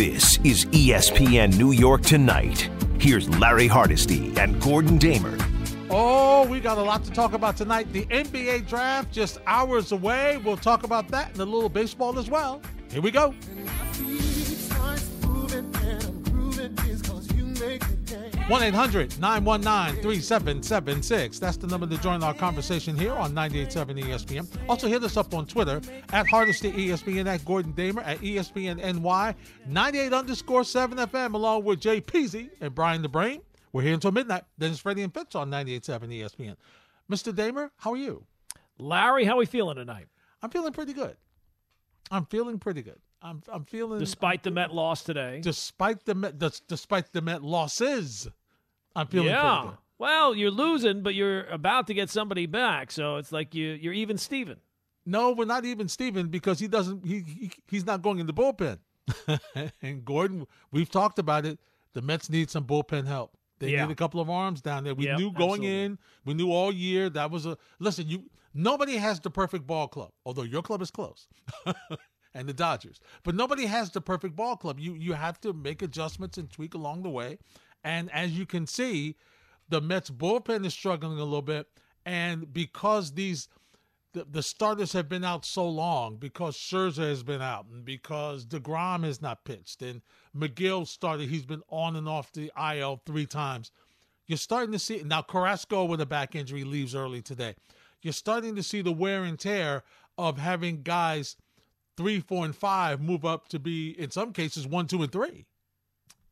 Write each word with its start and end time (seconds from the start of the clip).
This 0.00 0.38
is 0.44 0.64
ESPN 0.64 1.58
New 1.58 1.72
York 1.72 2.00
Tonight. 2.00 2.70
Here's 2.98 3.28
Larry 3.38 3.66
Hardesty 3.66 4.32
and 4.38 4.58
Gordon 4.58 4.96
Damer. 4.96 5.36
Oh, 5.90 6.46
we 6.48 6.58
got 6.58 6.78
a 6.78 6.82
lot 6.82 7.04
to 7.04 7.10
talk 7.10 7.34
about 7.34 7.58
tonight. 7.58 7.92
The 7.92 8.06
NBA 8.06 8.66
draft 8.66 9.12
just 9.12 9.40
hours 9.46 9.92
away. 9.92 10.38
We'll 10.38 10.56
talk 10.56 10.84
about 10.84 11.08
that 11.08 11.32
and 11.32 11.40
a 11.40 11.44
little 11.44 11.68
baseball 11.68 12.18
as 12.18 12.30
well. 12.30 12.62
Here 12.90 13.02
we 13.02 13.10
go. 13.10 13.34
1 18.50 18.64
800 18.64 19.20
919 19.20 20.02
3776. 20.02 21.38
That's 21.38 21.56
the 21.56 21.68
number 21.68 21.86
to 21.86 21.96
join 21.98 22.24
our 22.24 22.34
conversation 22.34 22.96
here 22.96 23.12
on 23.12 23.32
98.7 23.32 24.02
ESPN. 24.02 24.68
Also, 24.68 24.88
hit 24.88 25.04
us 25.04 25.16
up 25.16 25.32
on 25.34 25.46
Twitter 25.46 25.80
at 26.12 26.26
Hardesty 26.26 26.72
ESPN, 26.72 27.28
at 27.28 27.44
Gordon 27.44 27.70
Damer, 27.70 28.02
at 28.02 28.18
ESPN 28.18 28.78
NY, 29.00 29.34
98 29.68 30.12
underscore 30.12 30.64
7 30.64 30.98
FM, 30.98 31.34
along 31.34 31.62
with 31.62 31.78
Jay 31.78 32.00
Peasy 32.00 32.50
and 32.60 32.74
Brian 32.74 33.02
the 33.02 33.08
Brain. 33.08 33.40
We're 33.72 33.82
here 33.82 33.94
until 33.94 34.10
midnight. 34.10 34.42
Then 34.58 34.72
it's 34.72 34.80
Freddie 34.80 35.02
and 35.02 35.14
Fitz 35.14 35.36
on 35.36 35.48
98.7 35.48 36.08
ESPN. 36.08 36.56
Mr. 37.08 37.32
Damer, 37.32 37.70
how 37.76 37.92
are 37.92 37.96
you? 37.96 38.24
Larry, 38.78 39.26
how 39.26 39.34
are 39.34 39.38
we 39.38 39.46
feeling 39.46 39.76
tonight? 39.76 40.08
I'm 40.42 40.50
feeling 40.50 40.72
pretty 40.72 40.92
good. 40.92 41.16
I'm 42.10 42.26
feeling 42.26 42.58
pretty 42.58 42.82
good. 42.82 42.98
I'm 43.22 43.42
I'm 43.52 43.64
feeling 43.64 43.98
despite 44.00 44.42
the 44.42 44.50
Met 44.50 44.74
loss 44.74 45.04
today. 45.04 45.40
Despite 45.42 46.04
the 46.04 46.14
Met, 46.14 46.38
despite 46.66 47.12
the 47.12 47.20
Met 47.20 47.42
losses, 47.42 48.26
I'm 48.96 49.06
feeling 49.06 49.28
yeah. 49.28 49.40
pretty 49.58 49.68
good. 49.68 49.78
Well, 49.98 50.34
you're 50.34 50.50
losing, 50.50 51.02
but 51.02 51.14
you're 51.14 51.44
about 51.46 51.86
to 51.88 51.94
get 51.94 52.08
somebody 52.08 52.46
back, 52.46 52.90
so 52.90 53.16
it's 53.16 53.32
like 53.32 53.54
you 53.54 53.68
you're 53.72 53.92
even 53.92 54.16
Steven. 54.16 54.56
No, 55.04 55.32
we're 55.32 55.44
not 55.44 55.64
even 55.64 55.88
Steven 55.88 56.28
because 56.28 56.58
he 56.58 56.68
doesn't 56.68 57.04
he, 57.04 57.20
he 57.20 57.50
he's 57.68 57.84
not 57.84 58.00
going 58.02 58.18
in 58.18 58.26
the 58.26 58.32
bullpen. 58.34 58.78
and 59.82 60.04
Gordon, 60.04 60.46
we've 60.70 60.90
talked 60.90 61.18
about 61.18 61.44
it. 61.44 61.58
The 61.92 62.02
Mets 62.02 62.30
need 62.30 62.50
some 62.50 62.64
bullpen 62.64 63.06
help. 63.06 63.36
They 63.58 63.70
Yeah. 63.72 63.84
need 63.84 63.92
a 63.92 63.96
couple 63.96 64.20
of 64.20 64.30
arms 64.30 64.62
down 64.62 64.84
there. 64.84 64.94
We 64.94 65.04
Yep, 65.06 65.18
knew 65.18 65.32
going 65.32 65.62
absolutely. 65.64 65.82
in, 65.84 65.98
we 66.24 66.34
knew 66.34 66.50
all 66.50 66.72
year 66.72 67.10
that 67.10 67.30
was 67.30 67.44
a 67.46 67.58
listen. 67.78 68.08
You 68.08 68.30
nobody 68.54 68.96
has 68.96 69.20
the 69.20 69.30
perfect 69.30 69.66
ball 69.66 69.86
club, 69.88 70.12
although 70.24 70.42
your 70.44 70.62
club 70.62 70.80
is 70.80 70.90
close, 70.90 71.28
and 72.34 72.48
the 72.48 72.54
Dodgers. 72.54 73.00
But 73.22 73.34
nobody 73.34 73.66
has 73.66 73.90
the 73.90 74.00
perfect 74.00 74.34
ball 74.36 74.56
club. 74.56 74.80
You 74.80 74.94
you 74.94 75.12
have 75.12 75.40
to 75.42 75.52
make 75.52 75.82
adjustments 75.82 76.38
and 76.38 76.50
tweak 76.50 76.74
along 76.74 77.02
the 77.02 77.10
way. 77.10 77.38
And 77.82 78.10
as 78.12 78.32
you 78.32 78.46
can 78.46 78.66
see, 78.66 79.16
the 79.68 79.80
Mets 79.80 80.10
bullpen 80.10 80.64
is 80.66 80.74
struggling 80.74 81.18
a 81.18 81.24
little 81.24 81.42
bit, 81.42 81.68
and 82.04 82.52
because 82.52 83.12
these 83.12 83.48
the, 84.12 84.26
the 84.28 84.42
starters 84.42 84.92
have 84.92 85.08
been 85.08 85.24
out 85.24 85.44
so 85.44 85.68
long 85.68 86.16
because 86.16 86.56
Scherzer 86.56 87.08
has 87.08 87.22
been 87.22 87.40
out 87.40 87.66
and 87.66 87.84
because 87.84 88.44
DeGrom 88.44 89.04
has 89.04 89.22
not 89.22 89.44
pitched 89.44 89.82
and 89.82 90.02
Megill 90.36 90.86
started. 90.86 91.28
He's 91.28 91.46
been 91.46 91.62
on 91.68 91.94
and 91.96 92.08
off 92.08 92.32
the 92.32 92.50
IL 92.58 93.02
three 93.06 93.26
times. 93.26 93.70
You're 94.26 94.36
starting 94.36 94.72
to 94.72 94.78
see 94.78 95.02
now 95.04 95.22
Carrasco 95.22 95.84
with 95.84 96.00
a 96.00 96.06
back 96.06 96.34
injury 96.34 96.64
leaves 96.64 96.94
early 96.94 97.22
today. 97.22 97.54
You're 98.02 98.12
starting 98.12 98.56
to 98.56 98.62
see 98.62 98.82
the 98.82 98.92
wear 98.92 99.24
and 99.24 99.38
tear 99.38 99.82
of 100.18 100.38
having 100.38 100.82
guys 100.82 101.36
three, 101.96 102.20
four, 102.20 102.44
and 102.44 102.56
five 102.56 103.00
move 103.00 103.24
up 103.24 103.48
to 103.48 103.58
be 103.58 103.90
in 103.90 104.10
some 104.10 104.32
cases 104.32 104.66
one, 104.66 104.86
two, 104.86 105.02
and 105.02 105.12
three. 105.12 105.46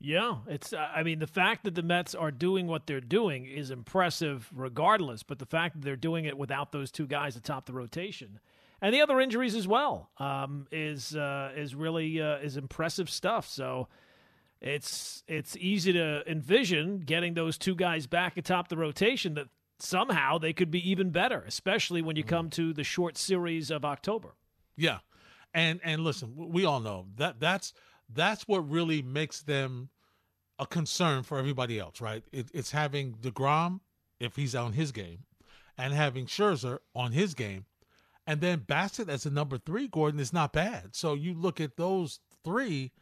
Yeah, 0.00 0.36
it's. 0.46 0.72
uh, 0.72 0.88
I 0.94 1.02
mean, 1.02 1.18
the 1.18 1.26
fact 1.26 1.64
that 1.64 1.74
the 1.74 1.82
Mets 1.82 2.14
are 2.14 2.30
doing 2.30 2.66
what 2.68 2.86
they're 2.86 3.00
doing 3.00 3.46
is 3.46 3.70
impressive, 3.70 4.48
regardless. 4.54 5.22
But 5.24 5.40
the 5.40 5.46
fact 5.46 5.74
that 5.74 5.84
they're 5.84 5.96
doing 5.96 6.24
it 6.24 6.38
without 6.38 6.70
those 6.70 6.92
two 6.92 7.06
guys 7.06 7.34
atop 7.36 7.66
the 7.66 7.72
rotation, 7.72 8.38
and 8.80 8.94
the 8.94 9.00
other 9.00 9.20
injuries 9.20 9.56
as 9.56 9.66
well, 9.66 10.10
um, 10.18 10.68
is 10.70 11.16
uh, 11.16 11.50
is 11.56 11.74
really 11.74 12.20
uh, 12.20 12.36
is 12.36 12.56
impressive 12.56 13.10
stuff. 13.10 13.48
So 13.48 13.88
it's 14.60 15.24
it's 15.26 15.56
easy 15.56 15.92
to 15.94 16.22
envision 16.30 17.00
getting 17.00 17.34
those 17.34 17.58
two 17.58 17.74
guys 17.74 18.06
back 18.06 18.36
atop 18.36 18.68
the 18.68 18.76
rotation 18.76 19.34
that 19.34 19.48
somehow 19.80 20.38
they 20.38 20.52
could 20.52 20.70
be 20.70 20.90
even 20.90 21.10
better, 21.10 21.44
especially 21.46 22.02
when 22.02 22.14
you 22.14 22.22
come 22.22 22.50
to 22.50 22.72
the 22.72 22.84
short 22.84 23.16
series 23.16 23.70
of 23.70 23.84
October. 23.84 24.34
Yeah, 24.76 24.98
and 25.52 25.80
and 25.82 26.04
listen, 26.04 26.34
we 26.36 26.64
all 26.64 26.78
know 26.80 27.06
that 27.16 27.40
that's 27.40 27.72
that's 28.12 28.48
what 28.48 28.68
really 28.68 29.02
makes 29.02 29.42
them 29.42 29.90
a 30.58 30.66
concern 30.66 31.22
for 31.22 31.38
everybody 31.38 31.78
else, 31.78 32.00
right? 32.00 32.24
It, 32.32 32.48
it's 32.52 32.70
having 32.70 33.14
Degrom 33.14 33.80
if 34.18 34.36
he's 34.36 34.54
on 34.54 34.72
his 34.72 34.90
game, 34.90 35.24
and 35.76 35.92
having 35.92 36.26
Scherzer 36.26 36.78
on 36.94 37.12
his 37.12 37.34
game, 37.34 37.66
and 38.26 38.40
then 38.40 38.60
Bassitt 38.60 39.08
as 39.08 39.26
a 39.26 39.30
number 39.30 39.58
three. 39.58 39.86
Gordon 39.86 40.20
is 40.20 40.32
not 40.32 40.52
bad. 40.52 40.96
So 40.96 41.14
you 41.14 41.34
look 41.34 41.60
at 41.60 41.76
those 41.76 42.18
three, 42.44 42.92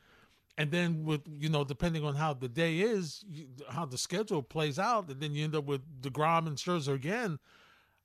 and 0.58 0.70
then 0.70 1.04
with 1.04 1.22
you 1.26 1.48
know 1.48 1.64
depending 1.64 2.04
on 2.04 2.14
how 2.14 2.34
the 2.34 2.48
day 2.48 2.80
is, 2.80 3.24
you, 3.26 3.46
how 3.70 3.86
the 3.86 3.98
schedule 3.98 4.42
plays 4.42 4.78
out, 4.78 5.08
and 5.08 5.20
then 5.20 5.34
you 5.34 5.44
end 5.44 5.56
up 5.56 5.64
with 5.64 6.02
Degrom 6.02 6.46
and 6.46 6.56
Scherzer 6.56 6.94
again. 6.94 7.38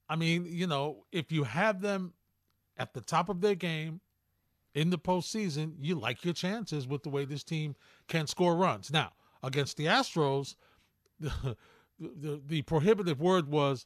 I 0.07 0.16
mean, 0.16 0.45
you 0.45 0.68
know, 0.68 1.06
if 1.12 1.31
you 1.31 1.44
have 1.44 1.81
them 1.81 2.13
at 2.78 2.94
the 2.94 3.01
top 3.01 3.29
of 3.29 3.41
their 3.41 3.56
game 3.56 4.01
in 4.73 4.89
the 4.89 4.97
postseason, 4.97 5.73
you 5.79 5.95
like 5.95 6.23
your 6.23 6.33
chances 6.33 6.87
with 6.87 7.03
the 7.03 7.09
way 7.09 7.25
this 7.25 7.43
team 7.43 7.75
can 8.07 8.27
score 8.27 8.55
runs. 8.55 8.91
Now, 8.91 9.11
against 9.43 9.77
the 9.77 9.85
Astros, 9.85 10.55
the, 11.19 11.57
the, 11.99 12.41
the 12.45 12.61
prohibitive 12.63 13.19
word 13.19 13.47
was 13.47 13.85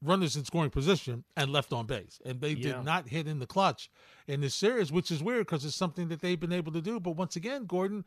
runners 0.00 0.36
in 0.36 0.44
scoring 0.44 0.70
position 0.70 1.24
and 1.36 1.50
left 1.50 1.72
on 1.72 1.86
base. 1.86 2.20
And 2.24 2.40
they 2.40 2.50
Yeah. 2.52 2.74
did 2.74 2.84
not 2.84 3.08
hit 3.08 3.26
in 3.26 3.40
the 3.40 3.46
clutch 3.46 3.90
in 4.28 4.40
this 4.40 4.54
series, 4.54 4.92
which 4.92 5.10
is 5.10 5.22
weird 5.22 5.46
because 5.46 5.64
it's 5.64 5.74
something 5.74 6.08
that 6.08 6.20
they've 6.20 6.38
been 6.38 6.52
able 6.52 6.70
to 6.72 6.80
do. 6.80 7.00
But 7.00 7.12
once 7.16 7.34
again, 7.34 7.64
Gordon, 7.66 8.04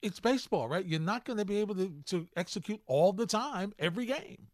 it's 0.00 0.20
baseball, 0.20 0.68
right? 0.68 0.86
You're 0.86 1.00
not 1.00 1.24
going 1.26 1.38
to 1.38 1.44
be 1.44 1.56
able 1.58 1.74
to, 1.74 1.92
to 2.06 2.26
execute 2.36 2.80
all 2.86 3.12
the 3.12 3.26
time, 3.26 3.74
every 3.78 4.06
game. 4.06 4.46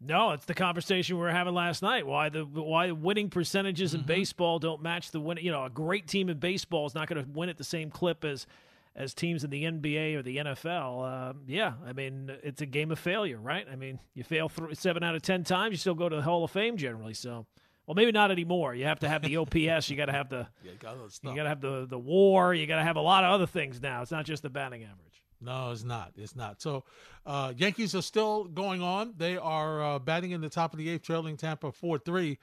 No, 0.00 0.32
it's 0.32 0.44
the 0.44 0.54
conversation 0.54 1.16
we 1.16 1.22
were 1.22 1.30
having 1.30 1.54
last 1.54 1.82
night. 1.82 2.06
Why 2.06 2.28
the 2.28 2.44
why 2.44 2.90
winning 2.90 3.30
percentages 3.30 3.94
in 3.94 4.02
baseball 4.02 4.58
don't 4.58 4.82
match 4.82 5.10
the 5.10 5.20
win? 5.20 5.38
You 5.40 5.50
know, 5.50 5.64
a 5.64 5.70
great 5.70 6.06
team 6.06 6.28
in 6.28 6.38
baseball 6.38 6.86
is 6.86 6.94
not 6.94 7.08
going 7.08 7.24
to 7.24 7.30
win 7.30 7.48
at 7.48 7.56
the 7.56 7.64
same 7.64 7.90
clip 7.90 8.24
as 8.24 8.46
as 8.94 9.14
teams 9.14 9.42
in 9.44 9.50
the 9.50 9.64
NBA 9.64 10.16
or 10.16 10.22
the 10.22 10.36
NFL. 10.38 11.30
Um, 11.30 11.40
yeah, 11.46 11.74
I 11.86 11.92
mean, 11.92 12.30
it's 12.42 12.60
a 12.62 12.66
game 12.66 12.90
of 12.90 12.98
failure, 12.98 13.38
right? 13.38 13.66
I 13.70 13.76
mean, 13.76 13.98
you 14.14 14.22
fail 14.24 14.48
th- 14.50 14.76
seven 14.76 15.02
out 15.02 15.14
of 15.14 15.22
ten 15.22 15.44
times, 15.44 15.72
you 15.72 15.78
still 15.78 15.94
go 15.94 16.08
to 16.08 16.16
the 16.16 16.22
Hall 16.22 16.44
of 16.44 16.50
Fame 16.50 16.76
generally. 16.76 17.14
So, 17.14 17.46
well, 17.86 17.94
maybe 17.94 18.12
not 18.12 18.30
anymore. 18.30 18.74
You 18.74 18.84
have 18.84 19.00
to 19.00 19.08
have 19.08 19.22
the 19.22 19.36
OPS. 19.38 19.88
you 19.88 19.96
got 19.96 20.06
to 20.06 20.12
have 20.12 20.28
the 20.28 20.46
Yeah, 20.62 20.72
you 20.72 20.78
got 20.78 20.94
to 20.94 21.28
you 21.28 21.34
got 21.36 21.42
to 21.44 21.48
have 21.48 21.60
the 21.62 21.86
the 21.88 21.98
WAR. 21.98 22.52
You 22.52 22.66
got 22.66 22.76
to 22.76 22.84
have 22.84 22.96
a 22.96 23.02
lot 23.02 23.24
of 23.24 23.32
other 23.32 23.46
things 23.46 23.80
now. 23.80 24.02
It's 24.02 24.10
not 24.10 24.26
just 24.26 24.42
the 24.42 24.50
batting 24.50 24.82
average. 24.82 25.22
No, 25.40 25.70
it's 25.70 25.84
not. 25.84 26.12
It's 26.16 26.34
not. 26.34 26.62
So, 26.62 26.84
uh, 27.26 27.52
Yankees 27.56 27.94
are 27.94 28.02
still 28.02 28.44
going 28.44 28.82
on. 28.82 29.14
They 29.16 29.36
are 29.36 29.82
uh, 29.82 29.98
batting 29.98 30.30
in 30.30 30.40
the 30.40 30.48
top 30.48 30.72
of 30.72 30.78
the 30.78 30.88
eighth, 30.88 31.02
trailing 31.02 31.36
Tampa 31.36 31.72
four 31.72 31.98
three. 31.98 32.38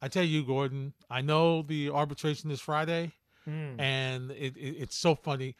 I 0.00 0.08
tell 0.08 0.24
you, 0.24 0.44
Gordon. 0.44 0.92
I 1.08 1.20
know 1.20 1.62
the 1.62 1.90
arbitration 1.90 2.50
is 2.50 2.60
Friday, 2.60 3.12
and 3.78 4.30
it, 4.32 4.56
it, 4.56 4.76
it's 4.80 4.96
so 4.96 5.14
funny. 5.14 5.54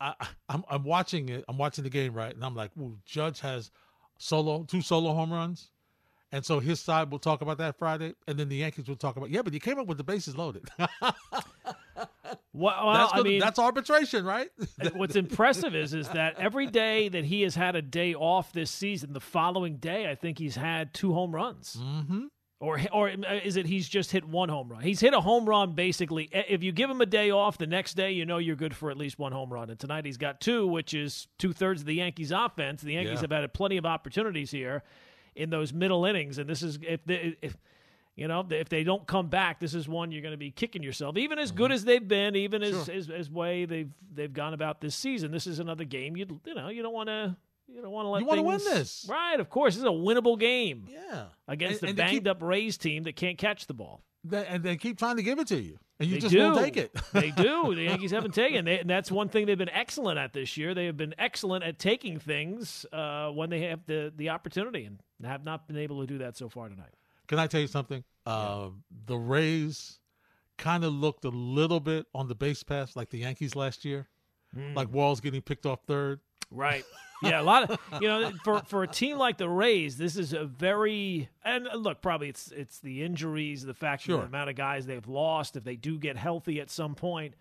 I, 0.00 0.14
I- 0.20 0.28
I'm 0.50 0.64
I'm 0.68 0.84
watching 0.84 1.28
it. 1.30 1.44
I'm 1.48 1.56
watching 1.56 1.84
the 1.84 1.90
game 1.90 2.12
right, 2.12 2.34
and 2.34 2.44
I'm 2.44 2.54
like, 2.54 2.70
"Ooh, 2.78 2.98
Judge 3.06 3.40
has 3.40 3.70
solo 4.18 4.64
two 4.64 4.82
solo 4.82 5.14
home 5.14 5.32
runs." 5.32 5.70
And 6.32 6.44
so 6.44 6.58
his 6.60 6.80
side 6.80 7.10
will 7.10 7.20
talk 7.20 7.40
about 7.40 7.56
that 7.58 7.78
Friday, 7.78 8.14
and 8.26 8.36
then 8.38 8.48
the 8.50 8.56
Yankees 8.56 8.88
will 8.88 8.96
talk 8.96 9.16
about 9.16 9.30
yeah, 9.30 9.40
but 9.42 9.52
he 9.54 9.60
came 9.60 9.78
up 9.78 9.86
with 9.86 9.96
the 9.96 10.04
bases 10.04 10.36
loaded. 10.36 10.68
Well, 12.52 12.92
that's 12.92 13.12
I 13.14 13.22
mean, 13.22 13.40
that's 13.40 13.58
arbitration, 13.58 14.24
right? 14.24 14.48
what's 14.94 15.16
impressive 15.16 15.74
is 15.74 15.94
is 15.94 16.08
that 16.10 16.38
every 16.38 16.66
day 16.66 17.08
that 17.08 17.24
he 17.24 17.42
has 17.42 17.54
had 17.54 17.76
a 17.76 17.82
day 17.82 18.14
off 18.14 18.52
this 18.52 18.70
season, 18.70 19.12
the 19.12 19.20
following 19.20 19.76
day 19.76 20.10
I 20.10 20.14
think 20.14 20.38
he's 20.38 20.56
had 20.56 20.94
two 20.94 21.12
home 21.12 21.34
runs. 21.34 21.76
mm-hmm. 21.80 22.26
Or 22.58 22.80
or 22.90 23.10
is 23.10 23.58
it 23.58 23.66
he's 23.66 23.86
just 23.86 24.10
hit 24.10 24.24
one 24.24 24.48
home 24.48 24.70
run? 24.70 24.80
He's 24.80 24.98
hit 24.98 25.12
a 25.12 25.20
home 25.20 25.46
run 25.46 25.74
basically. 25.74 26.30
If 26.32 26.62
you 26.62 26.72
give 26.72 26.88
him 26.88 27.02
a 27.02 27.06
day 27.06 27.30
off, 27.30 27.58
the 27.58 27.66
next 27.66 27.94
day 27.94 28.12
you 28.12 28.24
know 28.24 28.38
you're 28.38 28.56
good 28.56 28.74
for 28.74 28.90
at 28.90 28.96
least 28.96 29.18
one 29.18 29.32
home 29.32 29.52
run. 29.52 29.68
And 29.68 29.78
tonight 29.78 30.06
he's 30.06 30.16
got 30.16 30.40
two, 30.40 30.66
which 30.66 30.94
is 30.94 31.28
two 31.38 31.52
thirds 31.52 31.82
of 31.82 31.86
the 31.86 31.96
Yankees' 31.96 32.32
offense. 32.32 32.80
The 32.80 32.94
Yankees 32.94 33.16
Yeah. 33.16 33.20
have 33.20 33.30
had 33.30 33.52
plenty 33.52 33.76
of 33.76 33.84
opportunities 33.84 34.50
here 34.50 34.82
in 35.34 35.50
those 35.50 35.74
middle 35.74 36.06
innings, 36.06 36.38
and 36.38 36.48
this 36.48 36.62
is 36.62 36.78
if 36.80 37.04
they, 37.04 37.36
if 37.42 37.58
you 38.16 38.26
know 38.28 38.44
if 38.50 38.68
they 38.68 38.82
don't 38.82 39.06
come 39.06 39.28
back, 39.28 39.60
this 39.60 39.74
is 39.74 39.88
one 39.88 40.10
you're 40.10 40.22
going 40.22 40.32
to 40.32 40.38
be 40.38 40.50
kicking 40.50 40.82
yourself. 40.82 41.16
Even 41.16 41.38
as 41.38 41.50
Mm-hmm. 41.50 41.58
good 41.58 41.72
as 41.72 41.84
they've 41.84 42.06
been, 42.08 42.34
even 42.34 42.62
as, 42.62 42.88
as 42.88 43.10
as 43.10 43.30
way 43.30 43.64
they've 43.66 43.90
they've 44.14 44.32
gone 44.32 44.54
about 44.54 44.80
this 44.80 44.94
season, 44.94 45.30
this 45.30 45.46
is 45.46 45.58
another 45.58 45.84
game 45.84 46.16
you 46.16 46.40
you 46.44 46.54
know 46.54 46.68
you 46.68 46.82
don't 46.82 46.94
want 46.94 47.08
to. 47.08 47.36
You 47.68 47.82
don't 47.82 47.90
want 47.90 48.06
to 48.06 48.10
let 48.10 48.20
You 48.20 48.26
wanna 48.26 48.42
win 48.44 48.58
this. 48.58 49.06
right? 49.08 49.40
Of 49.40 49.50
course, 49.50 49.74
this 49.74 49.80
is 49.82 49.88
a 49.88 49.92
winnable 49.92 50.38
game 50.38 50.86
Yeah, 50.88 51.24
against 51.48 51.82
And- 51.82 51.88
they 51.98 52.00
banged 52.00 52.10
keep- 52.12 52.28
up 52.28 52.40
Rays 52.40 52.78
team 52.78 53.02
that 53.02 53.16
can't 53.16 53.36
catch 53.36 53.66
the 53.66 53.74
ball. 53.74 54.02
They, 54.22 54.46
and 54.46 54.62
they 54.62 54.76
keep 54.76 54.98
trying 54.98 55.16
to 55.16 55.22
give 55.24 55.40
it 55.40 55.48
to 55.48 55.60
you, 55.60 55.78
and 55.98 56.08
you 56.08 56.14
They 56.14 56.20
just 56.20 56.32
do. 56.32 56.38
won't 56.40 56.58
take 56.60 56.76
it. 56.76 56.92
they 57.12 57.32
do. 57.32 57.74
The 57.74 57.82
Yankees 57.82 58.12
haven't 58.12 58.34
taken. 58.34 58.64
They, 58.64 58.78
and 58.78 58.88
that's 58.88 59.10
one 59.10 59.28
thing 59.28 59.46
they've 59.46 59.58
been 59.58 59.68
excellent 59.68 60.16
at 60.18 60.32
this 60.32 60.56
year. 60.56 60.74
They 60.74 60.86
have 60.86 60.96
been 60.96 61.14
excellent 61.18 61.64
at 61.64 61.78
taking 61.80 62.20
things 62.20 62.86
uh, 62.92 63.30
when 63.30 63.50
they 63.50 63.62
have 63.62 63.84
the 63.86 64.12
the 64.16 64.30
opportunity, 64.30 64.84
and 64.84 65.00
have 65.24 65.44
not 65.44 65.66
been 65.66 65.76
able 65.76 66.00
to 66.02 66.06
do 66.06 66.18
that 66.18 66.36
so 66.36 66.48
far 66.48 66.68
tonight. 66.68 66.94
Can 67.26 67.38
I 67.38 67.46
tell 67.46 67.60
you 67.60 67.66
something? 67.66 68.04
Uh, 68.24 68.68
the 69.06 69.16
Rays 69.16 69.98
kind 70.58 70.84
of 70.84 70.92
looked 70.92 71.24
a 71.24 71.28
little 71.30 71.80
bit 71.80 72.06
on 72.14 72.28
the 72.28 72.34
base 72.34 72.62
pass 72.62 72.96
like 72.96 73.10
the 73.10 73.18
Yankees 73.18 73.54
last 73.56 73.84
year. 73.84 74.08
like 74.74 74.90
Walls 74.92 75.20
getting 75.20 75.42
picked 75.42 75.66
off 75.66 75.80
third. 75.86 76.20
Right. 76.50 76.84
Yeah, 77.22 77.40
a 77.40 77.42
lot 77.42 77.70
of 77.70 77.80
you 78.02 78.08
know 78.08 78.30
for 78.44 78.60
for 78.66 78.82
a 78.82 78.86
team 78.86 79.16
like 79.16 79.38
the 79.38 79.48
Rays, 79.48 79.96
this 79.96 80.18
is 80.18 80.34
a 80.34 80.44
very 80.44 81.30
and 81.42 81.66
look 81.74 82.02
probably 82.02 82.28
it's 82.28 82.52
it's 82.52 82.78
the 82.80 83.02
injuries, 83.02 83.62
the 83.64 83.72
fact 83.72 84.02
Sure. 84.02 84.18
the 84.18 84.26
amount 84.26 84.50
of 84.50 84.54
guys 84.56 84.84
they've 84.84 85.08
lost 85.08 85.56
if 85.56 85.64
they 85.64 85.76
do 85.76 85.98
get 85.98 86.18
healthy 86.18 86.60
at 86.60 86.68
some 86.70 86.94
point, 86.94 87.32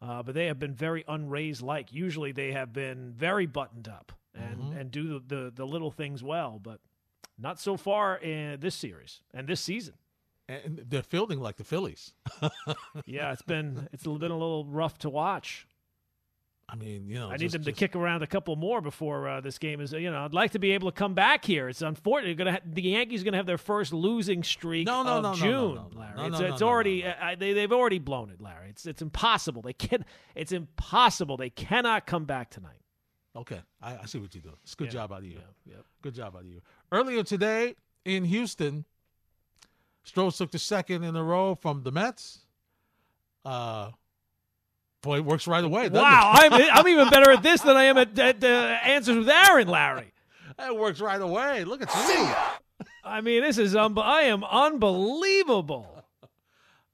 uh, 0.00 0.22
but 0.22 0.36
they 0.36 0.46
have 0.46 0.60
been 0.60 0.72
very 0.72 1.02
unraised 1.08 1.62
like. 1.62 1.92
Usually 1.92 2.30
they 2.30 2.52
have 2.52 2.72
been 2.72 3.12
very 3.16 3.46
buttoned 3.46 3.88
up 3.88 4.12
and 4.36 4.72
and 4.78 4.92
do 4.92 5.18
the, 5.18 5.34
the 5.34 5.52
the 5.52 5.66
little 5.66 5.90
things 5.90 6.22
well, 6.22 6.60
but 6.62 6.78
not 7.38 7.58
so 7.60 7.76
far 7.76 8.16
in 8.16 8.60
this 8.60 8.74
series 8.74 9.20
and 9.32 9.46
this 9.48 9.60
season. 9.60 9.94
And 10.48 10.84
they're 10.88 11.02
fielding 11.02 11.40
like 11.40 11.56
the 11.56 11.64
Phillies. 11.64 12.12
Yeah, 13.06 13.32
it's 13.32 13.42
been 13.42 13.88
it's 13.92 14.04
been 14.04 14.30
a 14.30 14.36
little 14.38 14.64
rough 14.66 14.98
to 14.98 15.10
watch. 15.10 15.66
I 16.66 16.76
mean, 16.76 17.06
you 17.08 17.16
know, 17.18 17.28
I 17.28 17.32
need 17.32 17.40
just- 17.40 17.52
them 17.52 17.62
to 17.64 17.70
just- 17.72 17.78
kick 17.78 17.94
around 17.96 18.22
a 18.22 18.26
couple 18.26 18.56
more 18.56 18.80
before 18.80 19.28
uh, 19.28 19.40
this 19.42 19.58
game 19.58 19.80
is. 19.80 19.92
You 19.92 20.10
know, 20.10 20.24
I'd 20.24 20.32
like 20.34 20.52
to 20.52 20.58
be 20.58 20.72
able 20.72 20.90
to 20.90 20.94
come 20.96 21.12
back 21.14 21.44
here. 21.44 21.68
It's 21.68 21.82
unfortunate. 21.82 22.36
Gonna 22.38 22.52
ha- 22.52 22.58
the 22.64 22.82
Yankees 22.82 23.20
are 23.20 23.24
going 23.24 23.32
to 23.32 23.38
have 23.38 23.46
their 23.46 23.58
first 23.58 23.92
losing 23.92 24.42
streak 24.42 24.86
No, 24.86 25.02
no, 25.02 25.16
of 25.18 25.22
no, 25.22 25.34
June, 25.34 25.74
no, 25.74 25.90
no. 25.92 25.98
Larry. 25.98 26.16
No, 26.16 26.24
it's 26.26 26.40
it's 26.40 26.62
already 26.62 27.04
uh, 27.04 27.36
they 27.38 27.52
they've 27.52 27.72
already 27.72 27.98
blown 27.98 28.30
it, 28.30 28.40
Larry. 28.40 28.70
It's 28.70 28.86
it's 28.86 29.02
impossible. 29.02 29.60
They 29.62 29.74
can. 29.74 30.04
It's 30.34 30.52
impossible. 30.52 31.36
They 31.36 31.50
cannot 31.50 32.06
come 32.06 32.24
back 32.24 32.48
tonight. 32.50 32.80
Okay, 33.36 33.60
I, 33.82 33.98
I 33.98 34.06
see 34.06 34.18
what 34.18 34.32
you're 34.34 34.42
doing. 34.42 34.56
It's 34.62 34.74
good 34.74 34.86
Yeah, 34.86 35.00
job 35.00 35.12
out 35.12 35.18
of 35.18 35.24
you. 35.24 35.32
Yeah, 35.66 35.74
yeah. 35.74 35.82
Good 36.02 36.14
job 36.14 36.36
out 36.36 36.42
of 36.42 36.46
you. 36.48 36.60
Earlier 36.92 37.22
today 37.24 37.74
in 38.04 38.24
Houston, 38.24 38.84
Strohs 40.06 40.36
took 40.36 40.50
the 40.52 40.58
second 40.58 41.02
in 41.02 41.16
a 41.16 41.22
row 41.22 41.54
from 41.54 41.82
the 41.82 41.90
Mets. 41.90 42.40
Uh, 43.44 43.90
boy, 45.02 45.16
it 45.16 45.24
works 45.24 45.46
right 45.48 45.64
away. 45.64 45.88
Wow, 45.88 46.30
I'm 46.34 46.52
I'm 46.52 46.88
even 46.94 47.10
better 47.10 47.30
at 47.32 47.42
this 47.42 47.60
than 47.62 47.76
I 47.76 47.84
am 47.84 47.98
at, 47.98 48.16
at 48.18 48.44
uh, 48.44 48.46
answers 48.84 49.16
with 49.16 49.28
Aaron, 49.28 49.66
Larry. 49.68 50.12
it? 50.58 50.62
It 50.66 50.76
works 50.76 51.00
right 51.00 51.20
away. 51.20 51.64
Look 51.64 51.82
at 51.82 51.92
you. 52.08 52.86
I 53.02 53.20
mean, 53.20 53.42
this 53.42 53.58
is 53.58 53.74
um, 53.74 53.98
I 53.98 54.22
am 54.22 54.44
unbelievable. 54.44 55.90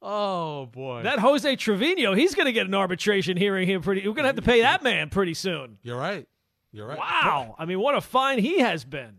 Oh 0.02 0.64
boy, 0.66 1.02
That 1.02 1.18
Jose 1.18 1.56
Trevino, 1.56 2.14
he's 2.14 2.34
going 2.34 2.46
to 2.46 2.52
get 2.52 2.66
an 2.66 2.74
arbitration 2.74 3.36
hearing 3.36 3.68
here 3.68 3.80
pretty. 3.80 4.00
We're 4.08 4.14
going 4.14 4.22
to 4.24 4.28
have 4.28 4.36
to 4.36 4.42
pay 4.42 4.62
that 4.62 4.82
man 4.82 5.10
pretty 5.10 5.34
soon. 5.34 5.76
you're 5.82 5.98
right. 5.98 6.26
You're 6.72 6.86
right. 6.86 6.98
Wow. 6.98 7.56
I 7.58 7.64
mean, 7.64 7.80
what 7.80 7.94
a 7.94 8.00
fine 8.00 8.38
he 8.38 8.60
has 8.60 8.84
been. 8.84 9.18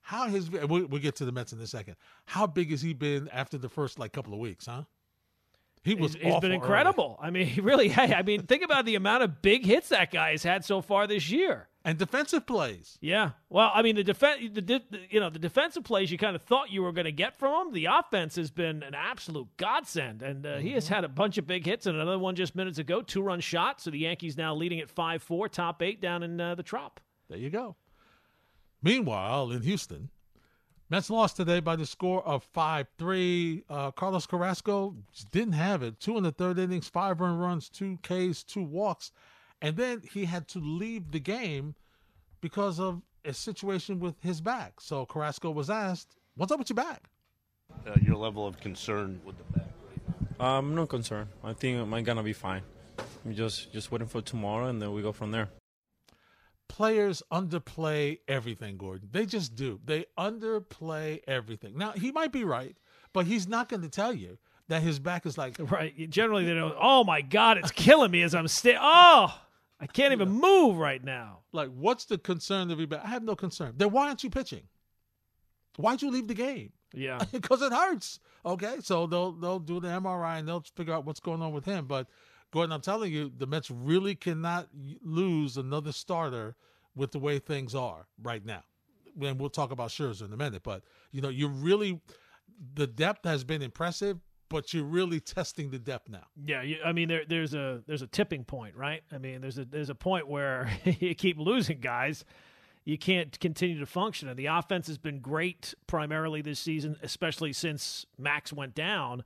How 0.00 0.28
has 0.28 0.50
we'll, 0.50 0.86
we'll 0.86 1.00
get 1.00 1.16
to 1.16 1.24
the 1.24 1.32
Mets 1.32 1.52
in 1.52 1.60
a 1.60 1.66
second. 1.66 1.96
How 2.26 2.46
big 2.46 2.70
has 2.70 2.82
he 2.82 2.92
been 2.92 3.28
after 3.32 3.56
the 3.56 3.68
first 3.68 3.98
like 3.98 4.12
couple 4.12 4.34
of 4.34 4.38
weeks? 4.38 4.66
Huh? 4.66 4.82
He 5.82 5.94
was. 5.94 6.14
He's, 6.14 6.22
he's 6.22 6.40
been 6.40 6.50
early. 6.50 6.54
incredible. 6.56 7.18
I 7.22 7.30
mean, 7.30 7.46
he 7.46 7.60
really, 7.60 7.88
hey, 7.88 8.12
I 8.12 8.22
mean, 8.22 8.42
think 8.42 8.62
about 8.62 8.84
the 8.84 8.96
amount 8.96 9.22
of 9.22 9.40
big 9.40 9.64
hits 9.64 9.88
that 9.90 10.10
guy 10.10 10.32
has 10.32 10.42
had 10.42 10.64
so 10.64 10.80
far 10.80 11.06
this 11.06 11.30
year. 11.30 11.68
And 11.84 11.98
defensive 11.98 12.46
plays. 12.46 12.96
Yeah. 13.02 13.32
Well, 13.50 13.70
I 13.74 13.82
mean, 13.82 13.96
the 13.96 14.04
defense, 14.04 14.40
the, 14.52 14.62
de- 14.62 14.82
you 15.10 15.20
know, 15.20 15.28
the 15.30 15.38
defensive 15.38 15.84
plays 15.84 16.10
you 16.10 16.16
kind 16.18 16.34
of 16.34 16.42
thought 16.42 16.70
you 16.70 16.82
were 16.82 16.92
going 16.92 17.04
to 17.04 17.12
get 17.12 17.38
from 17.38 17.68
him. 17.68 17.72
The 17.74 17.86
offense 17.86 18.36
has 18.36 18.50
been 18.50 18.82
an 18.82 18.94
absolute 18.94 19.48
godsend, 19.58 20.22
and 20.22 20.46
uh, 20.46 20.56
he 20.56 20.72
has 20.72 20.86
Mm-hmm. 20.86 20.94
had 20.94 21.04
a 21.04 21.08
bunch 21.08 21.36
of 21.38 21.46
big 21.46 21.66
hits 21.66 21.86
and 21.86 21.94
another 21.96 22.18
one 22.18 22.36
just 22.36 22.54
minutes 22.56 22.78
ago, 22.78 23.02
two 23.02 23.20
run 23.22 23.40
shot. 23.40 23.80
So 23.82 23.90
the 23.90 23.98
Yankees 23.98 24.36
now 24.36 24.54
leading 24.54 24.80
at 24.80 24.88
five 24.88 25.22
four, 25.22 25.48
top 25.48 25.82
eight 25.82 26.00
down 26.00 26.22
in 26.22 26.40
uh, 26.40 26.54
the 26.54 26.62
Trop. 26.62 27.00
There 27.28 27.38
you 27.38 27.50
go. 27.50 27.76
Meanwhile, 28.82 29.50
in 29.50 29.62
Houston, 29.62 30.10
Mets 30.90 31.08
lost 31.08 31.36
today 31.36 31.60
by 31.60 31.76
the 31.76 31.86
score 31.86 32.22
of 32.26 32.44
5 32.52 32.86
3. 32.98 33.64
Uh, 33.68 33.90
Carlos 33.92 34.26
Carrasco 34.26 34.94
didn't 35.32 35.54
have 35.54 35.82
it. 35.82 35.98
Two 35.98 36.16
in 36.18 36.22
the 36.22 36.32
third 36.32 36.58
innings, 36.58 36.88
five 36.88 37.20
earned 37.22 37.40
runs, 37.40 37.68
two 37.70 37.98
Ks, 38.02 38.42
two 38.42 38.62
walks. 38.62 39.10
And 39.62 39.76
then 39.76 40.02
he 40.12 40.24
had 40.26 40.48
to 40.48 40.58
leave 40.58 41.10
the 41.10 41.20
game 41.20 41.74
because 42.40 42.78
of 42.78 43.02
a 43.24 43.32
situation 43.32 44.00
with 44.00 44.14
his 44.20 44.40
back. 44.40 44.80
So 44.80 45.06
Carrasco 45.06 45.50
was 45.50 45.70
asked, 45.70 46.16
What's 46.36 46.52
up 46.52 46.58
with 46.58 46.68
your 46.68 46.74
back? 46.76 47.04
uh, 47.86 47.94
your 48.02 48.16
level 48.16 48.46
of 48.46 48.58
concern 48.60 49.20
with 49.24 49.36
the 49.38 49.44
back 49.58 49.68
right 49.88 50.38
now? 50.38 50.44
I'm 50.46 50.74
not 50.74 50.88
concerned. 50.88 51.28
I 51.42 51.52
think 51.52 51.78
I'm 51.80 52.04
gonna 52.04 52.22
be 52.22 52.32
fine. 52.32 52.62
We 53.24 53.34
just 53.34 53.72
just 53.72 53.90
waiting 53.90 54.08
for 54.08 54.20
tomorrow, 54.20 54.66
and 54.68 54.80
then 54.82 54.92
we 54.92 55.02
go 55.02 55.12
from 55.12 55.30
there. 55.30 55.48
Players 56.68 57.22
underplay 57.32 58.18
everything, 58.26 58.76
Gordon. 58.76 59.08
They 59.12 59.26
just 59.26 59.54
do. 59.54 59.80
They 59.84 60.06
underplay 60.18 61.20
everything. 61.26 61.76
Now, 61.78 61.92
he 61.92 62.10
might 62.10 62.32
be 62.32 62.42
right, 62.42 62.76
but 63.12 63.26
he's 63.26 63.46
not 63.46 63.68
going 63.68 63.82
to 63.82 63.88
tell 63.88 64.12
you 64.12 64.38
that 64.68 64.82
his 64.82 64.98
back 64.98 65.24
is 65.26 65.38
like 65.38 65.56
Right. 65.58 66.10
Generally, 66.10 66.46
they 66.46 66.54
don't. 66.54 66.74
Oh 66.80 67.04
my 67.04 67.20
God, 67.20 67.58
it's 67.58 67.70
killing 67.70 68.10
me 68.10 68.22
as 68.22 68.34
I'm 68.34 68.48
sta 68.48 68.76
Oh, 68.80 69.40
I 69.80 69.86
can't 69.86 70.12
even 70.12 70.30
move 70.30 70.76
right 70.76 71.02
now. 71.02 71.40
Like, 71.52 71.70
what's 71.70 72.04
the 72.04 72.18
concern 72.18 72.70
of 72.70 72.78
your 72.78 72.86
back? 72.86 73.04
I 73.04 73.08
have 73.08 73.22
no 73.24 73.34
concern. 73.34 73.74
Then 73.76 73.90
why 73.90 74.08
aren't 74.08 74.24
you 74.24 74.30
pitching? 74.30 74.68
Why'd 75.76 76.02
you 76.02 76.10
leave 76.10 76.28
the 76.28 76.34
game? 76.34 76.72
Yeah. 76.92 77.18
Because 77.32 77.60
it 77.60 77.72
hurts. 77.72 78.20
Okay, 78.46 78.76
so 78.80 79.06
they'll 79.06 79.32
they'll 79.32 79.58
do 79.58 79.80
the 79.80 79.88
MRI 79.88 80.38
and 80.38 80.48
they'll 80.48 80.64
figure 80.76 80.94
out 80.94 81.04
what's 81.04 81.20
going 81.20 81.42
on 81.42 81.52
with 81.52 81.64
him. 81.64 81.86
But 81.86 82.06
Gordon, 82.52 82.72
I'm 82.72 82.80
telling 82.80 83.12
you, 83.12 83.32
the 83.36 83.46
Mets 83.46 83.70
really 83.70 84.14
cannot 84.14 84.68
lose 85.02 85.56
another 85.56 85.92
starter 85.92 86.54
with 86.94 87.10
the 87.10 87.18
way 87.18 87.38
things 87.38 87.74
are 87.74 88.06
right 88.22 88.44
now. 88.44 88.62
And 89.20 89.40
we'll 89.40 89.50
talk 89.50 89.72
about 89.72 89.90
Scherzer 89.90 90.26
in 90.26 90.32
a 90.32 90.36
minute. 90.36 90.62
But 90.62 90.84
you 91.10 91.20
know, 91.20 91.30
you 91.30 91.48
really 91.48 92.00
the 92.74 92.86
depth 92.86 93.24
has 93.24 93.44
been 93.44 93.62
impressive, 93.62 94.18
but 94.54 94.72
you're 94.72 94.84
really 94.84 95.18
testing 95.18 95.70
the 95.70 95.80
depth 95.80 96.08
now. 96.08 96.22
Yeah, 96.46 96.62
you, 96.62 96.76
I 96.84 96.92
mean 96.92 97.08
there, 97.08 97.24
there's 97.28 97.54
a 97.54 97.82
there's 97.88 98.02
a 98.02 98.06
tipping 98.06 98.44
point, 98.44 98.76
right? 98.76 99.02
I 99.10 99.18
mean 99.18 99.40
there's 99.40 99.58
a 99.58 99.64
there's 99.64 99.90
a 99.90 99.96
point 99.96 100.28
where 100.28 100.70
you 100.84 101.12
keep 101.16 101.40
losing 101.40 101.80
guys, 101.80 102.24
you 102.84 102.96
can't 102.96 103.36
continue 103.40 103.80
to 103.80 103.86
function. 103.86 104.28
And 104.28 104.38
the 104.38 104.46
offense 104.46 104.86
has 104.86 104.96
been 104.96 105.18
great 105.18 105.74
primarily 105.88 106.40
this 106.40 106.60
season, 106.60 106.96
especially 107.02 107.52
since 107.52 108.06
Max 108.16 108.52
went 108.52 108.76
down. 108.76 109.24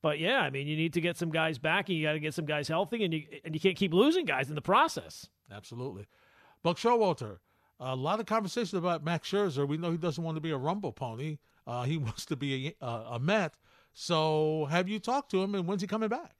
But 0.00 0.18
yeah, 0.18 0.38
I 0.38 0.48
mean 0.48 0.66
you 0.66 0.74
need 0.74 0.94
to 0.94 1.02
get 1.02 1.18
some 1.18 1.30
guys 1.30 1.58
back, 1.58 1.90
and 1.90 1.98
you 1.98 2.06
got 2.06 2.14
to 2.14 2.20
get 2.20 2.32
some 2.32 2.46
guys 2.46 2.66
healthy, 2.66 3.04
and 3.04 3.12
you 3.12 3.26
and 3.44 3.54
you 3.54 3.60
can't 3.60 3.76
keep 3.76 3.92
losing 3.92 4.24
guys 4.24 4.48
in 4.48 4.54
the 4.54 4.62
process. 4.62 5.28
Absolutely. 5.50 6.06
Buck 6.62 6.78
Showalter, 6.78 7.40
a 7.78 7.94
lot 7.94 8.20
of 8.20 8.24
conversation 8.24 8.78
about 8.78 9.04
Max 9.04 9.30
Scherzer. 9.30 9.68
We 9.68 9.76
know 9.76 9.90
he 9.90 9.98
doesn't 9.98 10.24
want 10.24 10.38
to 10.38 10.40
be 10.40 10.50
a 10.50 10.56
rumble 10.56 10.92
pony. 10.92 11.36
Uh, 11.66 11.82
he 11.82 11.96
wants 11.98 12.24
to 12.24 12.36
be 12.36 12.74
a, 12.80 12.86
a, 12.86 12.90
a 13.10 13.18
Met. 13.18 13.58
So 13.92 14.66
have 14.70 14.88
you 14.88 14.98
talked 14.98 15.30
to 15.32 15.42
him, 15.42 15.54
and 15.54 15.66
when's 15.66 15.82
he 15.82 15.86
coming 15.86 16.08
back? 16.08 16.32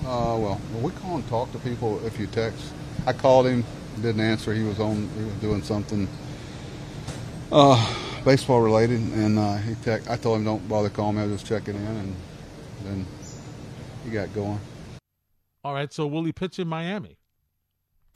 Uh, 0.00 0.36
well, 0.38 0.60
we 0.82 0.90
call 0.92 1.16
and 1.16 1.28
talk 1.28 1.52
to 1.52 1.58
people 1.58 2.04
if 2.06 2.18
you 2.18 2.26
text. 2.26 2.72
I 3.06 3.12
called 3.12 3.46
him, 3.46 3.64
didn't 4.00 4.20
answer. 4.20 4.52
He 4.52 4.62
was 4.62 4.80
on, 4.80 5.08
he 5.16 5.24
was 5.24 5.34
doing 5.34 5.62
something, 5.62 6.08
uh, 7.52 8.22
baseball 8.24 8.60
related, 8.60 9.00
and 9.00 9.38
uh, 9.38 9.56
he 9.58 9.74
text. 9.76 10.10
I 10.10 10.16
told 10.16 10.38
him 10.38 10.44
don't 10.44 10.68
bother 10.68 10.88
calling 10.88 11.16
me. 11.16 11.22
I 11.22 11.26
was 11.26 11.40
just 11.40 11.46
checking 11.46 11.76
in, 11.76 11.86
and 11.86 12.16
then 12.84 13.06
he 14.04 14.10
got 14.10 14.32
going. 14.34 14.58
All 15.62 15.74
right. 15.74 15.92
So 15.92 16.06
will 16.06 16.24
he 16.24 16.32
pitch 16.32 16.58
in 16.58 16.68
Miami? 16.68 17.18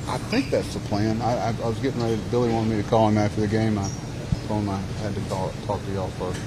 I 0.01 0.19
think 0.19 0.51
that's 0.51 0.73
the 0.75 0.81
plan. 0.81 1.21
I, 1.23 1.49
I, 1.49 1.55
I 1.63 1.69
was 1.69 1.79
getting 1.79 2.03
ready. 2.03 2.21
Billy 2.31 2.53
wanted 2.53 2.77
me 2.77 2.83
to 2.83 2.89
call 2.89 3.09
him 3.09 3.19
after 3.19 3.41
the 3.43 3.47
game. 3.47 3.79
I 3.79 3.89
told 4.49 4.63
him 4.63 4.71
I 4.71 4.79
had 5.03 5.15
to 5.15 5.21
call, 5.23 5.51
talk 5.67 5.85
to 5.85 5.93
y'all 5.93 6.09
first. 6.11 6.41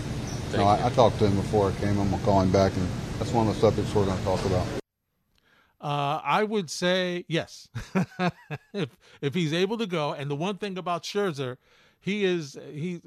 No, 0.53 0.63
I, 0.63 0.85
I 0.85 0.89
talked 0.89 1.19
to 1.19 1.27
him 1.27 1.35
before 1.35 1.69
I 1.69 1.73
came. 1.75 1.99
I'm 1.99 2.09
gonna 2.09 2.23
call 2.23 2.41
him 2.41 2.51
back, 2.51 2.75
and 2.75 2.87
that's 3.19 3.31
one 3.31 3.47
of 3.47 3.53
the 3.55 3.59
subjects 3.59 3.93
we're 3.93 4.05
gonna 4.05 4.23
talk 4.23 4.43
about. 4.45 4.65
Uh, 5.79 6.19
I 6.23 6.43
would 6.43 6.69
say 6.69 7.25
yes. 7.27 7.69
if 8.73 8.97
if 9.21 9.33
he's 9.33 9.53
able 9.53 9.77
to 9.77 9.85
go, 9.85 10.13
and 10.13 10.31
the 10.31 10.35
one 10.35 10.57
thing 10.57 10.77
about 10.77 11.03
Scherzer, 11.03 11.57
he 11.99 12.23
is 12.23 12.57
he 12.71 13.01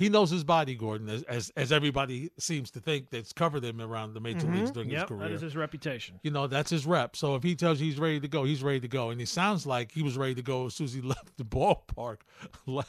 he 0.00 0.08
knows 0.08 0.30
his 0.30 0.44
body, 0.44 0.74
Gordon, 0.74 1.10
as 1.10 1.22
as, 1.24 1.52
as 1.56 1.70
everybody 1.70 2.30
seems 2.38 2.70
to 2.70 2.80
think 2.80 3.10
that's 3.10 3.34
covered 3.34 3.62
him 3.62 3.82
around 3.82 4.14
the 4.14 4.20
major 4.20 4.46
leagues 4.46 4.70
during 4.70 4.88
his 4.88 5.04
career. 5.04 5.28
that 5.28 5.30
is 5.32 5.42
his 5.42 5.54
reputation. 5.54 6.18
you 6.22 6.30
know 6.30 6.46
that's 6.46 6.70
his 6.70 6.86
rep. 6.86 7.14
So 7.16 7.34
if 7.34 7.42
he 7.42 7.54
tells 7.54 7.80
you 7.80 7.86
he's 7.86 7.98
ready 8.00 8.18
to 8.18 8.26
go, 8.26 8.44
he's 8.44 8.62
ready 8.62 8.80
to 8.80 8.88
go, 8.88 9.10
and 9.10 9.20
it 9.20 9.28
sounds 9.28 9.66
like 9.66 9.92
he 9.92 10.02
was 10.02 10.16
ready 10.16 10.34
to 10.36 10.42
go 10.42 10.66
as 10.66 10.74
soon 10.74 10.86
as 10.86 10.94
he 10.94 11.02
left 11.14 11.36
the 11.36 11.44
ballpark 11.44 12.20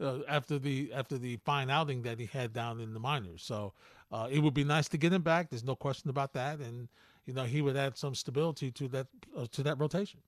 uh, 0.00 0.18
after 0.28 0.58
the 0.58 0.92
after 0.92 1.16
the 1.16 1.38
fine 1.46 1.70
outing 1.70 2.02
that 2.02 2.20
he 2.20 2.26
had 2.26 2.52
down 2.52 2.78
in 2.78 2.92
the 2.92 3.00
minors. 3.00 3.42
So 3.42 3.72
uh, 4.12 4.28
it 4.30 4.40
would 4.40 4.54
be 4.54 4.64
nice 4.64 4.86
to 4.88 4.98
get 4.98 5.14
him 5.14 5.22
back. 5.22 5.48
There's 5.48 5.64
no 5.64 5.74
question 5.74 6.10
about 6.10 6.34
that, 6.34 6.58
and 6.58 6.88
you 7.24 7.32
know 7.32 7.44
he 7.44 7.62
would 7.62 7.76
add 7.76 7.96
some 7.96 8.14
stability 8.14 8.70
to 8.72 8.88
that 8.88 9.06
uh, 9.34 9.46
to 9.52 9.62
that 9.62 9.78
rotation. 9.80 10.20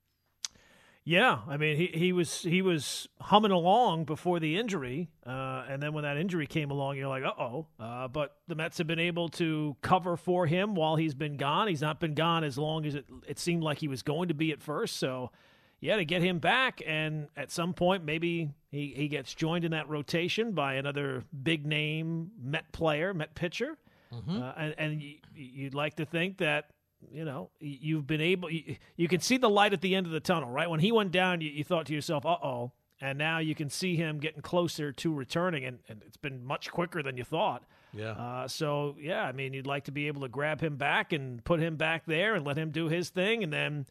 Yeah, 1.04 1.40
I 1.48 1.56
mean 1.56 1.76
he, 1.76 1.86
he 1.88 2.12
was 2.12 2.42
he 2.42 2.62
was 2.62 3.08
humming 3.20 3.50
along 3.50 4.04
before 4.04 4.38
the 4.38 4.56
injury, 4.56 5.10
uh, 5.26 5.64
and 5.68 5.82
then 5.82 5.92
when 5.94 6.04
that 6.04 6.16
injury 6.16 6.46
came 6.46 6.70
along, 6.70 6.96
you're 6.96 7.08
like, 7.08 7.24
uh-oh. 7.24 7.66
Uh 7.80 8.06
But 8.06 8.36
the 8.46 8.54
Mets 8.54 8.78
have 8.78 8.86
been 8.86 9.00
able 9.00 9.28
to 9.30 9.76
cover 9.82 10.16
for 10.16 10.46
him 10.46 10.76
while 10.76 10.94
he's 10.94 11.14
been 11.14 11.36
gone. 11.36 11.66
He's 11.66 11.80
not 11.82 11.98
been 11.98 12.14
gone 12.14 12.44
as 12.44 12.56
long 12.56 12.86
as 12.86 12.94
it 12.94 13.06
it 13.26 13.38
seemed 13.40 13.64
like 13.64 13.78
he 13.78 13.88
was 13.88 14.02
going 14.02 14.28
to 14.28 14.34
be 14.34 14.52
at 14.52 14.62
first. 14.62 14.96
So, 14.98 15.32
yeah, 15.80 15.96
to 15.96 16.04
get 16.04 16.22
him 16.22 16.38
back, 16.38 16.80
and 16.86 17.26
at 17.36 17.50
some 17.50 17.74
point 17.74 18.04
maybe 18.04 18.50
he 18.70 18.92
he 18.96 19.08
gets 19.08 19.34
joined 19.34 19.64
in 19.64 19.72
that 19.72 19.88
rotation 19.88 20.52
by 20.52 20.74
another 20.74 21.24
big 21.42 21.66
name 21.66 22.30
Met 22.40 22.70
player, 22.70 23.12
Met 23.12 23.34
pitcher, 23.34 23.76
uh, 24.12 24.52
and 24.56 24.74
and 24.78 25.00
y- 25.00 25.18
you'd 25.34 25.74
like 25.74 25.96
to 25.96 26.04
think 26.04 26.38
that 26.38 26.70
you 27.10 27.24
know, 27.24 27.50
you've 27.60 28.06
been 28.06 28.20
able. 28.20 28.50
You, 28.50 28.76
you 28.96 29.08
can 29.08 29.20
see 29.20 29.36
the 29.36 29.50
light 29.50 29.72
at 29.72 29.80
the 29.80 29.94
end 29.94 30.06
of 30.06 30.12
the 30.12 30.20
tunnel, 30.20 30.50
right? 30.50 30.68
When 30.68 30.80
he 30.80 30.92
went 30.92 31.12
down, 31.12 31.40
you, 31.40 31.50
you 31.50 31.64
thought 31.64 31.86
to 31.86 31.94
yourself, 31.94 32.24
"Uh 32.26 32.36
oh," 32.42 32.72
and 33.00 33.18
now 33.18 33.38
you 33.38 33.54
can 33.54 33.68
see 33.70 33.96
him 33.96 34.18
getting 34.18 34.42
closer 34.42 34.92
to 34.92 35.12
returning, 35.14 35.64
and, 35.64 35.78
and 35.88 36.02
it's 36.06 36.16
been 36.16 36.44
much 36.44 36.70
quicker 36.70 37.02
than 37.02 37.16
you 37.16 37.24
thought. 37.24 37.64
Yeah. 37.92 38.12
Uh, 38.12 38.48
so 38.48 38.96
yeah, 39.00 39.22
I 39.24 39.32
mean, 39.32 39.52
you'd 39.52 39.66
like 39.66 39.84
to 39.84 39.92
be 39.92 40.06
able 40.06 40.22
to 40.22 40.28
grab 40.28 40.60
him 40.60 40.76
back 40.76 41.12
and 41.12 41.44
put 41.44 41.60
him 41.60 41.76
back 41.76 42.04
there 42.06 42.34
and 42.34 42.46
let 42.46 42.56
him 42.56 42.70
do 42.70 42.88
his 42.88 43.10
thing, 43.10 43.42
and 43.42 43.52
then 43.52 43.86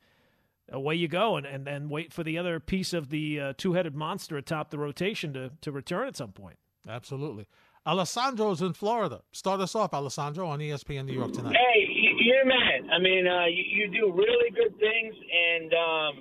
away 0.72 0.96
you 0.96 1.08
go, 1.08 1.36
and 1.38 1.46
and 1.46 1.65
then 1.65 1.89
wait 1.89 2.12
for 2.13 2.24
the 2.24 2.38
other 2.38 2.60
piece 2.60 2.94
of 2.94 3.10
the 3.10 3.39
uh, 3.39 3.53
two-headed 3.58 3.94
monster 3.96 4.38
atop 4.38 4.70
the 4.72 4.77
rotation 4.80 5.34
to 5.34 5.51
to 5.62 5.72
return 5.72 6.08
at 6.08 6.15
some 6.15 6.32
point. 6.32 6.58
Absolutely. 6.88 7.46
Alessandro's 7.86 8.62
in 8.62 8.74
Florida. 8.74 9.22
Start 9.32 9.60
us 9.60 9.74
off, 9.74 9.91
Alessandro, 9.94 10.48
on 10.48 10.60
ESPN 10.60 11.06
New 11.06 11.13
York 11.13 11.34
tonight. 11.34 11.56
Hey, 11.56 11.88
you- 11.89 11.90
you're 12.21 12.41
a 12.41 12.49
man. 12.49 12.89
I 12.93 12.99
mean, 12.99 13.25
uh, 13.27 13.45
you, 13.49 13.63
you 13.65 13.85
do 13.89 14.13
really 14.13 14.51
good 14.53 14.77
things, 14.77 15.13
and 15.17 15.69
um, 15.73 16.13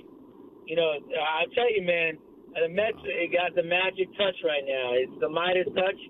you 0.66 0.76
know, 0.76 0.88
I 0.96 1.44
tell 1.54 1.68
you, 1.68 1.84
man, 1.84 2.16
the 2.56 2.68
Mets 2.68 2.98
they 3.04 3.28
got 3.28 3.54
the 3.54 3.62
magic 3.62 4.08
touch 4.16 4.36
right 4.44 4.64
now. 4.64 4.96
It's 4.96 5.16
the 5.20 5.28
Midas 5.28 5.68
touch, 5.76 6.00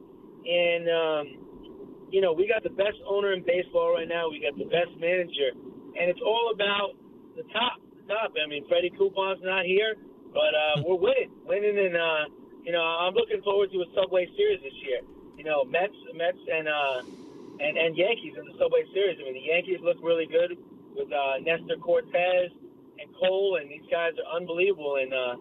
and 0.46 0.84
um, 0.88 1.24
you 2.10 2.20
know, 2.20 2.32
we 2.32 2.46
got 2.46 2.62
the 2.62 2.74
best 2.74 2.98
owner 3.06 3.32
in 3.32 3.42
baseball 3.42 3.94
right 3.94 4.08
now. 4.08 4.30
We 4.30 4.40
got 4.40 4.56
the 4.56 4.70
best 4.70 4.94
manager, 4.98 5.52
and 5.98 6.10
it's 6.10 6.22
all 6.24 6.52
about 6.54 6.94
the 7.36 7.44
top. 7.52 7.82
The 8.00 8.06
top. 8.14 8.32
I 8.38 8.46
mean, 8.48 8.66
Freddie 8.68 8.94
Coupon's 8.94 9.42
not 9.42 9.64
here, 9.64 9.94
but 10.32 10.52
uh, 10.54 10.82
we're 10.86 11.00
winning, 11.00 11.30
winning, 11.44 11.78
and 11.78 11.96
uh, 11.96 12.24
you 12.62 12.72
know, 12.72 12.82
I'm 12.82 13.14
looking 13.14 13.42
forward 13.42 13.70
to 13.72 13.78
a 13.82 13.88
Subway 13.94 14.26
Series 14.36 14.60
this 14.62 14.76
year. 14.86 15.00
You 15.36 15.44
know, 15.44 15.64
Mets, 15.64 15.96
Mets, 16.14 16.38
and 16.52 16.68
uh, 16.68 17.00
and, 17.60 17.76
and 17.76 17.92
Yankees 17.96 18.34
in 18.34 18.44
the 18.48 18.56
Subway 18.56 18.88
Series. 18.96 19.20
I 19.20 19.28
mean, 19.28 19.36
the 19.36 19.46
Yankees 19.52 19.80
look 19.84 20.00
really 20.02 20.26
good 20.26 20.56
with 20.96 21.12
uh, 21.12 21.38
Nestor 21.44 21.76
Cortes 21.78 22.50
and 22.98 23.08
Cole, 23.20 23.60
and 23.60 23.68
these 23.68 23.84
guys 23.92 24.16
are 24.16 24.28
unbelievable. 24.36 24.96
And 24.96 25.12
uh, 25.12 25.34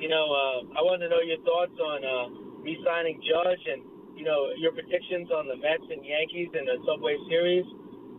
you 0.00 0.08
know, 0.08 0.26
uh, 0.32 0.58
I 0.78 0.80
wanted 0.80 1.08
to 1.08 1.10
know 1.12 1.22
your 1.22 1.40
thoughts 1.44 1.76
on 1.76 2.00
uh, 2.02 2.26
re-signing 2.64 3.20
Judge, 3.20 3.62
and 3.68 3.84
you 4.16 4.24
know, 4.24 4.50
your 4.56 4.72
predictions 4.72 5.30
on 5.30 5.46
the 5.46 5.56
Mets 5.60 5.84
and 5.92 6.02
Yankees 6.02 6.50
in 6.56 6.64
the 6.64 6.80
Subway 6.88 7.14
Series, 7.28 7.66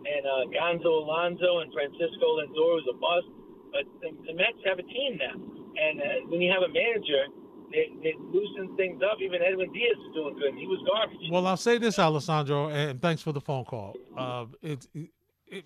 and 0.06 0.24
uh, 0.24 0.44
Gonzo 0.54 1.04
Alonso 1.04 1.60
and 1.66 1.74
Francisco 1.74 2.40
Lindor 2.40 2.80
was 2.80 2.88
a 2.94 2.98
bust. 3.02 3.30
But 3.74 3.86
the, 4.02 4.10
the 4.26 4.34
Mets 4.34 4.62
have 4.66 4.80
a 4.80 4.88
team 4.88 5.18
now, 5.18 5.36
and 5.36 5.96
uh, 6.00 6.06
when 6.30 6.40
you 6.40 6.54
have 6.54 6.64
a 6.64 6.72
manager. 6.72 7.26
They, 7.72 7.90
they 8.02 8.14
loosen 8.18 8.76
things 8.76 9.02
up. 9.04 9.18
Even 9.22 9.42
Edwin 9.42 9.72
Diaz 9.72 9.98
is 10.08 10.14
doing 10.16 10.36
good. 10.36 10.54
He 10.56 10.66
was 10.66 10.80
garbage. 10.92 11.18
Well, 11.32 11.46
I'll 11.46 11.58
say 11.58 11.78
this, 11.78 12.00
Alessandro, 12.00 12.70
and 12.70 13.02
thanks 13.02 13.22
for 13.22 13.32
the 13.32 13.42
phone 13.42 13.66
call. 13.66 13.96
Uh, 14.18 14.46
it, 14.62 14.88
it, 14.94 15.10
it, 15.48 15.66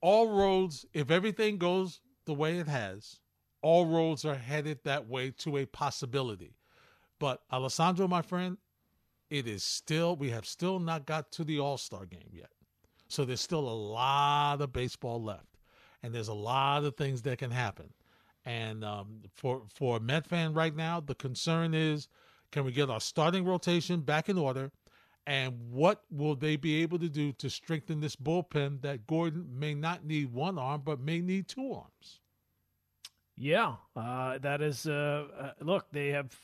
all 0.00 0.28
roads, 0.28 0.84
if 0.92 1.10
everything 1.10 1.58
goes 1.58 2.00
the 2.26 2.34
way 2.34 2.58
it 2.58 2.68
has, 2.68 3.20
all 3.62 3.86
roads 3.86 4.24
are 4.24 4.34
headed 4.34 4.80
that 4.84 5.08
way 5.08 5.30
to 5.38 5.56
a 5.58 5.66
possibility. 5.66 6.54
But 7.18 7.40
Alessandro, 7.52 8.08
my 8.08 8.22
friend, 8.22 8.58
it 9.30 9.46
is 9.46 9.62
still 9.62 10.16
we 10.16 10.30
have 10.30 10.44
still 10.44 10.78
not 10.78 11.06
got 11.06 11.32
to 11.32 11.44
the 11.44 11.60
All 11.60 11.78
Star 11.78 12.04
game 12.04 12.30
yet, 12.32 12.50
so 13.08 13.24
there's 13.24 13.40
still 13.40 13.60
a 13.60 13.70
lot 13.70 14.60
of 14.60 14.72
baseball 14.72 15.22
left, 15.22 15.56
and 16.02 16.14
there's 16.14 16.28
a 16.28 16.34
lot 16.34 16.84
of 16.84 16.96
things 16.96 17.22
that 17.22 17.38
can 17.38 17.50
happen. 17.50 17.88
And 18.44 18.84
um, 18.84 19.20
for 19.34 19.62
for 19.72 19.98
a 19.98 20.00
Met 20.00 20.26
fan 20.26 20.52
right 20.52 20.74
now, 20.74 21.00
the 21.00 21.14
concern 21.14 21.74
is 21.74 22.08
can 22.50 22.64
we 22.64 22.72
get 22.72 22.90
our 22.90 23.00
starting 23.00 23.44
rotation 23.44 24.00
back 24.00 24.28
in 24.28 24.36
order? 24.36 24.70
And 25.26 25.70
what 25.70 26.02
will 26.10 26.34
they 26.34 26.56
be 26.56 26.82
able 26.82 26.98
to 26.98 27.08
do 27.08 27.32
to 27.34 27.48
strengthen 27.48 28.00
this 28.00 28.16
bullpen 28.16 28.82
that 28.82 29.06
Gordon 29.06 29.46
may 29.56 29.74
not 29.74 30.04
need 30.04 30.32
one 30.32 30.58
arm, 30.58 30.82
but 30.84 31.00
may 31.00 31.20
need 31.20 31.46
two 31.46 31.72
arms? 31.72 32.20
Yeah, 33.36 33.76
uh, 33.96 34.38
that 34.38 34.60
is. 34.60 34.86
Uh, 34.86 35.24
uh, 35.38 35.50
look, 35.60 35.86
they 35.90 36.08
have 36.08 36.36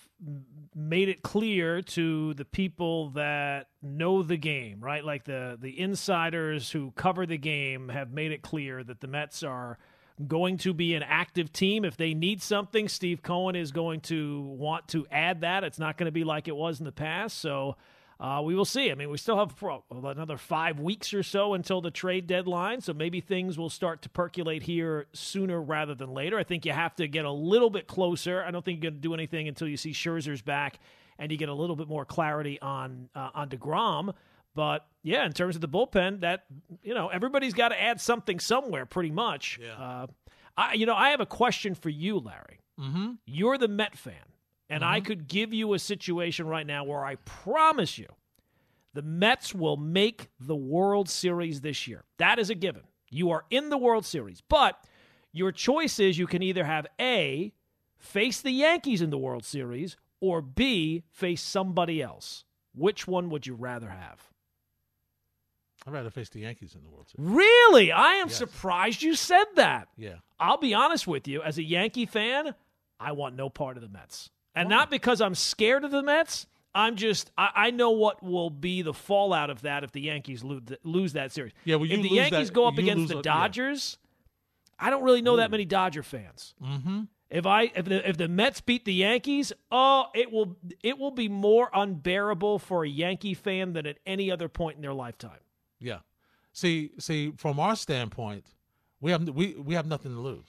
made 0.74 1.08
it 1.08 1.22
clear 1.22 1.82
to 1.82 2.34
the 2.34 2.46
people 2.46 3.10
that 3.10 3.68
know 3.82 4.22
the 4.22 4.38
game, 4.38 4.80
right? 4.80 5.04
Like 5.04 5.24
the 5.24 5.58
the 5.60 5.78
insiders 5.78 6.70
who 6.70 6.92
cover 6.92 7.26
the 7.26 7.36
game 7.36 7.90
have 7.90 8.10
made 8.10 8.32
it 8.32 8.42
clear 8.42 8.82
that 8.84 9.00
the 9.00 9.06
Mets 9.06 9.42
are 9.42 9.78
going 10.26 10.58
to 10.58 10.74
be 10.74 10.94
an 10.94 11.02
active 11.02 11.52
team. 11.52 11.84
If 11.84 11.96
they 11.96 12.14
need 12.14 12.42
something, 12.42 12.88
Steve 12.88 13.22
Cohen 13.22 13.54
is 13.54 13.72
going 13.72 14.00
to 14.02 14.40
want 14.40 14.88
to 14.88 15.06
add 15.10 15.42
that. 15.42 15.64
It's 15.64 15.78
not 15.78 15.96
going 15.96 16.06
to 16.06 16.12
be 16.12 16.24
like 16.24 16.48
it 16.48 16.56
was 16.56 16.78
in 16.80 16.84
the 16.84 16.92
past. 16.92 17.38
So. 17.38 17.76
Uh, 18.20 18.42
we 18.42 18.52
will 18.52 18.64
see. 18.64 18.90
I 18.90 18.96
mean, 18.96 19.10
we 19.10 19.16
still 19.16 19.38
have 19.38 19.54
another 20.02 20.36
five 20.36 20.80
weeks 20.80 21.14
or 21.14 21.22
so 21.22 21.54
until 21.54 21.80
the 21.80 21.92
trade 21.92 22.26
deadline, 22.26 22.80
so 22.80 22.92
maybe 22.92 23.20
things 23.20 23.56
will 23.56 23.70
start 23.70 24.02
to 24.02 24.08
percolate 24.08 24.64
here 24.64 25.06
sooner 25.12 25.62
rather 25.62 25.94
than 25.94 26.12
later. 26.12 26.36
I 26.36 26.42
think 26.42 26.66
you 26.66 26.72
have 26.72 26.96
to 26.96 27.06
get 27.06 27.24
a 27.24 27.30
little 27.30 27.70
bit 27.70 27.86
closer. 27.86 28.42
I 28.42 28.50
don't 28.50 28.64
think 28.64 28.82
you're 28.82 28.90
going 28.90 29.00
to 29.00 29.08
do 29.08 29.14
anything 29.14 29.46
until 29.46 29.68
you 29.68 29.76
see 29.76 29.92
Scherzer's 29.92 30.42
back 30.42 30.80
and 31.18 31.30
you 31.30 31.38
get 31.38 31.48
a 31.48 31.54
little 31.54 31.76
bit 31.76 31.88
more 31.88 32.04
clarity 32.04 32.60
on 32.60 33.08
uh, 33.14 33.30
on 33.34 33.48
Degrom. 33.50 34.14
But 34.58 34.88
yeah, 35.04 35.24
in 35.24 35.32
terms 35.34 35.54
of 35.54 35.60
the 35.60 35.68
bullpen, 35.68 36.22
that 36.22 36.46
you 36.82 36.92
know 36.92 37.06
everybody's 37.06 37.54
got 37.54 37.68
to 37.68 37.80
add 37.80 38.00
something 38.00 38.40
somewhere, 38.40 38.86
pretty 38.86 39.12
much. 39.12 39.60
Yeah. 39.62 39.74
Uh, 39.74 40.06
I 40.56 40.72
you 40.72 40.84
know 40.84 40.96
I 40.96 41.10
have 41.10 41.20
a 41.20 41.26
question 41.26 41.76
for 41.76 41.90
you, 41.90 42.18
Larry. 42.18 42.58
Mm-hmm. 42.80 43.12
You're 43.24 43.56
the 43.56 43.68
Met 43.68 43.96
fan. 43.96 44.16
And 44.68 44.84
I 44.84 45.00
could 45.00 45.28
give 45.28 45.54
you 45.54 45.74
a 45.74 45.78
situation 45.78 46.48
right 46.48 46.66
now 46.66 46.82
where 46.82 47.04
I 47.04 47.14
promise 47.24 47.98
you 47.98 48.08
the 48.94 49.02
Mets 49.02 49.54
will 49.54 49.76
make 49.76 50.28
the 50.40 50.56
World 50.56 51.08
Series 51.08 51.60
this 51.60 51.86
year. 51.86 52.02
That 52.16 52.40
is 52.40 52.50
a 52.50 52.56
given. 52.56 52.82
You 53.10 53.30
are 53.30 53.44
in 53.50 53.70
the 53.70 53.78
World 53.78 54.04
Series. 54.04 54.40
But 54.40 54.84
your 55.32 55.52
choice 55.52 56.00
is 56.00 56.18
you 56.18 56.26
can 56.26 56.42
either 56.42 56.64
have 56.64 56.88
A, 57.00 57.52
face 57.96 58.40
the 58.40 58.50
Yankees 58.50 59.02
in 59.02 59.10
the 59.10 59.18
World 59.18 59.44
Series, 59.44 59.96
or 60.20 60.42
B, 60.42 61.04
face 61.12 61.42
somebody 61.42 62.02
else. 62.02 62.44
Which 62.74 63.06
one 63.06 63.30
would 63.30 63.46
you 63.46 63.54
rather 63.54 63.90
have? 63.90 64.27
I'd 65.86 65.92
rather 65.92 66.10
face 66.10 66.28
the 66.28 66.40
Yankees 66.40 66.74
in 66.74 66.82
the 66.82 66.88
World 66.90 67.08
Series. 67.08 67.30
Really? 67.32 67.92
I 67.92 68.14
am 68.14 68.28
Yes. 68.28 68.36
surprised 68.36 69.02
you 69.02 69.14
said 69.14 69.44
that. 69.56 69.88
Yeah. 69.96 70.16
I'll 70.38 70.58
be 70.58 70.74
honest 70.74 71.06
with 71.06 71.26
you. 71.28 71.42
As 71.42 71.56
a 71.58 71.62
Yankee 71.62 72.06
fan, 72.06 72.54
I 73.00 73.12
want 73.12 73.36
no 73.36 73.48
part 73.48 73.76
of 73.76 73.82
the 73.82 73.88
Mets. 73.88 74.30
And 74.54 74.68
Why? 74.68 74.76
not 74.76 74.90
because 74.90 75.20
I'm 75.20 75.34
scared 75.34 75.84
of 75.84 75.90
the 75.90 76.02
Mets. 76.02 76.46
I'm 76.74 76.96
just, 76.96 77.30
I, 77.38 77.50
I 77.54 77.70
know 77.70 77.90
what 77.90 78.22
will 78.22 78.50
be 78.50 78.82
the 78.82 78.92
fallout 78.92 79.50
of 79.50 79.62
that 79.62 79.82
if 79.84 79.92
the 79.92 80.00
Yankees 80.02 80.44
lose, 80.44 80.62
lose 80.84 81.12
that 81.14 81.32
series. 81.32 81.52
Yeah, 81.64 81.76
well, 81.76 81.86
you 81.86 81.96
if 81.96 82.02
the 82.02 82.08
Yankees 82.10 82.48
that- 82.48 82.54
go 82.54 82.66
up 82.66 82.76
against 82.78 83.08
the 83.08 83.14
a- 83.14 83.18
yeah. 83.18 83.22
Dodgers, 83.22 83.98
I 84.78 84.90
don't 84.90 85.02
really 85.02 85.22
know 85.22 85.36
that 85.36 85.50
many 85.50 85.64
Dodger 85.64 86.02
fans. 86.02 86.54
Mm-hmm. 86.62 87.02
If 87.30 87.46
I 87.46 87.64
if 87.74 87.84
the 87.84 88.08
if 88.08 88.16
the 88.16 88.26
Mets 88.28 88.60
beat 88.62 88.84
the 88.84 88.94
Yankees, 88.94 89.52
oh, 89.70 90.06
it 90.14 90.30
will 90.32 90.56
it 90.82 90.98
will 90.98 91.10
be 91.10 91.28
more 91.28 91.68
unbearable 91.74 92.58
for 92.58 92.84
a 92.84 92.88
Yankee 92.88 93.34
fan 93.34 93.72
than 93.74 93.86
at 93.86 93.98
any 94.06 94.30
other 94.30 94.48
point 94.48 94.76
in 94.76 94.82
their 94.82 94.94
lifetime. 94.94 95.38
Yeah. 95.80 95.98
See, 96.52 96.90
see, 96.98 97.32
from 97.36 97.60
our 97.60 97.76
standpoint, 97.76 98.44
we 99.00 99.10
have 99.12 99.28
we 99.28 99.54
we 99.54 99.74
have 99.74 99.86
nothing 99.86 100.12
to 100.12 100.20
lose. 100.20 100.46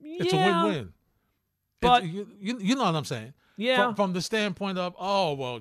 It's 0.00 0.32
yeah, 0.32 0.62
a 0.62 0.64
win-win. 0.66 0.92
but- 1.80 2.04
you, 2.06 2.26
you 2.40 2.58
you 2.60 2.74
know 2.74 2.84
what 2.84 2.94
I'm 2.94 3.04
saying? 3.04 3.34
Yeah. 3.56 3.76
From, 3.76 3.94
from 3.94 4.12
the 4.14 4.22
standpoint 4.22 4.78
of, 4.78 4.94
oh 4.98 5.34
well, 5.34 5.60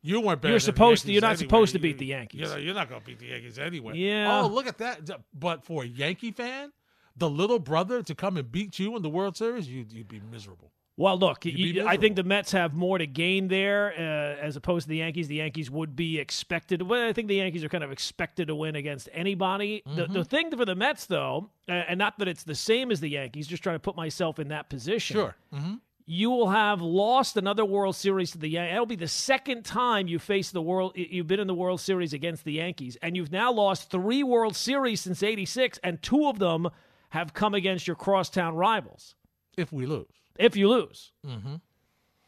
you 0.00 0.20
weren't 0.20 0.40
better. 0.40 0.52
You're 0.52 0.60
than 0.60 0.66
the 0.66 0.72
supposed 0.72 1.04
to- 1.04 1.12
you're 1.12 1.20
not 1.20 1.32
anyway. 1.32 1.46
supposed 1.46 1.72
to 1.72 1.78
beat 1.78 1.98
the 1.98 2.06
Yankees. 2.06 2.40
You're, 2.40 2.58
you're 2.58 2.74
not 2.74 2.88
going 2.88 3.00
to 3.00 3.06
beat 3.06 3.18
the 3.18 3.26
Yankees 3.26 3.58
anyway. 3.58 3.96
Yeah. 3.96 4.40
Oh, 4.42 4.46
look 4.46 4.66
at 4.66 4.78
that! 4.78 5.10
But 5.34 5.64
for 5.64 5.82
a 5.82 5.86
Yankee 5.86 6.30
fan, 6.30 6.72
the 7.16 7.28
little 7.28 7.58
brother 7.58 8.02
to 8.04 8.14
come 8.14 8.36
and 8.36 8.50
beat 8.50 8.78
you 8.78 8.94
in 8.96 9.02
the 9.02 9.10
World 9.10 9.36
Series, 9.36 9.68
you 9.68 9.84
you'd 9.90 10.08
be 10.08 10.20
miserable. 10.30 10.70
Well, 10.98 11.16
look, 11.16 11.44
you, 11.44 11.86
I 11.86 11.96
think 11.96 12.16
the 12.16 12.24
Mets 12.24 12.50
have 12.52 12.74
more 12.74 12.98
to 12.98 13.06
gain 13.06 13.46
there 13.46 13.92
uh, 13.96 14.44
as 14.44 14.56
opposed 14.56 14.86
to 14.86 14.88
the 14.88 14.96
Yankees. 14.96 15.28
The 15.28 15.36
Yankees 15.36 15.70
would 15.70 15.94
be 15.94 16.18
expected. 16.18 16.82
Well, 16.82 17.08
I 17.08 17.12
think 17.12 17.28
the 17.28 17.36
Yankees 17.36 17.62
are 17.62 17.68
kind 17.68 17.84
of 17.84 17.92
expected 17.92 18.48
to 18.48 18.56
win 18.56 18.74
against 18.74 19.08
anybody. 19.12 19.82
The, 19.86 20.02
Mm-hmm. 20.02 20.12
the 20.12 20.24
thing 20.24 20.50
for 20.56 20.64
the 20.64 20.74
Mets, 20.74 21.06
though, 21.06 21.50
uh, 21.68 21.72
and 21.72 21.98
not 21.98 22.18
that 22.18 22.26
it's 22.26 22.42
the 22.42 22.56
same 22.56 22.90
as 22.90 22.98
the 22.98 23.10
Yankees, 23.10 23.46
just 23.46 23.62
trying 23.62 23.76
to 23.76 23.80
put 23.80 23.94
myself 23.96 24.40
in 24.40 24.48
that 24.48 24.68
position. 24.68 25.14
Sure. 25.14 25.36
Mm-hmm. 25.54 25.74
You 26.10 26.30
will 26.30 26.48
have 26.48 26.80
lost 26.80 27.36
another 27.36 27.64
World 27.64 27.94
Series 27.94 28.30
to 28.32 28.38
the 28.38 28.48
Yankees. 28.48 28.72
That'll 28.72 28.86
be 28.86 28.96
the 28.96 29.06
second 29.06 29.64
time 29.66 30.08
you 30.08 30.18
face 30.18 30.50
the 30.50 30.62
world. 30.62 30.92
You've 30.96 31.26
been 31.28 31.38
in 31.38 31.46
the 31.46 31.54
World 31.54 31.80
Series 31.80 32.12
against 32.12 32.44
the 32.44 32.54
Yankees, 32.54 32.96
and 33.02 33.14
you've 33.14 33.30
now 33.30 33.52
lost 33.52 33.90
three 33.90 34.22
World 34.24 34.56
Series 34.56 35.02
since 35.02 35.22
'86, 35.22 35.78
and 35.84 36.02
two 36.02 36.26
of 36.26 36.38
them 36.38 36.70
have 37.10 37.34
come 37.34 37.52
against 37.54 37.86
your 37.86 37.94
crosstown 37.94 38.54
rivals. 38.56 39.14
If 39.58 39.70
we 39.72 39.84
lose, 39.86 40.06
If 40.38 40.56
you 40.56 40.68
lose, 40.68 41.12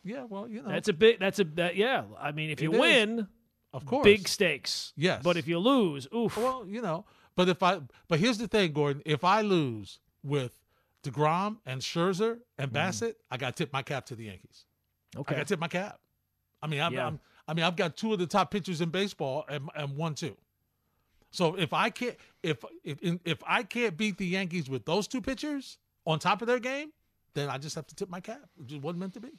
yeah, 0.03 0.25
well, 0.29 0.49
you 0.49 0.63
know, 0.63 0.69
That's 0.69 0.89
a 0.89 0.93
big. 0.93 1.19
That's 1.21 1.39
a 1.39 1.45
that, 1.45 1.77
yeah. 1.77 2.05
I 2.19 2.33
mean, 2.33 2.51
if 2.51 2.61
you 2.61 2.73
is. 2.73 2.79
win, 2.81 3.29
of 3.73 3.87
course, 3.87 4.05
big 4.05 4.27
stakes. 4.29 4.93
Yes. 4.97 5.23
But 5.23 5.37
if 5.37 5.47
you 5.47 5.59
lose, 5.59 6.09
oof. 6.15 6.37
Well, 6.37 6.65
you 6.67 6.83
know, 6.83 7.05
but 7.37 7.49
if 7.49 7.63
I, 7.63 7.81
but 8.09 8.19
here's 8.19 8.39
the 8.39 8.49
thing, 8.49 8.73
Gordon. 8.73 9.03
If 9.07 9.23
I 9.25 9.43
lose 9.43 9.99
with 10.25 10.59
Degrom 11.05 11.59
and 11.67 11.81
Scherzer 11.81 12.39
and 12.59 12.73
Bassitt, 12.73 13.15
I 13.31 13.37
got 13.37 13.57
to 13.57 13.65
tip 13.65 13.73
my 13.73 13.83
cap 13.83 14.07
to 14.07 14.15
the 14.17 14.25
Yankees. 14.25 14.65
Okay, 15.17 15.35
I 15.35 15.37
Mm. 15.37 15.39
got 15.39 15.47
to 15.47 15.53
tip 15.55 15.61
my 15.61 15.69
cap. 15.69 16.01
I 16.63 16.67
mean, 16.67 16.81
I'm, 16.81 16.93
Yeah. 16.95 17.07
I'm, 17.07 17.21
I 17.49 17.55
mean, 17.55 17.65
I've 17.65 17.77
got 17.77 17.97
two 17.97 18.13
of 18.13 18.19
the 18.19 18.27
top 18.27 18.51
pitchers 18.51 18.81
in 18.81 18.91
baseball 18.91 19.45
and, 19.49 19.69
and 19.75 19.97
one 19.97 20.15
two. 20.15 20.37
So 21.31 21.55
if 21.57 21.73
I 21.73 21.91
can't 21.91 22.17
if 22.43 22.65
if 22.85 22.99
if 23.25 23.43
I 23.47 23.63
can't 23.63 23.97
beat 23.97 24.19
the 24.19 24.27
Yankees 24.27 24.69
with 24.69 24.85
those 24.85 25.07
two 25.07 25.21
pitchers 25.21 25.79
on 26.07 26.19
top 26.19 26.43
of 26.43 26.49
their 26.49 26.59
game, 26.59 26.91
then 27.35 27.49
I 27.49 27.59
just 27.59 27.75
have 27.77 27.87
to 27.89 27.95
tip 27.95 28.09
my 28.09 28.21
cap. 28.21 28.41
It 28.61 28.67
just 28.67 28.83
wasn't 28.83 29.01
meant 29.01 29.15
to 29.15 29.21
be. 29.21 29.31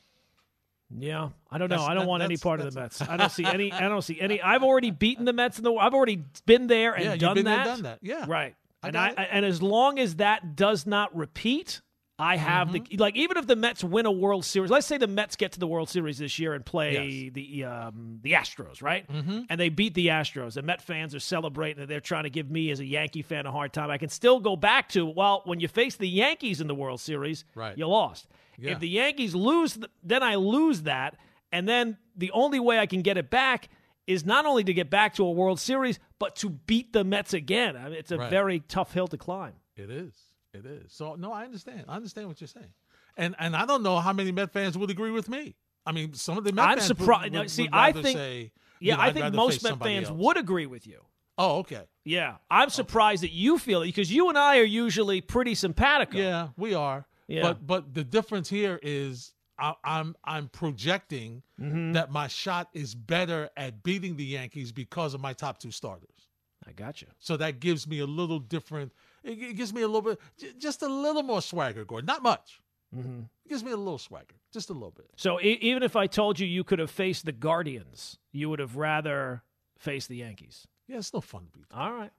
Yeah, 0.98 1.30
I 1.50 1.58
don't 1.58 1.70
know. 1.70 1.76
That's- 1.76 1.90
I 1.90 1.94
don't 1.94 2.04
that- 2.04 2.10
want 2.10 2.24
any 2.24 2.36
part 2.38 2.60
of 2.60 2.74
the 2.74 2.78
Mets. 2.80 3.02
I 3.02 3.16
don't 3.16 3.32
see 3.32 3.46
any. 3.46 3.72
I 3.72 3.88
don't 3.88 4.02
see 4.02 4.20
any. 4.20 4.42
I've 4.44 4.64
already 4.64 4.92
beaten 4.92 5.24
the 5.26 5.32
Mets 5.34 5.58
in 5.58 5.64
the. 5.64 5.74
I've 5.74 5.94
already 5.94 6.24
been 6.46 6.68
there 6.68 6.94
and 6.94 7.04
yeah, 7.06 7.16
done 7.16 7.30
you've 7.38 7.46
been 7.46 7.46
that. 7.46 7.64
there, 7.64 7.74
done 7.76 7.84
that. 7.84 8.00
Yeah, 8.02 8.26
Right. 8.28 8.56
I 8.84 8.88
and 8.90 8.98
I, 8.98 9.10
it. 9.12 9.30
and 9.32 9.46
as 9.46 9.62
long 9.62 10.00
as 10.00 10.16
that 10.18 10.56
does 10.56 10.86
not 10.86 11.16
repeat, 11.16 11.82
I 12.22 12.38
have 12.38 12.72
the 12.72 12.80
Mm-hmm. 12.82 13.00
like. 13.01 13.16
Even 13.16 13.38
if 13.38 13.48
the 13.48 13.56
Mets 13.56 13.84
win 13.84 14.06
a 14.06 14.12
World 14.12 14.46
Series, 14.46 14.70
let's 14.70 14.86
say 14.86 14.98
the 14.98 15.08
Mets 15.08 15.36
get 15.36 15.54
to 15.54 15.60
the 15.60 15.68
World 15.68 15.90
Series 15.90 16.18
this 16.20 16.38
year 16.40 16.54
and 16.54 16.66
play 16.66 17.24
Yes. 17.25 17.34
the 17.34 17.63
um, 17.66 18.20
the 18.22 18.34
Astros, 18.34 18.82
right? 18.82 19.08
Mm-hmm. 19.12 19.42
And 19.50 19.60
they 19.60 19.70
beat 19.70 19.94
the 19.96 20.08
Astros, 20.08 20.56
and 20.58 20.68
Met 20.68 20.82
fans 20.82 21.16
are 21.16 21.20
celebrating, 21.20 21.82
and 21.82 21.90
they're 21.90 22.00
trying 22.00 22.24
to 22.24 22.30
give 22.30 22.50
me 22.51 22.70
as 22.72 22.80
a 22.80 22.86
Yankee 22.86 23.22
fan 23.24 23.46
a 23.46 23.51
hard 23.51 23.74
time. 23.74 23.90
I 23.90 23.98
can 23.98 24.10
still 24.10 24.40
go 24.40 24.56
back 24.56 24.90
to 24.90 25.06
well, 25.06 25.42
when 25.46 25.60
you 25.60 25.68
face 25.68 25.96
the 25.96 26.08
Yankees 26.08 26.62
in 26.62 26.68
the 26.68 26.75
World 26.75 27.00
Series, 27.01 27.44
Right. 27.56 27.78
you 27.78 27.88
lost. 27.88 28.28
Yeah. 28.58 28.72
If 28.74 28.80
the 28.80 28.90
Yankees 28.90 29.34
lose, 29.34 29.80
then 30.04 30.22
I 30.22 30.36
lose 30.36 30.84
that, 30.84 31.18
and 31.51 31.68
then 31.68 31.98
the 32.16 32.30
only 32.32 32.60
way 32.60 32.78
I 32.78 32.86
can 32.86 33.01
get 33.01 33.18
it 33.18 33.30
back 33.32 33.70
is 34.06 34.25
not 34.25 34.46
only 34.46 34.63
to 34.63 34.74
get 34.74 34.90
back 34.90 35.16
to 35.16 35.24
a 35.25 35.32
World 35.32 35.60
Series, 35.60 35.98
but 36.20 36.36
to 36.38 36.50
beat 36.50 36.92
the 36.94 37.04
Mets 37.04 37.34
again. 37.34 37.75
I 37.78 37.86
mean, 37.86 37.94
it's 37.94 38.12
a 38.12 38.18
Right. 38.18 38.30
very 38.30 38.60
tough 38.60 38.94
hill 38.94 39.08
to 39.08 39.18
climb. 39.18 39.54
It 39.75 39.90
is. 39.90 40.13
It 40.53 40.65
is. 40.65 40.91
So 40.91 41.15
no, 41.15 41.31
I 41.31 41.46
understand. 41.46 41.86
I 41.88 41.96
understand 41.96 42.27
what 42.27 42.41
you're 42.41 42.48
saying, 42.48 42.74
and 43.17 43.36
and 43.39 43.55
I 43.55 43.65
don't 43.65 43.84
know 43.84 44.00
how 44.00 44.12
many 44.13 44.31
Met 44.31 44.51
fans 44.51 44.77
would 44.77 44.89
agree 44.89 45.12
with 45.12 45.29
me. 45.29 45.55
I 45.86 45.91
mean, 45.91 46.13
some 46.13 46.38
of 46.38 46.43
the 46.43 46.51
Met 46.51 46.65
I'm 46.67 46.77
fans 46.77 46.88
surprised- 46.88 47.31
Would, 47.34 47.39
would, 47.39 47.51
see, 47.51 47.63
would 47.63 47.74
I 47.74 47.91
think- 47.91 48.17
say, 48.17 48.51
Yeah, 48.79 48.91
you 48.93 48.98
know, 48.98 49.03
I 49.03 49.05
I'd 49.08 49.13
think 49.15 49.34
most 49.36 49.63
Met 49.63 49.79
fans 49.79 50.10
else. 50.10 50.17
would 50.17 50.38
agree 50.38 50.65
with 50.67 50.86
you. 50.86 51.01
Oh, 51.38 51.60
okay. 51.60 51.84
Yeah, 52.03 52.36
I'm 52.51 52.70
surprised 52.70 53.24
that 53.24 53.31
you 53.31 53.58
feel 53.58 53.81
it 53.81 53.88
because 53.88 54.12
you 54.12 54.29
and 54.29 54.38
I 54.38 54.60
are 54.60 54.63
usually 54.63 55.22
pretty 55.22 55.55
simpatico. 55.55 56.17
Yeah, 56.17 56.50
we 56.58 56.74
are. 56.75 57.08
Yeah. 57.27 57.41
But 57.43 57.65
but 57.65 57.93
the 57.93 58.03
difference 58.03 58.50
here 58.50 58.77
is 58.84 59.34
I, 59.58 59.74
I'm 59.84 60.15
I'm 60.24 60.50
projecting 60.50 61.43
Mm-hmm. 61.60 61.91
that 61.93 62.12
my 62.12 62.27
shot 62.27 62.70
is 62.74 62.96
better 62.96 63.50
at 63.55 63.84
beating 63.84 64.15
the 64.17 64.25
Yankees 64.25 64.72
because 64.72 65.13
of 65.13 65.22
my 65.22 65.31
top 65.34 65.60
two 65.60 65.70
starters. 65.70 66.27
I 66.67 66.72
got 66.72 67.01
you. 67.01 67.08
So 67.20 67.38
that 67.38 67.60
gives 67.60 67.88
me 67.88 68.00
a 68.00 68.05
little 68.08 68.39
different. 68.39 68.91
It, 69.24 69.40
it 69.42 69.56
gives 69.56 69.74
me 69.74 69.82
a 69.82 69.88
little 69.88 70.01
bit, 70.01 70.20
j- 70.38 70.54
just 70.58 70.82
a 70.82 70.88
little 70.88 71.24
more 71.24 71.42
swagger, 71.42 71.86
Gordon. 71.86 72.06
Not 72.08 72.24
much. 72.24 72.60
Mm-hmm. 72.96 73.20
It 73.46 73.50
gives 73.50 73.63
me 73.63 73.72
a 73.72 73.78
little 73.78 73.98
swagger, 73.98 74.36
just 74.51 74.70
a 74.70 74.74
little 74.74 74.92
bit. 74.92 75.08
So 75.16 75.40
e- 75.40 75.58
even 75.62 75.84
if 75.84 75.96
I 75.96 76.08
told 76.08 76.40
you 76.40 76.48
you 76.48 76.63
could 76.63 76.80
have 76.80 76.92
faced 76.92 77.25
the 77.25 77.32
Guardians, 77.32 78.18
you 78.32 78.50
would 78.50 78.60
have 78.60 78.75
rather 78.75 79.44
faced 79.78 80.10
the 80.10 80.18
Yankees. 80.18 80.68
Yeah, 80.88 80.98
it's 80.98 81.13
no 81.13 81.22
fun 81.22 81.46
to 81.46 81.51
beat. 81.51 81.70
them. 81.70 81.80
All 81.80 81.94
right. 81.94 82.12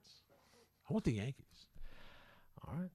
I 0.89 0.93
want 0.93 1.03
the 1.05 1.13
Yankees. 1.13 1.67
All 2.67 2.73
right. 2.75 2.89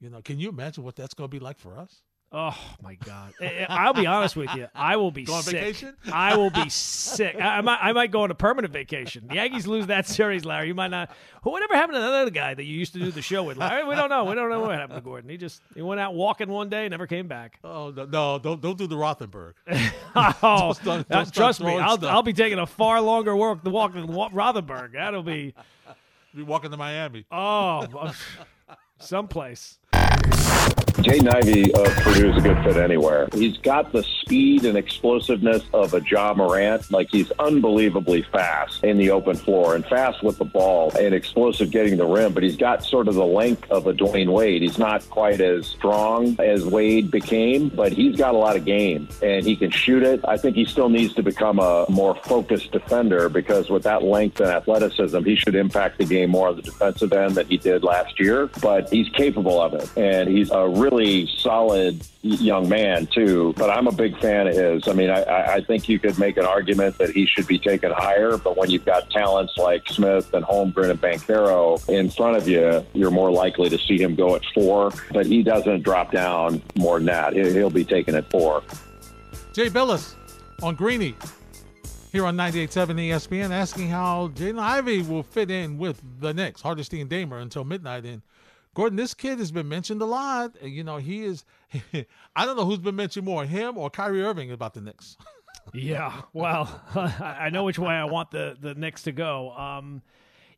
You 0.00 0.08
know, 0.10 0.22
can 0.22 0.38
you 0.40 0.48
imagine 0.48 0.82
what 0.82 0.96
that's 0.96 1.12
going 1.14 1.28
to 1.28 1.36
be 1.36 1.40
like 1.44 1.58
for 1.58 1.76
us? 1.76 2.00
Oh 2.32 2.56
my 2.80 2.94
God! 2.94 3.32
I- 3.40 3.66
I'll 3.68 3.92
be 3.92 4.06
honest 4.06 4.36
with 4.36 4.54
you. 4.54 4.68
I 4.72 4.94
will 4.96 5.10
be 5.10 5.24
Go 5.24 5.34
on 5.34 5.42
sick. 5.42 5.54
vacation? 5.54 5.96
I 6.12 6.36
will 6.36 6.50
be 6.50 6.68
sick. 6.68 7.34
I, 7.34 7.58
I 7.58 7.60
might. 7.60 7.78
I 7.82 7.92
might 7.92 8.12
go 8.12 8.22
on 8.22 8.30
a 8.30 8.36
permanent 8.36 8.72
vacation. 8.72 9.26
The 9.28 9.34
Yankees 9.34 9.66
lose 9.66 9.88
that 9.88 10.06
series, 10.06 10.44
Larry. 10.44 10.68
You 10.68 10.74
might 10.76 10.92
not. 10.92 11.10
Whatever 11.42 11.74
happened 11.74 11.96
to 11.96 12.00
that 12.00 12.12
other 12.12 12.30
guy 12.30 12.54
that 12.54 12.62
you 12.62 12.78
used 12.78 12.92
to 12.92 13.00
do 13.00 13.10
the 13.10 13.20
show 13.20 13.42
with, 13.42 13.56
Larry? 13.56 13.84
We 13.84 13.96
don't 13.96 14.10
know. 14.10 14.24
We 14.26 14.36
don't 14.36 14.48
know 14.48 14.60
what 14.60 14.70
happened 14.76 14.98
to 14.98 15.00
Gordon. 15.00 15.28
He 15.28 15.38
just 15.38 15.60
he 15.74 15.82
went 15.82 16.00
out 16.00 16.14
walking 16.14 16.48
one 16.48 16.68
day, 16.68 16.88
never 16.88 17.08
came 17.08 17.26
back. 17.26 17.58
Oh 17.64 17.90
no, 17.90 18.04
no 18.04 18.38
don't 18.38 18.60
don't 18.60 18.78
do 18.78 18.86
the 18.86 18.96
Rothenberg. 18.96 19.54
Oh, 20.14 20.74
don't 20.84 21.00
uh, 21.10 21.24
start 21.24 21.32
trust 21.32 21.60
me, 21.60 21.76
I'll. 21.78 22.04
I'll 22.06 22.22
be 22.22 22.32
taking 22.32 22.58
a 22.60 22.66
far 22.66 23.00
longer 23.00 23.34
walk 23.34 23.62
than 23.64 24.06
Wa- 24.06 24.30
Rothenberg. 24.30 24.92
That'll 24.92 25.22
be 25.24 25.54
Be 26.34 26.42
walking 26.44 26.70
to 26.70 26.76
Miami. 26.76 27.26
oh, 27.32 28.12
someplace. 29.00 29.78
Jaden 31.10 31.34
Ivey 31.34 31.74
of 31.74 31.88
uh, 31.88 32.02
Purdue 32.04 32.30
is 32.30 32.36
a 32.36 32.40
good 32.40 32.62
fit 32.62 32.76
anywhere. 32.76 33.28
He's 33.32 33.58
got 33.58 33.90
the 33.90 34.04
speed 34.04 34.64
and 34.64 34.78
explosiveness 34.78 35.64
of 35.74 35.92
a 35.92 36.00
Ja 36.08 36.32
Morant. 36.34 36.88
Like 36.92 37.08
he's 37.10 37.32
unbelievably 37.32 38.22
fast 38.30 38.84
in 38.84 38.96
the 38.96 39.10
open 39.10 39.34
floor 39.34 39.74
and 39.74 39.84
fast 39.84 40.22
with 40.22 40.38
the 40.38 40.44
ball 40.44 40.92
and 40.96 41.12
explosive 41.12 41.72
getting 41.72 41.96
the 41.96 42.06
rim, 42.06 42.32
but 42.32 42.44
he's 42.44 42.54
got 42.54 42.84
sort 42.84 43.08
of 43.08 43.16
the 43.16 43.26
length 43.26 43.68
of 43.72 43.88
a 43.88 43.92
Dwyane 43.92 44.32
Wade. 44.32 44.62
He's 44.62 44.78
not 44.78 45.02
quite 45.10 45.40
as 45.40 45.66
strong 45.66 46.36
as 46.38 46.64
Wade 46.64 47.10
became, 47.10 47.70
but 47.70 47.92
he's 47.92 48.14
got 48.14 48.34
a 48.34 48.38
lot 48.38 48.54
of 48.54 48.64
game 48.64 49.08
and 49.20 49.44
he 49.44 49.56
can 49.56 49.72
shoot 49.72 50.04
it. 50.04 50.20
I 50.28 50.36
think 50.36 50.54
he 50.54 50.64
still 50.64 50.90
needs 50.90 51.12
to 51.14 51.24
become 51.24 51.58
a 51.58 51.86
more 51.88 52.14
focused 52.14 52.70
defender 52.70 53.28
because 53.28 53.68
with 53.68 53.82
that 53.82 54.04
length 54.04 54.38
and 54.38 54.50
athleticism, 54.50 55.24
he 55.24 55.34
should 55.34 55.56
impact 55.56 55.98
the 55.98 56.04
game 56.04 56.30
more 56.30 56.50
on 56.50 56.54
the 56.54 56.62
defensive 56.62 57.12
end 57.12 57.34
than 57.34 57.48
he 57.48 57.56
did 57.56 57.82
last 57.82 58.20
year, 58.20 58.48
but 58.62 58.88
he's 58.90 59.08
capable 59.08 59.60
of 59.60 59.74
it. 59.74 59.90
And 59.96 60.28
he's 60.28 60.52
a 60.52 60.68
really 60.68 60.99
solid 61.38 62.06
young 62.22 62.68
man 62.68 63.06
too. 63.06 63.54
But 63.56 63.70
I'm 63.70 63.86
a 63.86 63.92
big 63.92 64.18
fan 64.18 64.46
of 64.46 64.54
his. 64.54 64.88
I 64.88 64.92
mean, 64.92 65.10
I, 65.10 65.54
I 65.56 65.60
think 65.62 65.88
you 65.88 65.98
could 65.98 66.18
make 66.18 66.36
an 66.36 66.44
argument 66.44 66.98
that 66.98 67.10
he 67.10 67.26
should 67.26 67.46
be 67.46 67.58
taken 67.58 67.90
higher. 67.92 68.36
But 68.36 68.56
when 68.56 68.70
you've 68.70 68.84
got 68.84 69.10
talents 69.10 69.54
like 69.56 69.86
Smith 69.88 70.32
and 70.34 70.44
Holmgren 70.44 70.90
and 70.90 71.00
Banchero 71.00 71.86
in 71.88 72.10
front 72.10 72.36
of 72.36 72.46
you, 72.48 72.84
you're 72.92 73.10
more 73.10 73.30
likely 73.30 73.68
to 73.70 73.78
see 73.78 74.00
him 74.00 74.14
go 74.14 74.34
at 74.36 74.42
four. 74.54 74.92
But 75.12 75.26
he 75.26 75.42
doesn't 75.42 75.82
drop 75.82 76.12
down 76.12 76.62
more 76.76 76.98
than 76.98 77.06
that. 77.06 77.32
He- 77.34 77.50
He'll 77.52 77.70
be 77.70 77.84
taken 77.84 78.14
at 78.14 78.30
four. 78.30 78.62
Jay 79.52 79.68
Bilas 79.68 80.14
on 80.62 80.74
Greeny 80.76 81.14
here 82.12 82.26
on 82.26 82.36
98.7 82.36 82.96
ESPN 83.08 83.50
asking 83.50 83.88
how 83.88 84.28
Jaden 84.34 84.58
Ivey 84.58 85.02
will 85.02 85.22
fit 85.22 85.50
in 85.50 85.78
with 85.78 86.00
the 86.20 86.32
Knicks, 86.34 86.60
Hardesty 86.60 87.00
and 87.00 87.08
Damer 87.08 87.38
until 87.38 87.64
midnight. 87.64 88.04
And 88.04 88.22
Gordon, 88.74 88.96
this 88.96 89.14
kid 89.14 89.38
has 89.38 89.50
been 89.50 89.68
mentioned 89.68 90.00
a 90.00 90.06
lot. 90.06 90.62
You 90.62 90.84
know, 90.84 90.98
he 90.98 91.24
is, 91.24 91.44
I 92.36 92.46
don't 92.46 92.56
know 92.56 92.64
who's 92.64 92.78
been 92.78 92.96
mentioned 92.96 93.24
more, 93.24 93.44
him 93.44 93.76
or 93.76 93.90
Kyrie 93.90 94.22
Irving 94.22 94.52
about 94.52 94.74
the 94.74 94.80
Knicks. 94.80 95.16
Yeah, 95.74 96.22
well, 96.32 96.82
I 96.94 97.50
know 97.50 97.64
which 97.64 97.78
way 97.78 97.94
I 97.94 98.04
want 98.04 98.30
the 98.30 98.56
the 98.58 98.74
Knicks 98.74 99.02
to 99.02 99.12
go. 99.12 99.52
Um, 99.52 100.02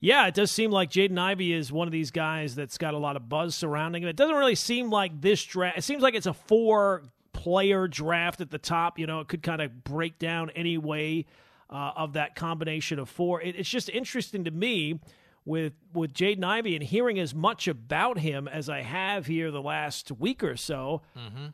yeah, 0.00 0.26
it 0.26 0.34
does 0.34 0.50
seem 0.50 0.70
like 0.70 0.90
Jaden 0.90 1.18
Ivey 1.18 1.52
is 1.52 1.70
one 1.70 1.86
of 1.86 1.92
these 1.92 2.10
guys 2.10 2.54
that's 2.54 2.78
got 2.78 2.94
a 2.94 2.98
lot 2.98 3.16
of 3.16 3.28
buzz 3.28 3.54
surrounding 3.54 4.04
him. 4.04 4.08
It 4.08 4.16
doesn't 4.16 4.34
really 4.34 4.54
seem 4.54 4.90
like 4.90 5.20
this 5.20 5.42
draft. 5.44 5.76
It 5.76 5.82
seems 5.82 6.02
like 6.02 6.14
it's 6.14 6.26
a 6.26 6.32
four 6.32 7.02
player 7.32 7.88
draft 7.88 8.40
at 8.40 8.50
the 8.50 8.58
top. 8.58 8.98
You 8.98 9.06
know, 9.06 9.20
it 9.20 9.28
could 9.28 9.42
kind 9.42 9.60
of 9.60 9.84
break 9.84 10.18
down 10.18 10.50
any 10.50 10.78
way 10.78 11.26
uh, 11.68 11.92
of 11.96 12.14
that 12.14 12.34
combination 12.34 12.98
of 12.98 13.08
four. 13.08 13.42
It, 13.42 13.56
it's 13.56 13.68
just 13.68 13.88
interesting 13.90 14.44
to 14.44 14.50
me 14.50 15.00
with 15.44 15.72
with 15.92 16.14
Jaden 16.14 16.44
Ivey 16.44 16.74
and 16.76 16.84
hearing 16.84 17.18
as 17.18 17.34
much 17.34 17.66
about 17.68 18.18
him 18.18 18.46
as 18.48 18.68
I 18.68 18.82
have 18.82 19.26
here 19.26 19.50
the 19.50 19.60
last 19.60 20.12
week 20.12 20.42
or 20.44 20.56
so. 20.56 21.02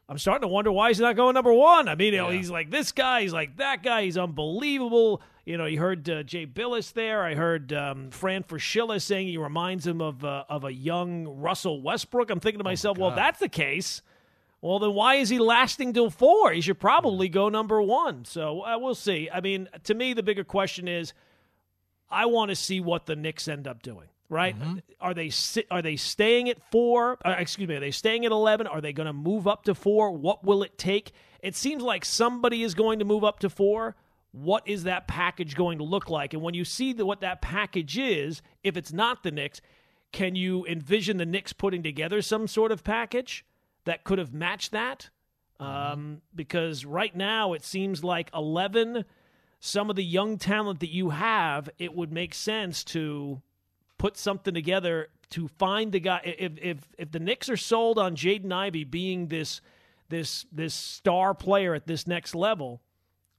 I'm 0.08 0.18
starting 0.18 0.42
to 0.42 0.48
wonder 0.48 0.70
why 0.70 0.88
he's 0.88 1.00
not 1.00 1.16
going 1.16 1.34
number 1.34 1.52
one. 1.52 1.88
I 1.88 1.94
mean, 1.94 2.12
you 2.12 2.20
know, 2.20 2.28
Yeah. 2.30 2.36
he's 2.36 2.50
like 2.50 2.70
this 2.70 2.92
guy, 2.92 3.22
he's 3.22 3.32
like 3.32 3.56
that 3.56 3.82
guy, 3.82 4.02
he's 4.04 4.18
unbelievable. 4.18 5.22
You 5.46 5.56
know, 5.56 5.64
you 5.64 5.78
heard 5.78 6.08
uh, 6.10 6.22
Jay 6.24 6.46
Bilas 6.46 6.92
there. 6.92 7.22
I 7.24 7.34
heard 7.34 7.72
um, 7.72 8.10
Fran 8.10 8.42
Fraschilla 8.44 9.00
saying 9.00 9.28
he 9.28 9.38
reminds 9.38 9.86
him 9.86 10.00
of 10.02 10.22
uh, 10.24 10.44
of 10.50 10.64
a 10.64 10.72
young 10.72 11.26
Russell 11.26 11.80
Westbrook. 11.80 12.28
I'm 12.30 12.40
thinking 12.40 12.58
to 12.58 12.64
myself, 12.64 12.98
well, 12.98 13.10
if 13.10 13.16
that's 13.16 13.38
the 13.40 13.48
case. 13.48 14.02
Well, 14.60 14.80
then 14.80 14.92
why 14.92 15.14
is 15.14 15.28
he 15.28 15.38
lasting 15.38 15.92
till 15.92 16.10
four? 16.10 16.50
He 16.52 16.60
should 16.60 16.80
probably 16.80 17.28
go 17.28 17.48
number 17.48 17.80
one. 17.80 18.24
So 18.24 18.62
uh, 18.62 18.76
we'll 18.76 18.96
see. 18.96 19.30
I 19.32 19.40
mean, 19.40 19.68
to 19.84 19.94
me, 19.94 20.14
the 20.14 20.22
bigger 20.24 20.42
question 20.42 20.88
is, 20.88 21.14
I 22.10 22.26
want 22.26 22.50
to 22.50 22.56
see 22.56 22.80
what 22.80 23.06
the 23.06 23.16
Knicks 23.16 23.48
end 23.48 23.66
up 23.66 23.82
doing. 23.82 24.08
Right? 24.30 24.54
Are 25.00 25.14
they 25.14 25.30
are 25.70 25.80
they 25.80 25.96
staying 25.96 26.50
at 26.50 26.62
four? 26.70 27.16
Uh, 27.24 27.36
excuse 27.38 27.66
me. 27.66 27.76
Are 27.76 27.80
they 27.80 27.90
staying 27.90 28.26
at 28.26 28.32
eleven? 28.32 28.66
Are 28.66 28.82
they 28.82 28.92
going 28.92 29.06
to 29.06 29.14
move 29.14 29.48
up 29.48 29.64
to 29.64 29.74
four? 29.74 30.10
What 30.10 30.44
will 30.44 30.62
it 30.62 30.76
take? 30.76 31.12
It 31.40 31.56
seems 31.56 31.82
like 31.82 32.04
somebody 32.04 32.62
is 32.62 32.74
going 32.74 32.98
to 32.98 33.06
move 33.06 33.24
up 33.24 33.38
to 33.40 33.48
four. 33.48 33.96
What 34.32 34.68
is 34.68 34.82
that 34.84 35.08
package 35.08 35.54
going 35.54 35.78
to 35.78 35.84
look 35.84 36.10
like? 36.10 36.34
And 36.34 36.42
when 36.42 36.52
you 36.52 36.66
see 36.66 36.92
the, 36.92 37.06
what 37.06 37.22
that 37.22 37.40
package 37.40 37.96
is, 37.96 38.42
if 38.62 38.76
it's 38.76 38.92
not 38.92 39.22
the 39.22 39.30
Knicks, 39.30 39.62
can 40.12 40.34
you 40.34 40.66
envision 40.66 41.16
the 41.16 41.24
Knicks 41.24 41.54
putting 41.54 41.82
together 41.82 42.20
some 42.20 42.46
sort 42.46 42.70
of 42.70 42.84
package 42.84 43.46
that 43.84 44.04
could 44.04 44.18
have 44.18 44.34
matched 44.34 44.72
that? 44.72 45.08
Um, 45.60 46.20
because 46.34 46.84
right 46.84 47.14
now 47.16 47.52
it 47.52 47.64
seems 47.64 48.04
like 48.04 48.30
11, 48.34 49.04
some 49.60 49.90
of 49.90 49.96
the 49.96 50.04
young 50.04 50.38
talent 50.38 50.80
that 50.80 50.90
you 50.90 51.10
have, 51.10 51.68
it 51.78 51.94
would 51.94 52.12
make 52.12 52.34
sense 52.34 52.84
to 52.84 53.42
put 53.98 54.16
something 54.16 54.54
together 54.54 55.08
to 55.30 55.48
find 55.48 55.92
the 55.92 56.00
guy. 56.00 56.20
If 56.24 56.52
if 56.58 56.78
if 56.96 57.10
the 57.10 57.20
Knicks 57.20 57.48
are 57.48 57.56
sold 57.56 57.98
on 57.98 58.16
Jaden 58.16 58.52
Ivey 58.52 58.84
being 58.84 59.28
this 59.28 59.60
this 60.08 60.46
this 60.52 60.74
star 60.74 61.34
player 61.34 61.74
at 61.74 61.86
this 61.86 62.06
next 62.06 62.34
level, 62.34 62.80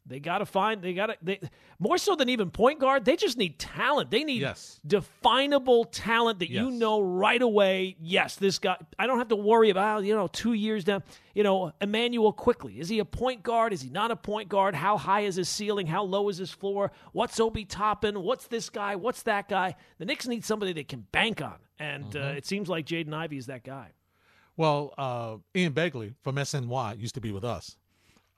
They 0.10 0.20
got 0.20 0.40
to 0.40 0.46
find. 0.46 0.82
They 0.82 0.94
got 0.94 1.08
to. 1.08 1.18
They 1.22 1.40
more 1.78 1.98
so 1.98 2.16
than 2.16 2.28
even 2.30 2.50
point 2.52 2.80
guard. 2.80 3.06
They 3.06 3.16
just 3.16 3.38
need 3.38 3.58
talent. 3.60 4.12
They 4.12 4.24
need 4.24 4.42
Yes. 4.42 4.80
definable 4.86 5.86
talent 5.86 6.40
that 6.40 6.50
you 6.50 6.72
know 6.72 7.00
right 7.00 7.42
away. 7.42 7.96
Yes, 8.02 8.36
this 8.36 8.60
guy. 8.60 8.76
I 8.98 9.08
don't 9.08 9.20
have 9.20 9.28
to 9.30 9.36
worry 9.36 9.70
about 9.70 10.04
you 10.04 10.16
know 10.16 10.28
two 10.28 10.54
years 10.54 10.84
down. 10.84 11.04
You 11.36 11.44
know, 11.44 11.72
Immanuel 11.80 12.34
Quickley. 12.34 12.80
Is 12.80 12.90
he 12.90 13.00
a 13.00 13.06
point 13.06 13.44
guard? 13.44 13.72
Is 13.72 13.82
he 13.82 13.90
not 13.90 14.12
a 14.12 14.16
point 14.16 14.50
guard? 14.50 14.76
How 14.76 14.98
high 14.98 15.22
is 15.22 15.36
his 15.36 15.48
ceiling? 15.48 15.88
How 15.88 16.04
low 16.04 16.28
is 16.30 16.38
his 16.38 16.52
floor? 16.52 16.92
What's 17.14 17.40
Obi 17.40 17.64
Toppin? 17.64 18.22
What's 18.24 18.48
this 18.48 18.70
guy? 18.70 18.96
What's 18.96 19.22
that 19.24 19.48
guy? 19.48 19.76
The 20.00 20.06
Knicks 20.06 20.28
need 20.28 20.44
somebody 20.44 20.74
they 20.74 20.84
can 20.84 21.06
bank 21.12 21.42
on, 21.42 21.56
and 21.78 22.16
uh, 22.16 22.34
it 22.36 22.46
seems 22.46 22.68
like 22.68 22.86
Jaden 22.86 23.14
Ivey 23.14 23.38
is 23.38 23.46
that 23.46 23.64
guy. 23.64 23.92
Well, 24.58 24.94
uh, 24.98 25.38
Ian 25.56 25.72
Begley 25.72 26.16
from 26.22 26.36
SNY 26.36 27.00
used 27.00 27.16
to 27.16 27.22
be 27.22 27.32
with 27.32 27.46
us. 27.46 27.78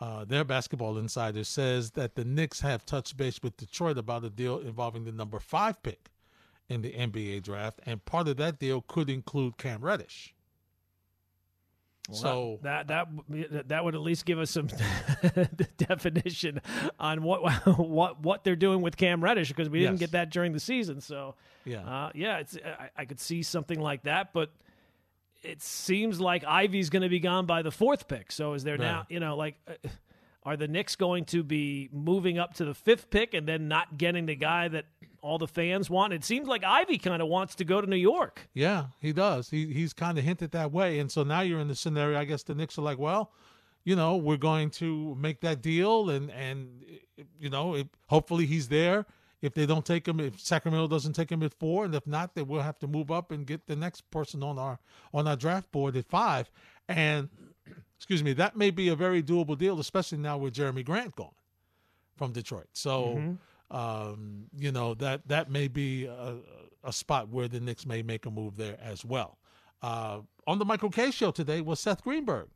Uh, 0.02 0.26
their 0.26 0.44
basketball 0.44 0.98
insider 0.98 1.44
says 1.44 1.92
that 1.92 2.16
the 2.16 2.26
Knicks 2.26 2.62
have 2.62 2.86
touched 2.86 3.16
base 3.18 3.40
with 3.44 3.56
Detroit 3.56 4.00
about 4.00 4.24
a 4.26 4.32
deal 4.32 4.58
involving 4.58 5.06
the 5.06 5.12
number 5.12 5.40
five 5.40 5.82
pick 5.84 6.10
in 6.70 6.82
the 6.82 6.92
NBA 6.92 7.44
draft, 7.44 7.80
and 7.86 8.04
part 8.04 8.28
of 8.28 8.38
that 8.38 8.58
deal 8.58 8.82
could 8.82 9.10
include 9.12 9.58
Cam 9.58 9.82
Reddish. 9.82 10.34
so 12.12 12.60
that 12.64 12.88
that 12.88 13.08
that 13.30 13.70
that 13.70 13.84
would 13.86 13.94
at 13.94 14.02
least 14.02 14.26
give 14.26 14.40
us 14.40 14.50
some 14.50 14.68
definition 15.78 16.60
on 17.00 17.22
what 17.24 17.44
what 17.78 18.20
what 18.22 18.44
they're 18.44 18.56
doing 18.56 18.82
with 18.82 18.98
Cam 18.98 19.24
Reddish 19.24 19.50
because 19.50 19.70
we 19.70 19.80
didn't 19.80 19.94
Yes. 19.94 20.00
get 20.00 20.12
that 20.14 20.30
during 20.32 20.52
the 20.52 20.60
season. 20.60 21.00
So 21.02 21.36
Yeah. 21.64 21.82
uh, 21.82 22.12
yeah, 22.16 22.38
it's 22.40 22.58
I, 22.58 22.90
I 22.98 23.06
could 23.06 23.20
see 23.20 23.44
something 23.44 23.80
like 23.80 24.04
that, 24.04 24.34
but 24.34 24.52
it 25.43 25.62
seems 25.62 26.19
like 26.19 26.43
Ivey's 26.43 26.89
going 26.89 27.04
to 27.04 27.10
be 27.10 27.19
gone 27.19 27.45
by 27.45 27.62
the 27.62 27.71
fourth 27.71 28.08
pick. 28.08 28.32
So 28.32 28.54
is 28.54 28.63
there 28.63 28.77
now 28.77 29.06
you 29.10 29.19
know 29.19 29.36
like. 29.36 29.56
Uh, 29.67 29.89
are 30.43 30.58
the 30.58 30.67
Knicks 30.67 30.95
going 30.95 31.25
to 31.25 31.43
be 31.43 31.89
moving 31.91 32.39
up 32.39 32.56
to 32.56 32.65
the 32.65 32.73
fifth 32.73 33.10
pick 33.10 33.34
and 33.34 33.47
then 33.47 33.67
not 33.67 33.97
getting 33.97 34.25
the 34.25 34.36
guy 34.36 34.67
that 34.69 34.86
all 35.21 35.38
the 35.38 35.47
fans 35.47 35.89
want? 35.89 36.13
It 36.13 36.23
seems 36.23 36.47
like 36.47 36.63
Ivey 36.63 36.97
kind 36.97 37.21
of 37.21 37.27
wants 37.27 37.56
to 37.56 37.63
go 37.63 37.80
to 37.80 37.88
New 37.88 37.95
York. 37.95 38.49
Yeah, 38.54 38.86
he 38.99 39.13
does. 39.13 39.49
He 39.51 39.71
he's 39.71 39.93
kind 39.93 40.17
of 40.17 40.23
hinted 40.23 40.51
that 40.51 40.71
way, 40.71 40.99
and 40.99 41.12
so 41.12 41.23
now 41.23 41.41
you're 41.41 41.60
in 41.60 41.67
the 41.67 41.75
scenario. 41.75 42.17
I 42.17 42.25
guess 42.25 42.41
the 42.43 42.56
Knicks 42.56 42.77
are 42.80 42.82
like, 42.82 42.97
well, 42.97 43.32
you 43.84 43.95
know, 43.95 44.17
we're 44.17 44.38
going 44.38 44.71
to 44.71 45.15
make 45.15 45.41
that 45.41 45.62
deal, 45.62 46.10
and 46.10 46.32
and 46.32 46.84
you 47.39 47.49
know, 47.49 47.75
if, 47.75 47.88
hopefully 48.08 48.45
he's 48.47 48.67
there. 48.67 49.06
If 49.41 49.56
they 49.56 49.65
don't 49.65 49.86
take 49.86 50.08
him, 50.08 50.19
if 50.19 50.39
Sacramento 50.39 50.88
doesn't 50.88 51.13
take 51.13 51.32
him 51.32 51.41
at 51.41 51.54
four, 51.54 51.86
and 51.86 51.95
if 51.95 52.06
not, 52.06 52.36
then 52.36 52.47
we'll 52.47 52.62
have 52.62 52.77
to 52.80 52.88
move 52.88 53.10
up 53.10 53.32
and 53.32 53.45
get 53.45 53.65
the 53.65 53.75
next 53.75 54.10
person 54.12 54.43
on 54.43 54.60
our 54.60 54.80
on 55.13 55.27
our 55.27 55.36
draft 55.36 55.71
board 55.71 55.97
at 55.97 56.08
five. 56.08 56.51
And 56.88 57.30
excuse 57.97 58.23
me, 58.23 58.34
that 58.34 58.56
may 58.56 58.69
be 58.69 58.89
a 58.89 58.95
very 58.95 59.23
doable 59.23 59.58
deal, 59.58 59.80
especially 59.80 60.19
now 60.19 60.38
with 60.38 60.54
Jerami 60.54 60.86
Grant 60.86 61.15
gone 61.15 61.34
from 62.17 62.34
Detroit. 62.34 62.67
So, 62.73 63.38
um, 63.71 64.45
you 64.56 64.71
know 64.71 64.93
that 64.95 65.27
that 65.27 65.49
may 65.49 65.67
be 65.67 66.06
a, 66.06 66.36
a 66.84 66.93
spot 66.93 67.30
where 67.30 67.47
the 67.47 67.60
Knicks 67.60 67.86
may 67.86 68.04
make 68.04 68.27
a 68.27 68.32
move 68.32 68.58
there 68.58 68.77
as 68.82 69.04
well. 69.04 69.39
Uh, 69.82 70.19
on 70.45 70.60
the 70.60 70.65
Michael 70.65 70.91
Kay 70.91 71.10
show 71.10 71.32
today 71.32 71.62
was 71.62 71.80
Seth 71.80 72.04
Greenberg, 72.04 72.49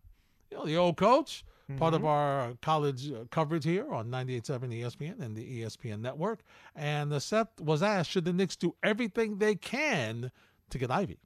you 0.52 0.58
know 0.58 0.65
the 0.65 0.78
old 0.78 0.98
coach, 0.98 1.43
part 1.78 1.93
of 1.93 2.06
our 2.06 2.54
college 2.62 3.12
uh, 3.12 3.25
coverage 3.32 3.63
here 3.63 3.91
on 3.93 4.10
98.7 4.10 4.82
ESPN 4.82 5.19
and 5.19 5.36
the 5.36 5.62
ESPN 5.62 5.99
network. 5.99 6.41
And 6.75 7.12
uh, 7.12 7.19
Seth 7.19 7.60
was 7.60 7.82
asked, 7.82 8.12
should 8.12 8.25
the 8.25 8.34
Knicks 8.34 8.56
do 8.56 8.75
everything 8.84 9.38
they 9.38 9.56
can 9.56 10.32
to 10.69 10.78
get 10.78 10.91
Ivey? 10.91 11.19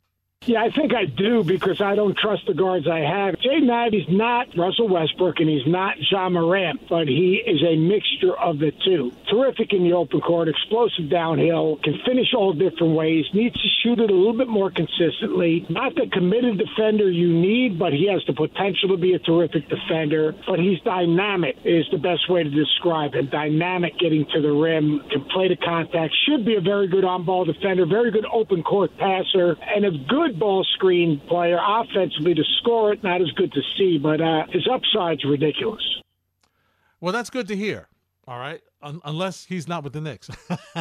Yeah, 0.45 0.63
I 0.63 0.71
think 0.71 0.95
I 0.95 1.03
do 1.03 1.43
because 1.43 1.81
I 1.81 1.95
don't 1.95 2.17
trust 2.17 2.47
the 2.47 2.53
guards 2.53 2.87
I 2.87 2.99
have. 2.99 3.35
Jaden 3.35 3.69
Ivey's 3.69 4.07
not 4.07 4.47
Russell 4.57 4.87
Westbrook 4.87 5.39
and 5.39 5.49
he's 5.49 5.67
not 5.67 5.97
John 6.09 6.33
Morant, 6.33 6.87
but 6.87 7.09
he 7.09 7.43
is 7.45 7.61
a 7.61 7.75
mixture 7.75 8.33
of 8.39 8.57
the 8.57 8.71
two. 8.85 9.11
Terrific 9.29 9.73
in 9.73 9.83
the 9.83 9.93
open 9.93 10.21
court, 10.21 10.47
explosive 10.47 11.09
downhill, 11.09 11.77
can 11.83 11.99
finish 12.05 12.33
all 12.33 12.53
different 12.53 12.95
ways, 12.95 13.25
needs 13.33 13.53
to 13.61 13.67
shoot 13.83 13.99
it 13.99 14.09
a 14.09 14.15
little 14.15 14.37
bit 14.37 14.47
more 14.47 14.71
consistently. 14.71 15.65
Not 15.69 15.95
the 15.95 16.07
committed 16.07 16.57
defender 16.57 17.11
you 17.11 17.27
need, 17.27 17.77
but 17.77 17.91
he 17.91 18.07
has 18.07 18.23
the 18.25 18.33
potential 18.33 18.89
to 18.89 18.97
be 18.97 19.15
a 19.15 19.19
terrific 19.19 19.67
defender. 19.67 20.33
But 20.47 20.59
he's 20.59 20.79
dynamic, 20.81 21.57
is 21.65 21.85
the 21.91 21.99
best 21.99 22.29
way 22.29 22.43
to 22.43 22.49
describe 22.49 23.13
him. 23.13 23.27
Dynamic 23.27 23.99
getting 23.99 24.25
to 24.33 24.41
the 24.41 24.51
rim, 24.51 25.03
can 25.11 25.25
play 25.25 25.49
the 25.49 25.57
contact, 25.57 26.15
should 26.25 26.45
be 26.45 26.55
a 26.55 26.61
very 26.61 26.87
good 26.87 27.03
on 27.03 27.25
ball 27.25 27.43
defender, 27.43 27.85
very 27.85 28.09
good 28.09 28.25
open 28.31 28.63
court 28.63 28.97
passer, 28.97 29.57
and 29.75 29.85
a 29.85 29.91
good 29.91 30.28
ball 30.37 30.65
screen 30.75 31.21
player 31.27 31.57
offensively 31.61 32.33
to 32.33 32.43
score 32.59 32.93
it. 32.93 33.03
Not 33.03 33.21
as 33.21 33.31
good 33.31 33.51
to 33.53 33.61
see, 33.77 33.97
but 33.97 34.21
uh, 34.21 34.45
his 34.51 34.67
upside's 34.71 35.23
ridiculous. 35.23 35.83
Well, 37.01 37.13
that's 37.13 37.29
good 37.29 37.47
to 37.47 37.55
hear. 37.55 37.87
All 38.27 38.37
right, 38.37 38.61
Un- 38.83 39.01
unless 39.05 39.43
he's 39.43 39.67
not 39.67 39.83
with 39.83 39.91
the 39.91 40.01
Knicks, 40.01 40.29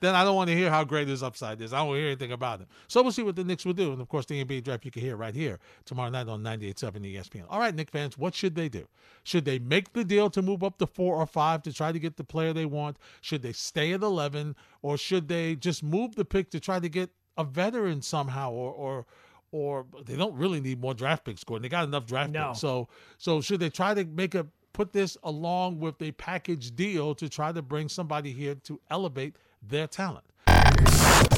then 0.00 0.14
I 0.14 0.22
don't 0.22 0.36
want 0.36 0.48
to 0.48 0.54
hear 0.54 0.70
how 0.70 0.84
great 0.84 1.08
his 1.08 1.20
upside 1.20 1.60
is. 1.60 1.72
I 1.72 1.78
don't 1.78 1.88
want 1.88 1.96
to 1.96 2.00
hear 2.02 2.10
anything 2.10 2.30
about 2.30 2.60
him. 2.60 2.68
So 2.86 3.02
we'll 3.02 3.10
see 3.10 3.24
what 3.24 3.34
the 3.34 3.42
Knicks 3.42 3.66
will 3.66 3.72
do, 3.72 3.92
and 3.92 4.00
of 4.00 4.08
course, 4.08 4.24
the 4.24 4.44
NBA 4.44 4.62
draft 4.62 4.84
you 4.84 4.92
can 4.92 5.02
hear 5.02 5.16
right 5.16 5.34
here 5.34 5.58
tomorrow 5.84 6.10
night 6.10 6.28
on 6.28 6.44
98.7 6.44 7.14
ESPN. 7.16 7.44
All 7.48 7.58
right, 7.58 7.74
Knick 7.74 7.90
fans, 7.90 8.16
what 8.16 8.36
should 8.36 8.54
they 8.54 8.68
do? 8.68 8.86
Should 9.24 9.46
they 9.46 9.58
make 9.58 9.94
the 9.94 10.04
deal 10.04 10.30
to 10.30 10.42
move 10.42 10.62
up 10.62 10.78
to 10.78 10.86
four 10.86 11.16
or 11.16 11.26
five 11.26 11.62
to 11.64 11.72
try 11.72 11.90
to 11.90 11.98
get 11.98 12.18
the 12.18 12.24
player 12.24 12.52
they 12.52 12.66
want? 12.66 12.96
Should 13.20 13.42
they 13.42 13.52
stay 13.52 13.92
at 13.94 14.02
11, 14.02 14.54
or 14.80 14.96
should 14.96 15.26
they 15.26 15.56
just 15.56 15.82
move 15.82 16.14
the 16.14 16.24
pick 16.24 16.50
to 16.50 16.60
try 16.60 16.78
to 16.78 16.88
get 16.88 17.10
a 17.36 17.44
veteran 17.44 18.02
somehow, 18.02 18.50
or 18.52 18.72
or 18.72 19.06
or 19.50 19.86
they 20.04 20.16
don't 20.16 20.34
really 20.34 20.60
need 20.60 20.80
more 20.80 20.94
draft 20.94 21.24
picks, 21.24 21.44
Gordon. 21.44 21.62
They 21.62 21.68
got 21.68 21.84
enough 21.84 22.06
draft 22.06 22.32
No. 22.32 22.48
picks. 22.48 22.60
So 22.60 22.88
so 23.18 23.40
should 23.40 23.60
they 23.60 23.70
try 23.70 23.94
to 23.94 24.04
make 24.04 24.34
a 24.34 24.46
put 24.72 24.92
this 24.92 25.16
along 25.22 25.78
with 25.78 26.00
a 26.02 26.10
package 26.12 26.74
deal 26.74 27.14
to 27.14 27.28
try 27.28 27.52
to 27.52 27.62
bring 27.62 27.88
somebody 27.88 28.32
here 28.32 28.56
to 28.64 28.80
elevate 28.90 29.36
their 29.62 29.86
talent? 29.86 30.24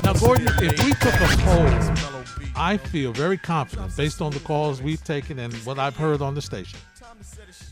Now, 0.02 0.12
Gordon, 0.14 0.46
if 0.61 0.85
we 0.85 0.92
took 0.94 1.14
a 1.14 1.37
poll, 1.42 2.46
I 2.56 2.76
feel 2.76 3.12
very 3.12 3.37
confident 3.37 3.96
based 3.96 4.22
on 4.22 4.32
the 4.32 4.40
calls 4.40 4.80
we've 4.80 5.02
taken 5.02 5.38
and 5.38 5.52
what 5.66 5.78
I've 5.78 5.96
heard 5.96 6.22
on 6.22 6.35
the 6.35 6.42
station 6.42 6.78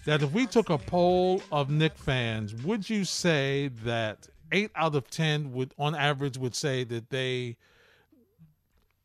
that 0.05 0.23
if 0.23 0.33
we 0.33 0.47
took 0.47 0.69
a 0.71 0.79
poll 0.79 1.43
of 1.53 1.71
Knick 1.71 1.97
fans, 1.97 2.55
would 2.55 2.89
you 2.89 3.05
say 3.05 3.69
that 3.85 4.29
eight 4.53 4.71
out 4.75 4.95
of 4.95 5.09
ten 5.11 5.53
would, 5.53 5.73
on 5.79 5.95
average, 5.95 6.37
would 6.39 6.55
say 6.55 6.85
that 6.85 7.11
they 7.11 7.57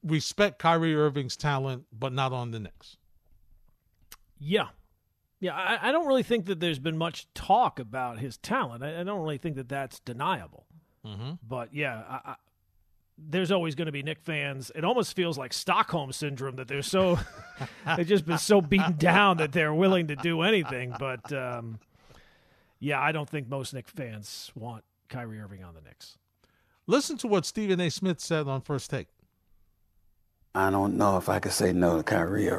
respect 0.04 0.60
Kyrie 0.60 0.96
Irving's 0.96 1.36
talent, 1.36 1.86
but 1.92 2.14
not 2.14 2.34
on 2.34 2.52
the 2.52 2.60
Knicks? 2.60 2.98
Yeah. 4.40 4.68
Yeah, 5.42 5.56
I, 5.56 5.90
I 5.90 5.92
don't 5.92 6.08
really 6.08 6.24
think 6.24 6.48
that 6.48 6.60
there's 6.60 6.80
been 6.80 6.98
much 6.98 7.28
talk 7.34 7.80
about 7.80 8.20
his 8.20 8.38
talent. 8.38 8.84
I, 8.84 9.00
I 9.00 9.04
don't 9.04 9.22
really 9.22 9.38
think 9.38 9.56
that 9.56 9.70
that's 9.70 10.00
deniable. 10.02 10.66
Mm-hmm. 11.06 11.32
But 11.48 11.74
yeah, 11.74 12.04
I, 12.10 12.36
there's 13.18 13.52
always 13.52 13.76
going 13.76 13.86
to 13.88 13.92
be 13.92 14.04
Knick 14.04 14.20
fans. 14.20 14.72
It 14.76 14.84
almost 14.84 15.16
feels 15.16 15.38
like 15.38 15.54
Stockholm 15.54 16.12
syndrome 16.12 16.58
that 16.58 16.68
they're 16.68 16.82
so 16.82 17.20
they've 17.98 18.08
just 18.08 18.26
been 18.26 18.38
so 18.38 18.62
beaten 18.62 18.98
down 18.98 19.38
that 19.38 19.52
they're 19.52 19.74
willing 19.74 20.08
to 20.08 20.16
do 20.16 20.42
anything. 20.42 20.94
But 21.00 21.32
um, 21.32 21.80
yeah, 22.80 23.00
I 23.00 23.12
don't 23.12 23.30
think 23.30 23.48
most 23.48 23.74
Knick 23.74 23.88
fans 23.88 24.52
want 24.56 24.84
Kyrie 25.10 25.40
Irving 25.40 25.64
on 25.64 25.74
the 25.74 25.82
Knicks. 25.82 26.18
Listen 26.88 27.18
to 27.20 27.28
what 27.28 27.46
Stephen 27.46 27.80
A. 27.80 27.90
Smith 27.90 28.20
said 28.20 28.48
on 28.48 28.62
First 28.62 28.90
Take. 28.90 29.08
I 30.60 30.69
don't 30.69 30.98
know 30.98 31.15
if 31.15 31.30
I 31.30 31.39
could 31.39 31.54
say 31.54 31.72
no 31.72 31.95
to 31.98 32.04
Kyrie. 32.04 32.52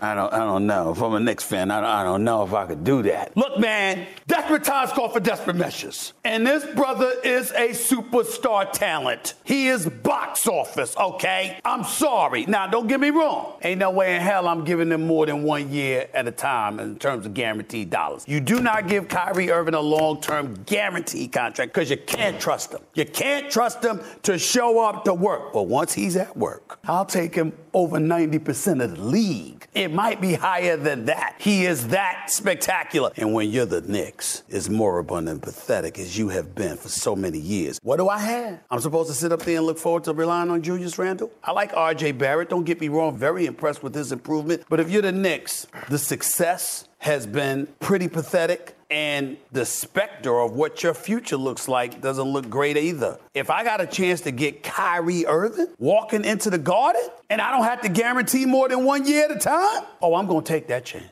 I 0.00 0.14
don't. 0.14 0.32
I 0.32 0.38
don't 0.38 0.66
know. 0.66 0.90
If 0.90 1.00
I'm 1.00 1.14
a 1.14 1.20
Knicks 1.20 1.44
fan, 1.44 1.70
I 1.70 1.80
don't, 1.80 1.88
I 1.88 2.02
don't 2.02 2.24
know 2.24 2.42
if 2.42 2.52
I 2.52 2.66
could 2.66 2.82
do 2.82 3.02
that. 3.02 3.36
Look, 3.36 3.60
man, 3.60 4.08
desperate 4.26 4.64
times 4.64 4.90
call 4.90 5.08
for 5.08 5.20
desperate 5.20 5.54
measures. 5.54 6.14
And 6.24 6.44
this 6.44 6.64
brother 6.74 7.12
is 7.22 7.52
a 7.52 7.68
superstar 7.68 8.72
talent. 8.72 9.34
He 9.44 9.68
is 9.68 9.88
box 9.88 10.48
office, 10.48 10.96
okay? 10.96 11.60
I'm 11.64 11.84
sorry. 11.84 12.44
Now, 12.46 12.66
don't 12.66 12.88
get 12.88 12.98
me 12.98 13.10
wrong. 13.10 13.54
Ain't 13.62 13.78
no 13.78 13.90
way 13.92 14.16
in 14.16 14.20
hell 14.20 14.48
I'm 14.48 14.64
giving 14.64 14.90
him 14.90 15.06
more 15.06 15.24
than 15.26 15.44
one 15.44 15.70
year 15.70 16.08
at 16.14 16.26
a 16.26 16.32
time 16.32 16.80
in 16.80 16.98
terms 16.98 17.24
of 17.24 17.34
guaranteed 17.34 17.90
dollars. 17.90 18.24
You 18.26 18.40
do 18.40 18.60
not 18.60 18.88
give 18.88 19.06
Kyrie 19.06 19.50
Irving 19.52 19.74
a 19.74 19.80
long 19.80 20.20
term 20.20 20.54
guaranteed 20.66 21.30
contract 21.30 21.72
because 21.72 21.88
you 21.88 21.98
can't 21.98 22.40
trust 22.40 22.72
him. 22.72 22.80
You 22.94 23.04
can't 23.04 23.48
trust 23.48 23.84
him 23.84 24.00
to 24.24 24.38
show 24.38 24.80
up 24.80 25.04
to 25.04 25.14
work. 25.14 25.52
But 25.52 25.68
once 25.68 25.92
he's 25.92 26.16
at 26.16 26.36
work, 26.36 26.80
I'll 26.84 27.06
take 27.06 27.27
him 27.34 27.52
over 27.72 27.98
90% 27.98 28.82
of 28.82 28.96
the 28.96 29.02
league. 29.02 29.66
It 29.74 29.92
might 29.92 30.20
be 30.20 30.34
higher 30.34 30.76
than 30.76 31.04
that. 31.06 31.36
He 31.38 31.66
is 31.66 31.88
that 31.88 32.30
spectacular. 32.30 33.12
And 33.16 33.32
when 33.34 33.50
you're 33.50 33.66
the 33.66 33.80
Knicks, 33.82 34.42
as 34.50 34.68
moribund 34.68 35.28
and 35.28 35.42
pathetic 35.42 35.98
as 35.98 36.18
you 36.18 36.28
have 36.30 36.54
been 36.54 36.76
for 36.76 36.88
so 36.88 37.14
many 37.14 37.38
years, 37.38 37.78
what 37.82 37.98
do 37.98 38.08
I 38.08 38.18
have? 38.18 38.60
I'm 38.70 38.80
supposed 38.80 39.08
to 39.08 39.14
sit 39.14 39.32
up 39.32 39.42
there 39.42 39.58
and 39.58 39.66
look 39.66 39.78
forward 39.78 40.04
to 40.04 40.12
relying 40.12 40.50
on 40.50 40.62
Julius 40.62 40.98
Randle? 40.98 41.30
I 41.44 41.52
like 41.52 41.72
RJ 41.72 42.18
Barrett. 42.18 42.48
Don't 42.48 42.64
get 42.64 42.80
me 42.80 42.88
wrong. 42.88 43.16
Very 43.16 43.46
impressed 43.46 43.82
with 43.82 43.94
his 43.94 44.10
improvement. 44.12 44.64
But 44.68 44.80
if 44.80 44.90
you're 44.90 45.02
the 45.02 45.12
Knicks, 45.12 45.66
the 45.88 45.98
success 45.98 46.87
has 46.98 47.26
been 47.26 47.66
pretty 47.80 48.08
pathetic. 48.08 48.74
And 48.90 49.36
the 49.52 49.66
specter 49.66 50.40
of 50.40 50.52
what 50.52 50.82
your 50.82 50.94
future 50.94 51.36
looks 51.36 51.68
like 51.68 52.00
doesn't 52.00 52.24
look 52.24 52.48
great 52.48 52.78
either. 52.78 53.18
If 53.34 53.50
I 53.50 53.62
got 53.62 53.82
a 53.82 53.86
chance 53.86 54.22
to 54.22 54.30
get 54.30 54.62
Kyrie 54.62 55.26
Irving 55.26 55.68
walking 55.78 56.24
into 56.24 56.48
the 56.48 56.56
garden 56.58 57.02
and 57.28 57.40
I 57.42 57.50
don't 57.50 57.64
have 57.64 57.82
to 57.82 57.90
guarantee 57.90 58.46
more 58.46 58.66
than 58.68 58.84
one 58.84 59.06
year 59.06 59.26
at 59.26 59.30
a 59.30 59.38
time, 59.38 59.82
oh, 60.00 60.14
I'm 60.14 60.26
going 60.26 60.42
to 60.42 60.48
take 60.52 60.68
that 60.68 60.86
chance. 60.86 61.04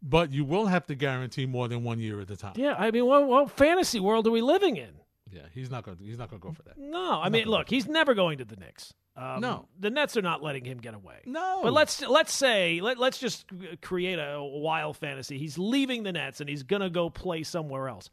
but 0.00 0.30
you 0.30 0.44
will 0.44 0.66
have 0.66 0.86
to 0.86 0.94
guarantee 0.94 1.44
more 1.44 1.66
than 1.66 1.82
one 1.82 1.98
year 1.98 2.20
at 2.20 2.30
a 2.30 2.36
time. 2.36 2.52
Yeah, 2.54 2.76
I 2.78 2.92
mean, 2.92 3.04
what, 3.04 3.26
what 3.26 3.50
fantasy 3.50 3.98
world 3.98 4.26
are 4.28 4.30
we 4.30 4.40
living 4.40 4.76
in? 4.76 4.90
Yeah, 5.30 5.42
he's 5.52 5.70
not 5.70 5.84
going. 5.84 5.96
to 5.98 6.04
He's 6.04 6.18
not 6.18 6.30
going 6.30 6.40
to 6.40 6.46
go 6.48 6.52
for 6.52 6.62
that. 6.62 6.78
No, 6.78 7.20
I 7.20 7.28
mean, 7.28 7.46
look, 7.46 7.68
he's 7.68 7.86
never 7.86 8.14
going 8.14 8.38
to 8.38 8.44
the 8.44 8.56
Knicks. 8.56 8.94
Um, 9.16 9.40
No. 9.40 9.68
the 9.78 9.90
Nets 9.90 10.16
are 10.16 10.22
not 10.22 10.42
letting 10.42 10.64
him 10.64 10.78
get 10.78 10.94
away. 10.94 11.20
No, 11.26 11.60
But 11.62 11.72
let's 11.72 12.00
let's 12.02 12.32
say 12.32 12.80
let 12.80 12.98
let's 12.98 13.18
just 13.18 13.46
create 13.82 14.18
a 14.18 14.40
wild 14.42 14.96
fantasy. 14.96 15.38
He's 15.38 15.58
leaving 15.58 16.04
the 16.04 16.12
Nets 16.12 16.40
and 16.40 16.48
he's 16.48 16.62
gonna 16.62 16.88
go 16.90 17.10
play 17.10 17.42
somewhere 17.42 17.88
else. 17.88 18.10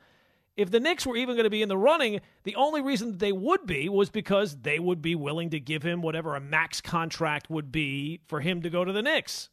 If 0.57 0.71
the 0.71 0.79
Knicks 0.79 1.05
were 1.05 1.17
even 1.17 1.35
going 1.35 1.43
to 1.43 1.49
be 1.49 1.61
in 1.61 1.67
the 1.67 1.77
running, 1.77 2.21
the 2.43 2.55
only 2.55 2.81
reason 2.81 3.11
that 3.11 3.19
they 3.19 3.33
would 3.33 3.65
be 3.65 3.89
was 3.89 4.09
because 4.09 4.55
they 4.61 4.79
would 4.79 5.01
be 5.01 5.13
willing 5.13 5.49
to 5.49 5.59
give 5.59 5.83
him 5.83 6.01
whatever 6.01 6.33
a 6.35 6.39
max 6.39 6.79
contract 6.79 7.49
would 7.49 7.73
be 7.73 8.21
for 8.27 8.39
him 8.39 8.61
to 8.61 8.69
go 8.69 8.85
to 8.85 8.93
the 8.93 9.01
Knicks. 9.01 9.49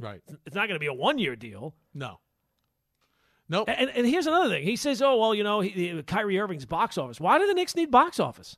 right. 0.00 0.20
It's 0.44 0.56
not 0.56 0.66
going 0.66 0.74
to 0.74 0.80
be 0.80 0.88
a 0.88 0.92
one 0.92 1.18
year 1.20 1.36
deal. 1.36 1.72
No. 1.94 2.18
Nope. 3.48 3.68
And, 3.68 3.90
and 3.90 4.06
here's 4.06 4.26
another 4.26 4.50
thing. 4.50 4.62
He 4.64 4.76
says, 4.76 5.00
"Oh 5.00 5.16
well, 5.16 5.34
you 5.34 5.42
know, 5.42 5.60
he, 5.60 6.02
Kyrie 6.02 6.38
Irving's 6.38 6.66
box 6.66 6.98
office. 6.98 7.18
Why 7.18 7.38
do 7.38 7.46
the 7.46 7.54
Knicks 7.54 7.74
need 7.74 7.90
box 7.90 8.20
office? 8.20 8.56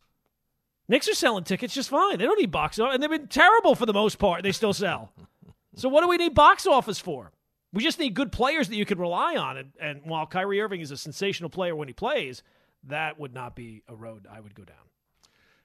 Knicks 0.88 1.08
are 1.08 1.14
selling 1.14 1.44
tickets 1.44 1.72
just 1.72 1.88
fine. 1.88 2.18
They 2.18 2.24
don't 2.24 2.38
need 2.40 2.50
box 2.50 2.78
office, 2.80 2.94
and 2.94 3.02
they've 3.02 3.08
been 3.10 3.28
terrible 3.28 3.76
for 3.76 3.86
the 3.86 3.92
most 3.92 4.18
part. 4.18 4.42
They 4.42 4.50
still 4.50 4.72
sell. 4.72 5.12
so 5.76 5.88
what 5.88 6.00
do 6.02 6.08
we 6.08 6.16
need 6.16 6.34
box 6.34 6.66
office 6.66 6.98
for? 6.98 7.30
We 7.72 7.84
just 7.84 8.00
need 8.00 8.14
good 8.14 8.32
players 8.32 8.68
that 8.68 8.74
you 8.74 8.84
can 8.84 8.98
rely 8.98 9.36
on. 9.36 9.56
And, 9.56 9.72
and 9.80 10.00
while 10.02 10.26
Kyrie 10.26 10.60
Irving 10.60 10.80
is 10.80 10.90
a 10.90 10.96
sensational 10.96 11.48
player 11.50 11.76
when 11.76 11.86
he 11.86 11.94
plays, 11.94 12.42
that 12.88 13.20
would 13.20 13.32
not 13.32 13.54
be 13.54 13.84
a 13.86 13.94
road 13.94 14.26
I 14.28 14.40
would 14.40 14.54
go 14.56 14.64
down. 14.64 14.76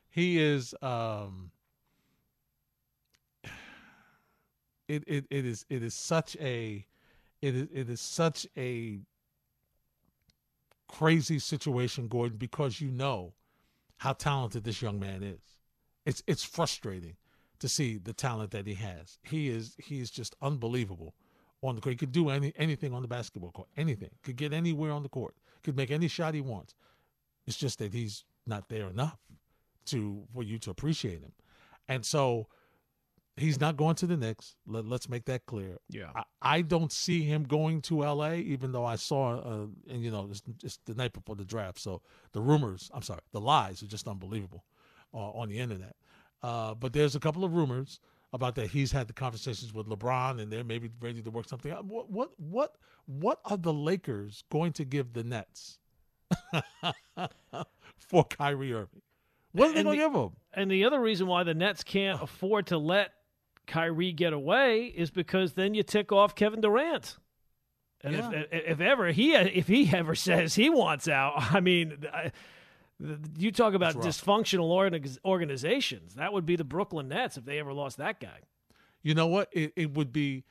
he 0.10 0.38
is 0.40 0.76
um 0.84 1.50
it, 4.88 5.04
it 5.08 5.26
it 5.32 5.46
is 5.46 5.66
it 5.70 5.82
is 5.82 5.96
such 5.96 6.38
a 6.40 6.86
it 7.42 7.56
is 7.56 7.68
it 7.74 7.90
is 7.90 8.02
such 8.02 8.46
a 8.56 9.00
crazy 10.88 11.40
situation 11.40 12.08
gordon 12.08 12.38
because 12.38 12.80
you 12.80 12.90
know 12.90 13.34
how 13.98 14.14
talented 14.14 14.64
this 14.64 14.82
young 14.82 15.00
man 15.00 15.24
is. 15.24 15.40
It's 16.06 16.24
it's 16.28 16.44
frustrating 16.44 17.16
to 17.60 17.70
see 17.70 17.98
the 17.98 18.14
talent 18.14 18.52
that 18.52 18.68
he 18.68 18.76
has. 18.76 19.18
He 19.24 19.50
is 19.50 19.76
he 19.78 20.00
is 20.00 20.12
just 20.12 20.36
unbelievable 20.42 21.16
on 21.62 21.76
the 21.76 21.82
court. 21.82 21.94
He 21.94 21.98
could 21.98 22.12
do 22.12 22.30
any 22.30 22.54
anything 22.58 22.94
on 22.94 23.02
the 23.02 23.08
basketball 23.08 23.52
court 23.52 23.70
anything. 23.78 24.12
Could 24.24 24.36
get 24.36 24.54
anywhere 24.54 24.92
on 24.92 25.04
the 25.04 25.10
court. 25.10 25.36
Could 25.64 25.76
make 25.76 25.92
any 25.92 26.08
shot 26.08 26.34
he 26.34 26.42
wants. 26.42 26.76
It's 27.48 27.58
just 27.58 27.80
that 27.80 27.94
he's 27.94 28.24
not 28.46 28.70
there 28.70 28.88
enough 28.88 29.18
to 29.88 30.24
for 30.34 30.44
you 30.44 30.60
to 30.60 30.70
appreciate 30.70 31.22
him. 31.22 31.32
And 31.88 32.06
so 32.06 32.48
he's 33.38 33.60
not 33.60 33.78
going 33.78 33.96
to 33.96 34.08
the 34.08 34.18
Knicks. 34.18 34.56
Let, 34.66 34.86
let's 34.86 35.10
make 35.10 35.26
that 35.26 35.46
clear. 35.46 35.78
Yeah. 35.90 36.12
I, 36.16 36.24
I 36.42 36.62
don't 36.62 36.92
see 36.92 37.24
him 37.24 37.44
going 37.44 37.82
to 37.84 38.02
LA, 38.04 38.34
even 38.34 38.72
though 38.72 38.86
I 38.86 38.96
saw, 38.96 39.40
uh, 39.40 39.68
and 39.90 40.04
you 40.04 40.12
know, 40.12 40.28
it's, 40.30 40.42
it's 40.64 40.80
the 40.86 40.94
night 40.94 41.14
before 41.14 41.36
the 41.36 41.46
draft. 41.46 41.80
So 41.80 42.02
the 42.32 42.42
rumors, 42.42 42.90
I'm 42.94 43.02
sorry, 43.02 43.22
the 43.32 43.42
lies 43.42 43.84
are 43.84 43.88
just 43.88 44.08
unbelievable 44.08 44.64
uh, 45.14 45.32
on 45.32 45.50
the 45.50 45.60
internet. 45.60 45.96
Uh, 46.42 46.76
but 46.76 46.94
there's 46.94 47.16
a 47.16 47.20
couple 47.20 47.44
of 47.44 47.54
rumors 47.54 48.00
about 48.34 48.56
that 48.56 48.70
he's 48.70 48.92
had 48.92 49.08
the 49.08 49.14
conversations 49.14 49.74
with 49.74 49.88
LeBron 49.88 50.42
and 50.42 50.52
they're 50.52 50.64
maybe 50.64 50.90
ready 51.00 51.22
to 51.22 51.32
work 51.32 51.48
something 51.48 51.72
out. 51.72 51.86
What, 51.86 52.10
what, 52.10 52.32
what, 52.38 52.76
what 53.06 53.40
are 53.46 53.58
the 53.58 53.74
Lakers 53.74 54.44
going 54.52 54.74
to 54.74 54.86
give 54.86 55.14
the 55.14 55.24
Nets 55.24 55.80
for 57.98 58.24
Kyrie 58.26 58.74
Irving? 58.74 59.02
What 59.54 59.70
are 59.70 59.74
they 59.74 59.84
going 59.84 59.98
to 59.98 60.04
give 60.04 60.14
him? 60.14 60.32
And 60.54 60.70
the 60.70 60.84
other 60.84 61.00
reason 61.00 61.28
why 61.28 61.44
the 61.44 61.54
Nets 61.54 61.84
can't 61.84 62.22
afford 62.22 62.68
to 62.68 62.78
let 62.78 63.14
Kyrie 63.68 64.12
get 64.12 64.34
away 64.34 64.86
is 64.86 65.12
because 65.12 65.54
then 65.54 65.74
you 65.74 65.84
tick 65.84 66.12
off 66.12 66.36
Kevin 66.36 66.62
Durant. 66.62 67.18
And 68.02 68.16
Yeah. 68.16 68.32
if, 68.32 68.48
if 68.52 68.82
ever 68.82 69.12
he 69.12 69.34
if 69.34 69.68
he 69.68 69.90
ever 69.96 70.16
says 70.28 70.56
he 70.56 70.70
wants 70.70 71.08
out, 71.08 71.34
I 71.38 71.60
mean, 71.60 72.06
I, 72.14 72.32
you 73.38 73.52
talk 73.52 73.74
about 73.74 73.96
dysfunctional 73.96 74.70
organiz- 74.70 75.18
organizations. 75.26 76.16
That 76.16 76.32
would 76.34 76.46
be 76.46 76.56
the 76.56 76.64
Brooklyn 76.64 77.08
Nets 77.10 77.38
if 77.38 77.46
they 77.46 77.60
ever 77.60 77.74
lost 77.74 77.98
that 77.98 78.20
guy. 78.20 78.40
You 79.02 79.14
know 79.16 79.28
what? 79.28 79.50
It 79.52 79.74
it 79.76 79.92
would 79.94 80.12
be 80.14 80.44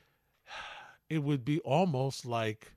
it 1.09 1.19
would 1.19 1.43
be 1.45 1.59
almost 1.61 2.25
like 2.25 2.73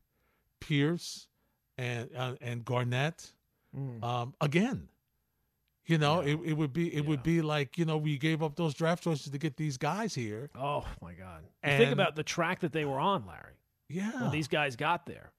Pierce 0.60 1.28
and 1.76 2.08
uh, 2.16 2.34
and 2.40 2.64
Garnett 2.64 3.32
um, 4.02 4.34
again. 4.40 4.88
You 5.88 5.96
know, 5.98 6.20
it, 6.20 6.38
it 6.44 6.52
would 6.52 6.72
be 6.72 6.94
it 6.94 7.06
would 7.06 7.22
be 7.22 7.40
like 7.40 7.78
you 7.78 7.84
know 7.86 7.96
we 7.96 8.18
gave 8.18 8.42
up 8.42 8.54
those 8.56 8.74
draft 8.74 9.02
choices 9.02 9.32
to 9.32 9.38
get 9.38 9.56
these 9.56 9.76
guys 9.78 10.14
here. 10.14 10.50
Oh 10.54 10.86
my 11.02 11.14
God! 11.14 11.42
And 11.62 11.78
Think 11.82 11.92
about 11.92 12.14
the 12.14 12.22
track 12.22 12.60
that 12.60 12.72
they 12.72 12.84
were 12.84 13.00
on, 13.00 13.24
Larry. 13.26 13.54
yeah, 13.88 14.20
When 14.22 14.30
these 14.30 14.48
guys 14.48 14.76
got 14.76 15.06
there. 15.06 15.32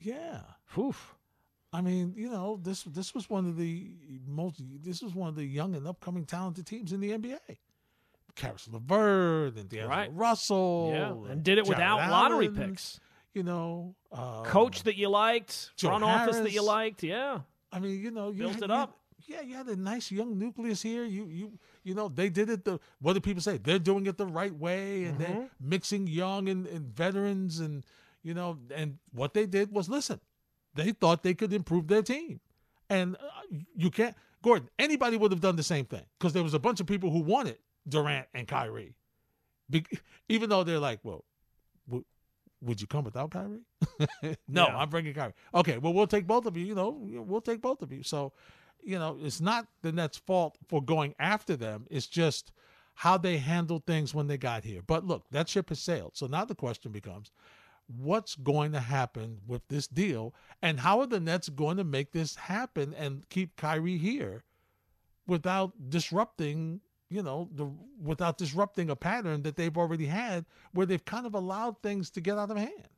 yeah. 0.00 0.40
Oof. 0.78 1.14
I 1.74 1.80
mean, 1.82 2.14
you 2.16 2.30
know, 2.30 2.58
this 2.62 2.82
this 2.84 3.14
was 3.14 3.28
one 3.28 3.44
of 3.46 3.56
the 3.58 3.90
most 4.26 4.62
this 4.82 5.02
was 5.02 5.14
one 5.14 5.28
of 5.28 5.36
the 5.36 5.44
young 5.44 5.74
and 5.74 5.86
upcoming 5.86 6.24
talented 6.24 6.66
teams 6.66 6.92
in 6.92 7.00
the 7.00 7.10
NBA. 7.10 7.38
Caris 8.34 8.66
LeVert 8.72 9.56
and 9.56 9.68
D'Angelo 9.68 9.90
Right. 9.90 10.10
Russell, 10.14 10.90
Yeah, 10.94 11.30
and 11.32 11.42
did 11.42 11.58
it 11.58 11.66
without 11.66 12.10
lottery 12.10 12.48
picks. 12.48 12.98
You 13.34 13.42
know, 13.42 13.94
um, 14.10 14.44
Coach 14.44 14.84
that 14.84 14.96
you 14.96 15.08
liked, 15.10 15.72
Joe 15.76 15.88
front 15.88 16.04
office 16.04 16.38
that 16.38 16.52
you 16.52 16.62
liked. 16.62 17.02
Yeah. 17.02 17.40
I 17.70 17.78
mean, 17.78 18.00
you 18.00 18.10
know, 18.10 18.30
you 18.30 18.38
Built 18.44 18.54
had- 18.54 18.62
it 18.64 18.70
up. 18.70 18.98
Yeah, 19.26 19.40
you 19.40 19.54
had 19.54 19.66
a 19.68 19.76
nice 19.76 20.10
young 20.10 20.38
nucleus 20.38 20.82
here. 20.82 21.04
You 21.04 21.26
you 21.26 21.58
you 21.84 21.94
know, 21.94 22.08
they 22.08 22.28
did 22.28 22.48
it 22.50 22.64
the 22.64 22.78
what 23.00 23.14
do 23.14 23.20
people 23.20 23.42
say? 23.42 23.58
They're 23.58 23.78
doing 23.78 24.06
it 24.06 24.16
the 24.18 24.26
right 24.26 24.54
way 24.54 25.04
and 25.04 25.18
Mm-hmm. 25.18 25.32
they're 25.32 25.48
mixing 25.60 26.06
young 26.06 26.48
and, 26.48 26.66
and 26.66 26.86
veterans 26.94 27.60
and 27.60 27.84
you 28.22 28.34
know, 28.34 28.58
and 28.74 28.98
what 29.12 29.34
they 29.34 29.46
did 29.46 29.72
was 29.72 29.88
listen. 29.88 30.20
They 30.74 30.92
thought 30.92 31.22
they 31.22 31.34
could 31.34 31.52
improve 31.52 31.88
their 31.88 32.02
team. 32.02 32.40
And 32.88 33.16
uh, 33.16 33.56
you 33.76 33.90
can't 33.90 34.14
Gordon, 34.42 34.68
anybody 34.78 35.16
would 35.16 35.30
have 35.32 35.40
done 35.40 35.56
the 35.56 35.62
same 35.62 35.84
thing 35.84 36.04
because 36.18 36.32
there 36.32 36.42
was 36.42 36.54
a 36.54 36.58
bunch 36.58 36.80
of 36.80 36.86
people 36.86 37.10
who 37.10 37.20
wanted 37.20 37.58
Durant 37.88 38.26
and 38.34 38.46
Kyrie. 38.48 38.94
Be- 39.70 39.86
even 40.28 40.50
though 40.50 40.64
they're 40.64 40.78
like, 40.78 41.00
well, 41.02 41.24
w- 41.88 42.04
would 42.60 42.80
you 42.80 42.86
come 42.86 43.04
without 43.04 43.30
Kyrie? 43.30 43.60
no, 44.48 44.66
Yeah. 44.66 44.76
I'm 44.76 44.88
bringing 44.88 45.14
Kyrie. 45.14 45.32
Okay, 45.54 45.78
well, 45.78 45.92
we'll 45.92 46.06
take 46.06 46.26
both 46.26 46.46
of 46.46 46.56
you. 46.56 46.64
You 46.66 46.74
know, 46.74 46.90
we'll 47.00 47.40
take 47.40 47.60
both 47.62 47.82
of 47.82 47.92
you. 47.92 48.02
So, 48.02 48.32
you 48.82 48.98
know, 48.98 49.18
it's 49.20 49.40
not 49.40 49.66
the 49.82 49.92
Nets' 49.92 50.18
fault 50.18 50.58
for 50.68 50.82
going 50.82 51.14
after 51.18 51.56
them. 51.56 51.86
It's 51.90 52.06
just 52.06 52.52
how 52.94 53.16
they 53.16 53.38
handled 53.38 53.86
things 53.86 54.14
when 54.14 54.26
they 54.26 54.36
got 54.36 54.64
here. 54.64 54.82
But 54.86 55.06
look, 55.06 55.24
that 55.30 55.48
ship 55.48 55.70
has 55.70 55.80
sailed. 55.80 56.12
So 56.14 56.26
now 56.26 56.44
the 56.44 56.54
question 56.54 56.92
becomes, 56.92 57.30
what's 57.96 58.36
going 58.36 58.72
to 58.72 58.80
happen 58.80 59.38
with 59.46 59.66
this 59.68 59.86
deal, 59.86 60.34
and 60.60 60.80
how 60.80 61.00
are 61.00 61.06
the 61.06 61.20
Nets 61.20 61.48
going 61.48 61.76
to 61.78 61.84
make 61.84 62.12
this 62.12 62.36
happen 62.36 62.94
and 62.94 63.28
keep 63.28 63.56
Kyrie 63.56 63.98
here 63.98 64.44
without 65.26 65.72
disrupting? 65.88 66.80
You 67.08 67.22
know, 67.22 67.48
the 67.52 67.70
without 68.02 68.38
disrupting 68.38 68.88
a 68.88 68.96
pattern 68.96 69.42
that 69.42 69.56
they've 69.56 69.76
already 69.76 70.06
had, 70.06 70.46
where 70.72 70.86
they've 70.86 71.04
kind 71.04 71.26
of 71.26 71.34
allowed 71.34 71.82
things 71.82 72.10
to 72.10 72.20
get 72.20 72.38
out 72.38 72.50
of 72.50 72.56
hand. 72.56 72.88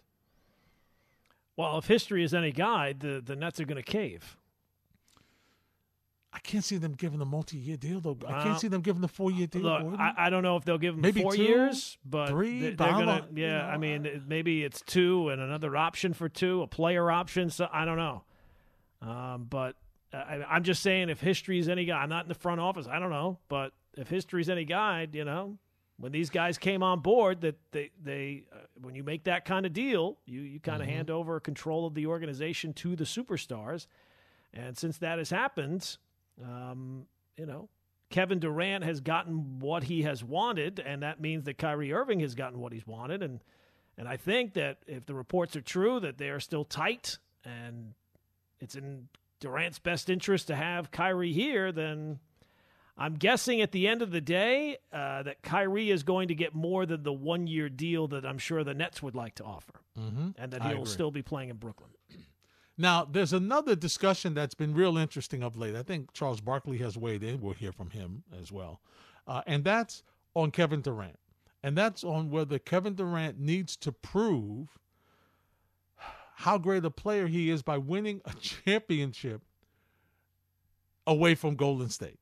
Well, 1.57 1.79
if 1.79 1.87
history 1.87 2.23
is 2.25 2.35
any 2.35 2.53
guide, 2.53 3.01
the, 3.01 3.23
the 3.25 3.37
Nets 3.37 3.61
are 3.61 3.65
going 3.65 3.83
to 3.83 3.83
cave. 3.83 4.37
I 6.35 6.41
can't 6.41 6.65
see 6.65 6.77
them 6.79 6.93
giving 6.95 7.21
a 7.21 7.25
multi-year 7.25 7.77
deal 7.77 8.01
though. 8.01 8.19
I 8.27 8.43
can't 8.43 8.59
see 8.61 8.67
them 8.69 8.81
giving 8.81 9.05
a 9.05 9.09
four-year 9.09 9.47
deal. 9.47 9.63
Look, 9.63 10.01
I, 10.01 10.13
I 10.19 10.31
don't 10.31 10.43
know 10.43 10.57
if 10.57 10.65
they'll 10.65 10.79
give 10.79 10.95
them 10.95 11.03
Maybe 11.03 11.23
four 11.23 11.33
two, 11.37 11.43
years, 11.45 11.97
but 12.05 12.29
three, 12.31 12.61
they, 12.61 12.71
but 12.73 12.89
are 12.89 12.93
I'm 12.93 12.99
gonna. 13.07 13.19
not- 13.21 13.37
you 13.37 13.45
yeah, 13.45 13.59
know, 13.59 13.65
I 13.65 13.77
mean, 13.79 14.25
maybe 14.27 14.65
it's 14.65 14.83
two 14.83 15.29
and 15.29 15.41
another 15.41 15.77
option 15.77 16.13
for 16.13 16.29
two, 16.29 16.63
a 16.63 16.67
player 16.67 17.09
option. 17.11 17.51
So 17.51 17.69
I 17.73 17.85
don't 17.85 17.97
know. 17.99 18.25
Um, 19.01 19.47
but 19.49 19.77
I, 20.13 20.43
I'm 20.49 20.65
just 20.65 20.83
saying, 20.83 21.09
if 21.09 21.21
history 21.21 21.59
is 21.59 21.69
any 21.69 21.85
guide, 21.85 22.03
I'm 22.03 22.09
not 22.09 22.25
in 22.25 22.29
the 22.29 22.35
front 22.35 22.61
office. 22.61 22.87
I 22.91 22.99
don't 22.99 23.11
know, 23.11 23.39
but 23.49 23.73
if 23.97 24.09
history 24.09 24.41
is 24.41 24.49
any 24.51 24.65
guide, 24.65 25.15
you 25.15 25.25
know, 25.25 25.57
when 25.99 26.11
these 26.11 26.31
guys 26.31 26.59
came 26.59 26.83
on 26.83 26.99
board, 27.01 27.43
that 27.43 27.57
they 27.71 27.91
they 28.03 28.45
uh, 28.53 28.57
when 28.83 28.97
you 28.97 29.05
make 29.05 29.25
that 29.25 29.45
kind 29.45 29.67
of 29.67 29.73
deal, 29.73 30.19
you 30.27 30.41
you 30.41 30.59
kind 30.59 30.83
of 30.83 30.89
Mhm. 30.89 30.93
hand 30.93 31.11
over 31.11 31.39
control 31.39 31.87
of 31.87 31.95
the 31.95 32.07
organization 32.07 32.73
to 32.75 32.97
the 32.97 33.05
superstars, 33.05 33.87
and 34.53 34.77
since 34.77 34.99
that 34.99 35.19
has 35.19 35.31
happened, 35.31 35.97
um, 36.43 37.07
you 37.37 37.47
know, 37.47 37.69
Kevin 38.11 38.39
Durant 38.39 38.85
has 38.85 39.01
gotten 39.01 39.59
what 39.59 39.85
he 39.85 40.03
has 40.03 40.23
wanted, 40.23 40.79
and 40.79 41.03
that 41.03 41.21
means 41.21 41.45
that 41.45 41.59
Kyrie 41.59 41.93
Irving 41.93 42.21
has 42.21 42.35
gotten 42.35 42.61
what 42.61 42.73
he's 42.73 42.87
wanted. 42.87 43.23
And 43.23 43.41
and 43.97 44.09
I 44.09 44.17
think 44.17 44.55
that 44.55 44.79
if 44.87 45.07
the 45.07 45.15
reports 45.15 45.57
are 45.57 45.61
true, 45.61 46.01
that 46.01 46.19
they 46.19 46.31
are 46.31 46.41
still 46.41 46.65
tight, 46.65 47.19
and 47.45 47.95
it's 48.61 48.75
in 48.75 49.09
Durant's 49.41 49.79
best 49.79 50.11
interest 50.11 50.49
to 50.49 50.57
have 50.57 50.91
Kyrie 50.91 51.33
here, 51.33 51.71
then 51.71 52.19
I'm 52.97 53.15
guessing 53.15 53.61
at 53.61 53.73
the 53.73 53.89
end 53.89 54.03
of 54.03 54.11
the 54.11 54.21
day 54.21 54.79
uh, 54.93 55.25
that 55.25 55.43
Kyrie 55.43 55.91
is 55.91 56.03
going 56.03 56.29
to 56.29 56.35
get 56.35 56.55
more 56.55 56.87
than 56.87 57.03
the 57.03 57.13
one 57.13 57.47
year 57.47 57.69
deal 57.69 58.09
that 58.09 58.25
I'm 58.25 58.39
sure 58.39 58.63
the 58.63 58.75
Nets 58.75 59.03
would 59.03 59.15
like 59.15 59.37
to 59.37 59.45
offer, 59.45 59.75
mm-hmm. 59.99 60.31
and 60.39 60.53
that 60.53 60.63
he'll 60.63 60.87
still 60.87 61.11
be 61.11 61.23
playing 61.23 61.51
in 61.51 61.57
Brooklyn. 61.57 61.91
Now, 62.77 63.05
there's 63.05 63.33
another 63.33 63.77
discussion 63.77 64.35
that's 64.35 64.55
been 64.55 64.75
real 64.75 64.99
interesting 64.99 65.43
of 65.43 65.57
late. 65.57 65.77
I 65.77 65.83
think 65.83 66.13
Charles 66.13 66.41
Barkley 66.41 66.79
has 66.79 66.97
weighed 66.99 67.23
in. 67.23 67.41
We'll 67.41 67.55
hear 67.55 67.73
from 67.73 67.91
him 67.91 68.25
as 68.41 68.51
well. 68.51 68.81
Uh, 69.27 69.43
and 69.47 69.63
that's 69.63 70.03
on 70.35 70.51
Kevin 70.51 70.81
Durant. 70.81 71.19
And 71.63 71.79
that's 71.79 72.05
on 72.05 72.31
whether 72.31 72.59
Kevin 72.59 72.95
Durant 72.95 73.39
needs 73.39 73.77
to 73.79 73.93
prove 73.93 74.79
how 76.35 76.59
great 76.59 76.85
a 76.85 76.91
player 76.91 77.27
he 77.27 77.49
is 77.49 77.63
by 77.63 77.79
winning 77.79 78.21
a 78.25 78.35
championship 78.41 79.43
away 81.07 81.35
from 81.35 81.55
Golden 81.55 81.89
State. 81.89 82.19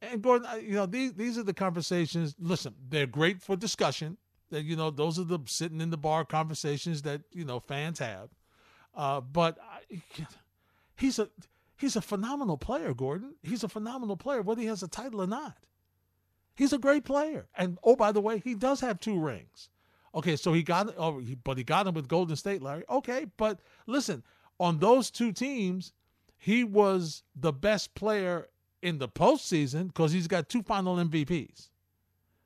And 0.00 0.22
Gordon, 0.22 0.48
you 0.62 0.74
know, 0.74 0.86
these 0.86 1.12
these 1.12 1.38
are 1.38 1.42
the 1.44 1.54
conversations. 1.54 2.34
Listen, 2.38 2.74
they're 2.88 3.06
great 3.06 3.40
for 3.40 3.56
discussion. 3.56 4.16
That 4.50 4.64
you 4.64 4.74
know, 4.74 4.90
those 4.90 5.18
are 5.18 5.24
the 5.24 5.38
sitting 5.46 5.80
in 5.80 5.90
the 5.90 5.96
bar 5.96 6.24
conversations 6.24 7.02
that 7.02 7.22
you 7.30 7.44
know 7.44 7.60
fans 7.60 7.98
have. 8.00 8.28
Uh, 8.94 9.20
but 9.20 9.58
I, 9.60 10.02
he's 10.96 11.18
a 11.18 11.28
he's 11.76 11.96
a 11.96 12.02
phenomenal 12.02 12.56
player, 12.56 12.94
Gordon. 12.94 13.34
He's 13.42 13.64
a 13.64 13.68
phenomenal 13.68 14.16
player, 14.16 14.42
whether 14.42 14.60
he 14.60 14.66
has 14.68 14.82
a 14.82 14.88
title 14.88 15.22
or 15.22 15.26
not. 15.26 15.56
He's 16.54 16.72
a 16.72 16.78
great 16.78 17.04
player. 17.04 17.46
And 17.56 17.78
oh, 17.82 17.96
by 17.96 18.12
the 18.12 18.20
way, 18.20 18.38
he 18.38 18.54
does 18.54 18.80
have 18.80 19.00
two 19.00 19.18
rings. 19.18 19.68
Okay, 20.14 20.36
so 20.36 20.52
he 20.52 20.62
got 20.62 20.94
oh, 20.98 21.18
he, 21.18 21.34
but 21.34 21.56
he 21.56 21.64
got 21.64 21.86
him 21.86 21.94
with 21.94 22.08
Golden 22.08 22.36
State, 22.36 22.62
Larry. 22.62 22.84
Okay, 22.88 23.26
but 23.36 23.60
listen, 23.86 24.22
on 24.60 24.78
those 24.78 25.10
two 25.10 25.32
teams, 25.32 25.92
he 26.36 26.64
was 26.64 27.22
the 27.34 27.52
best 27.52 27.94
player 27.94 28.48
in 28.82 28.98
the 28.98 29.08
postseason 29.08 29.86
because 29.86 30.12
he's 30.12 30.28
got 30.28 30.48
two 30.48 30.62
final 30.62 30.96
MVPs. 30.96 31.68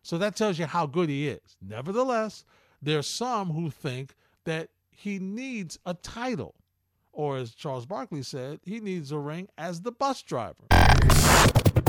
So 0.03 0.19
that 0.19 0.37
tells 0.37 0.59
you 0.59 0.67
how 0.67 0.87
good 0.87 1.09
he 1.09 1.29
is. 1.29 1.57
Nevertheless, 1.61 2.45
there's 2.81 3.09
some 3.09 3.51
who 3.51 3.71
think 3.71 4.15
that 4.45 4.69
he 4.97 5.19
needs 5.19 5.79
a 5.87 5.95
title. 5.95 6.55
Or 7.13 7.37
as 7.37 7.55
Charles 7.55 7.87
Barkley 7.87 8.23
said, 8.23 8.61
he 8.65 8.81
needs 8.81 9.13
a 9.13 9.19
ring 9.19 9.49
as 9.57 9.83
the 9.83 9.93
bus 9.93 10.23
driver 10.23 10.65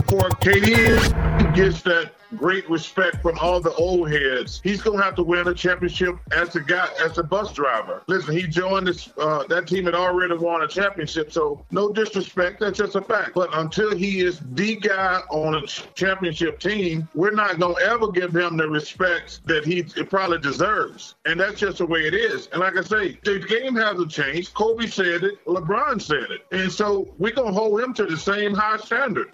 for 0.08 0.30
KD 0.30 1.54
gets 1.54 1.82
that 1.82 2.12
great 2.36 2.70
respect 2.70 3.22
from 3.22 3.38
all 3.40 3.60
the 3.60 3.74
old 3.76 4.12
heads. 4.12 4.62
He's 4.64 4.82
to 4.84 4.96
have 4.96 5.16
to 5.16 5.24
win 5.24 5.48
a 5.48 5.54
championship 5.54 6.18
as 6.32 6.56
a 6.56 6.62
guy, 6.62 6.88
as 7.04 7.18
a 7.18 7.24
bus 7.24 7.54
driver. 7.54 8.04
Listen, 8.08 8.36
he 8.36 8.48
joined 8.48 8.88
this. 8.88 9.10
Uh, 9.18 9.46
that 9.48 9.68
team 9.68 9.86
had 9.86 9.96
already 9.96 10.36
won 10.36 10.62
a 10.62 10.68
championship, 10.68 11.32
so 11.32 11.64
no 11.72 11.92
disrespect. 11.92 12.60
That's 12.60 12.78
just 12.78 12.96
a 12.96 13.02
fact. 13.02 13.32
But 13.34 13.50
until 13.54 13.96
he 13.96 14.22
is 14.22 14.42
the 14.54 14.76
guy 14.76 15.22
on 15.30 15.56
a 15.56 15.68
championship 15.68 16.60
team, 16.60 17.08
we're 17.14 17.32
not 17.32 17.60
to 17.60 17.76
ever 17.86 18.12
give 18.12 18.36
him 18.36 18.58
the 18.58 18.68
respect 18.68 19.46
that 19.46 19.66
he 19.66 19.84
probably 19.84 20.40
deserves. 20.40 21.16
And 21.26 21.40
that's 21.40 21.60
just 21.60 21.80
the 21.80 21.86
way 21.86 22.02
it 22.02 22.14
is. 22.14 22.48
And 22.52 22.62
like 22.62 22.78
I 22.78 22.82
say, 22.82 23.20
the 23.24 23.40
game 23.40 23.76
hasn't 23.76 24.12
changed. 24.12 24.54
Kobe 24.54 24.88
said 24.88 25.24
it. 25.24 25.44
LeBron 25.46 26.02
said 26.02 26.28
it. 26.32 26.46
And 26.52 26.72
so 26.72 27.14
we're 27.18 27.34
to 27.34 27.44
hold 27.44 27.82
him 27.82 27.94
to 27.96 28.06
the 28.06 28.18
same 28.18 28.54
high 28.54 28.78
standard. 28.78 29.32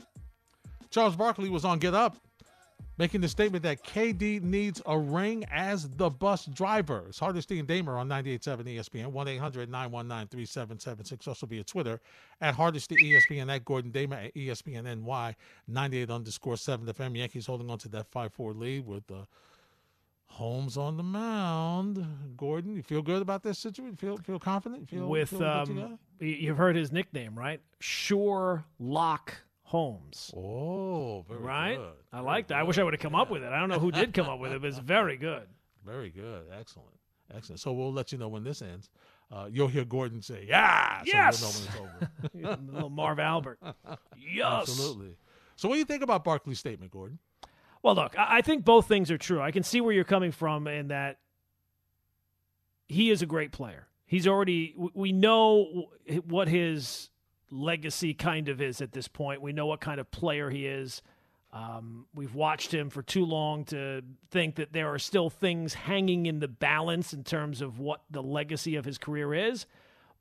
Charles 0.94 1.16
Barkley 1.16 1.50
was 1.50 1.66
on 1.66 1.80
Get 1.80 1.96
Up 1.96 2.18
making 2.98 3.22
the 3.22 3.28
statement 3.28 3.64
that 3.64 3.84
KD 3.84 4.42
needs 4.42 4.82
a 4.86 4.98
ring 4.98 5.44
as 5.52 5.90
the 5.90 6.10
bus 6.10 6.46
driver. 6.46 7.04
It's 7.10 7.20
Hardesty 7.20 7.60
and 7.60 7.68
Damer 7.68 7.98
on 7.98 8.08
98.7 8.08 8.78
ESPN, 8.78 9.12
1-800-919-3776. 9.12 11.28
Also 11.28 11.46
via 11.48 11.64
Twitter 11.64 12.00
at 12.42 12.54
Hardesty 12.54 12.96
ESPN, 12.96 13.52
at 13.54 13.66
Gordon 13.66 13.90
Damer 13.92 14.16
at 14.18 14.36
ESPN 14.36 15.04
NY, 15.04 15.36
98 15.68 16.12
underscore 16.12 16.58
7 16.58 16.86
FM. 16.86 17.18
Yankees 17.18 17.48
holding 17.48 17.72
on 17.72 17.80
to 17.80 17.90
that 17.90 18.10
5-4 18.12 18.56
lead 18.56 18.86
with 18.86 19.08
the 19.08 19.16
uh, 19.16 19.26
Holmes 20.28 20.78
on 20.78 20.96
the 20.98 21.04
mound. 21.04 22.06
Gordon, 22.38 22.76
you 22.76 22.82
feel 22.82 23.02
good 23.04 23.22
about 23.22 23.44
this 23.44 23.60
situation? 23.60 23.96
Feel 23.98 24.18
feel 24.18 24.40
confident? 24.40 24.90
Feel, 24.90 25.08
with 25.08 25.30
feel 25.30 25.44
um, 25.44 26.00
you've 26.20 26.58
heard 26.58 26.76
his 26.76 26.92
nickname, 26.92 27.38
right? 27.38 27.62
Sure 27.80 28.66
Lock 28.80 29.44
Holmes. 29.74 30.32
Oh, 30.38 31.26
right. 31.28 31.78
Good. 31.78 31.94
I 32.12 32.20
like 32.20 32.50
that. 32.50 32.60
I 32.60 32.64
wish 32.64 32.78
I 32.78 32.84
would 32.84 32.94
have 32.94 33.02
come 33.02 33.16
up 33.16 33.32
with 33.32 33.42
it. 33.42 33.52
I 33.52 33.60
don't 33.60 33.70
know 33.70 33.80
who 33.80 33.92
did 33.92 34.14
come 34.14 34.30
up 34.30 34.38
with 34.38 34.52
it, 34.52 34.62
but 34.62 34.68
it's 34.68 34.78
very 34.78 35.18
good. 35.18 35.48
Very 35.84 36.12
good. 36.12 36.44
Excellent. 36.60 36.94
Excellent. 37.36 37.60
So 37.60 37.74
we'll 37.74 37.92
let 37.92 38.12
you 38.12 38.20
know 38.20 38.28
when 38.28 38.44
this 38.44 38.62
ends. 38.62 38.92
Uh, 39.32 39.48
you'll 39.52 39.68
hear 39.68 39.84
Gordon 39.84 40.22
say, 40.22 40.46
"Yeah." 40.48 41.00
So 41.00 41.06
yes. 41.08 41.42
Know 41.42 41.82
when 41.82 42.44
it's 42.44 42.46
over. 42.46 42.62
little 42.72 42.92
Marv 42.92 43.18
Albert. 43.18 43.58
Yes. 44.16 44.70
Absolutely. 44.70 45.16
So 45.56 45.68
what 45.68 45.74
do 45.74 45.80
you 45.80 45.86
think 45.86 46.04
about 46.04 46.24
Barkley's 46.24 46.60
statement, 46.60 46.92
Gordon? 46.92 47.18
Well, 47.82 47.96
look, 47.96 48.14
I 48.16 48.42
think 48.44 48.64
both 48.64 48.88
things 48.88 49.10
are 49.10 49.18
true. 49.18 49.42
I 49.42 49.50
can 49.50 49.64
see 49.64 49.82
where 49.82 49.92
you're 49.92 50.04
coming 50.04 50.32
from 50.32 50.68
in 50.68 50.90
that 50.90 51.18
he 52.88 53.10
is 53.10 53.24
a 53.24 53.26
great 53.26 53.52
player. 53.52 53.88
He's 54.06 54.28
already. 54.28 54.76
We 54.94 55.14
know 55.14 55.88
what 56.28 56.48
his 56.48 57.10
legacy 57.54 58.14
kind 58.14 58.50
of 58.50 58.62
is 58.62 58.82
at 58.82 58.92
this 58.92 59.08
point. 59.08 59.42
We 59.42 59.54
know 59.54 59.68
what 59.68 59.80
kind 59.82 60.00
of 60.00 60.10
player 60.12 60.50
he 60.50 60.68
is. 60.68 61.02
Um, 61.54 62.08
we've 62.16 62.34
watched 62.34 62.74
him 62.74 62.90
for 62.90 63.04
too 63.04 63.26
long 63.26 63.64
to 63.66 64.02
think 64.32 64.56
that 64.56 64.74
there 64.74 64.92
are 64.92 64.98
still 64.98 65.30
things 65.30 65.76
hanging 65.76 66.26
in 66.26 66.40
the 66.40 66.48
balance 66.48 67.14
in 67.14 67.24
terms 67.24 67.62
of 67.62 67.80
what 67.80 68.02
the 68.10 68.24
legacy 68.24 68.76
of 68.76 68.86
his 68.86 68.98
career 68.98 69.36
is. 69.36 69.68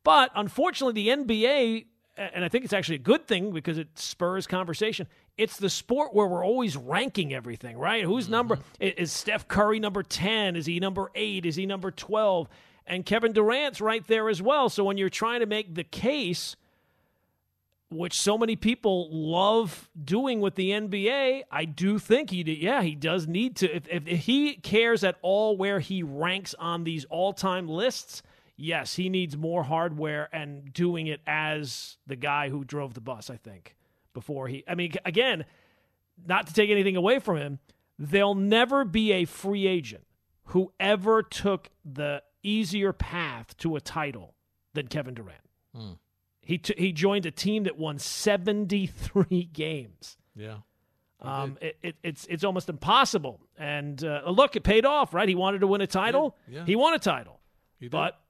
But 0.04 0.30
unfortunately, 0.34 1.02
the 1.02 1.24
NBA, 1.24 1.86
and 2.18 2.44
I 2.44 2.48
think 2.48 2.64
it's 2.64 2.74
actually 2.74 2.96
a 2.96 2.98
good 2.98 3.26
thing 3.26 3.50
because 3.50 3.78
it 3.78 3.98
spurs 3.98 4.46
conversation. 4.46 5.06
It's 5.38 5.56
the 5.56 5.70
sport 5.70 6.14
where 6.14 6.26
we're 6.26 6.44
always 6.44 6.76
ranking 6.76 7.32
everything, 7.32 7.78
right? 7.78 8.04
Who's 8.04 8.24
mm-hmm. 8.24 8.32
number 8.32 8.58
is 8.78 9.10
Steph 9.10 9.48
Curry 9.48 9.80
number 9.80 10.02
10? 10.02 10.54
Is 10.56 10.66
he 10.66 10.80
number 10.80 11.10
8? 11.14 11.46
Is 11.46 11.56
he 11.56 11.64
number 11.64 11.90
12? 11.90 12.46
And 12.86 13.06
Kevin 13.06 13.32
Durant's 13.32 13.80
right 13.80 14.06
there 14.06 14.28
as 14.28 14.42
well. 14.42 14.68
So 14.68 14.84
when 14.84 14.98
you're 14.98 15.08
trying 15.08 15.40
to 15.40 15.46
make 15.46 15.74
the 15.74 15.84
case 15.84 16.56
which 17.92 18.18
so 18.20 18.38
many 18.38 18.56
people 18.56 19.08
love 19.10 19.90
doing 20.02 20.40
with 20.40 20.54
the 20.54 20.70
NBA, 20.70 21.42
I 21.50 21.64
do 21.64 21.98
think 21.98 22.30
he, 22.30 22.42
yeah, 22.42 22.82
he 22.82 22.94
does 22.94 23.26
need 23.26 23.56
to. 23.56 23.76
If, 23.76 23.88
if, 23.88 24.06
he 24.06 24.54
cares 24.54 25.04
at 25.04 25.16
all 25.22 25.56
where 25.56 25.80
he 25.80 26.02
ranks 26.02 26.54
on 26.58 26.84
these 26.84 27.04
all-time 27.06 27.68
lists, 27.68 28.22
yes, 28.56 28.94
he 28.94 29.08
needs 29.08 29.36
more 29.36 29.62
hardware 29.62 30.28
and 30.32 30.72
doing 30.72 31.06
it 31.06 31.20
as 31.26 31.98
the 32.06 32.16
guy 32.16 32.48
who 32.48 32.64
drove 32.64 32.94
the 32.94 33.00
bus. 33.00 33.30
I 33.30 33.36
think 33.36 33.76
before 34.14 34.48
he, 34.48 34.64
I 34.66 34.74
mean, 34.74 34.94
again, 35.04 35.44
not 36.26 36.46
to 36.46 36.54
take 36.54 36.70
anything 36.70 36.96
away 36.96 37.18
from 37.18 37.36
him, 37.36 37.58
there'll 37.98 38.34
never 38.34 38.84
be 38.84 39.12
a 39.12 39.24
free 39.24 39.66
agent 39.66 40.04
who 40.46 40.72
ever 40.80 41.22
took 41.22 41.70
the 41.84 42.22
easier 42.42 42.92
path 42.92 43.56
to 43.58 43.76
a 43.76 43.80
title 43.80 44.34
than 44.74 44.88
Kevin 44.88 45.14
Durant. 45.14 45.40
Hmm. 45.74 45.92
He 46.42 46.58
t- 46.58 46.74
he 46.76 46.92
joined 46.92 47.24
a 47.24 47.30
team 47.30 47.64
that 47.64 47.78
won 47.78 47.98
73 47.98 49.44
games. 49.52 50.16
Yeah. 50.34 50.56
Um, 51.20 51.56
it, 51.60 51.76
it, 51.82 51.96
it's 52.02 52.26
it's 52.28 52.42
almost 52.42 52.68
impossible. 52.68 53.40
And 53.56 54.02
uh, 54.02 54.22
look, 54.26 54.56
it 54.56 54.64
paid 54.64 54.84
off, 54.84 55.14
right? 55.14 55.28
He 55.28 55.36
wanted 55.36 55.60
to 55.60 55.68
win 55.68 55.80
a 55.80 55.86
title. 55.86 56.36
Yeah. 56.48 56.60
yeah. 56.60 56.64
He 56.66 56.76
won 56.76 56.94
a 56.94 56.98
title. 56.98 57.38
But 57.90 58.20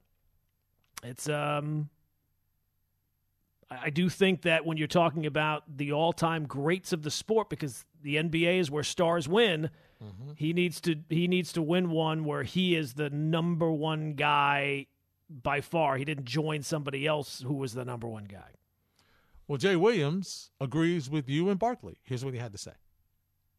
it's 1.02 1.28
um 1.28 1.88
I 3.80 3.90
do 3.90 4.08
think 4.08 4.42
that 4.42 4.66
when 4.66 4.76
you're 4.76 4.86
talking 4.86 5.26
about 5.26 5.64
the 5.76 5.92
all-time 5.92 6.46
greats 6.46 6.92
of 6.92 7.02
the 7.02 7.10
sport 7.10 7.48
because 7.48 7.84
the 8.02 8.16
NBA 8.16 8.58
is 8.58 8.70
where 8.70 8.82
stars 8.82 9.28
win, 9.28 9.70
mm-hmm. 10.02 10.32
he 10.36 10.52
needs 10.52 10.80
to 10.82 10.96
he 11.08 11.28
needs 11.28 11.52
to 11.54 11.62
win 11.62 11.90
one 11.90 12.24
where 12.24 12.42
he 12.42 12.76
is 12.76 12.94
the 12.94 13.10
number 13.10 13.70
one 13.70 14.14
guy 14.14 14.86
by 15.42 15.60
far. 15.60 15.96
He 15.96 16.04
didn't 16.04 16.26
join 16.26 16.62
somebody 16.62 17.06
else 17.06 17.42
who 17.46 17.54
was 17.54 17.74
the 17.74 17.84
number 17.84 18.06
one 18.06 18.24
guy. 18.24 18.56
Well, 19.48 19.58
Jay 19.58 19.76
Williams 19.76 20.50
agrees 20.60 21.10
with 21.10 21.28
you 21.28 21.48
and 21.48 21.58
Barkley. 21.58 21.98
Here's 22.04 22.24
what 22.24 22.34
he 22.34 22.40
had 22.40 22.52
to 22.52 22.58
say. 22.58 22.72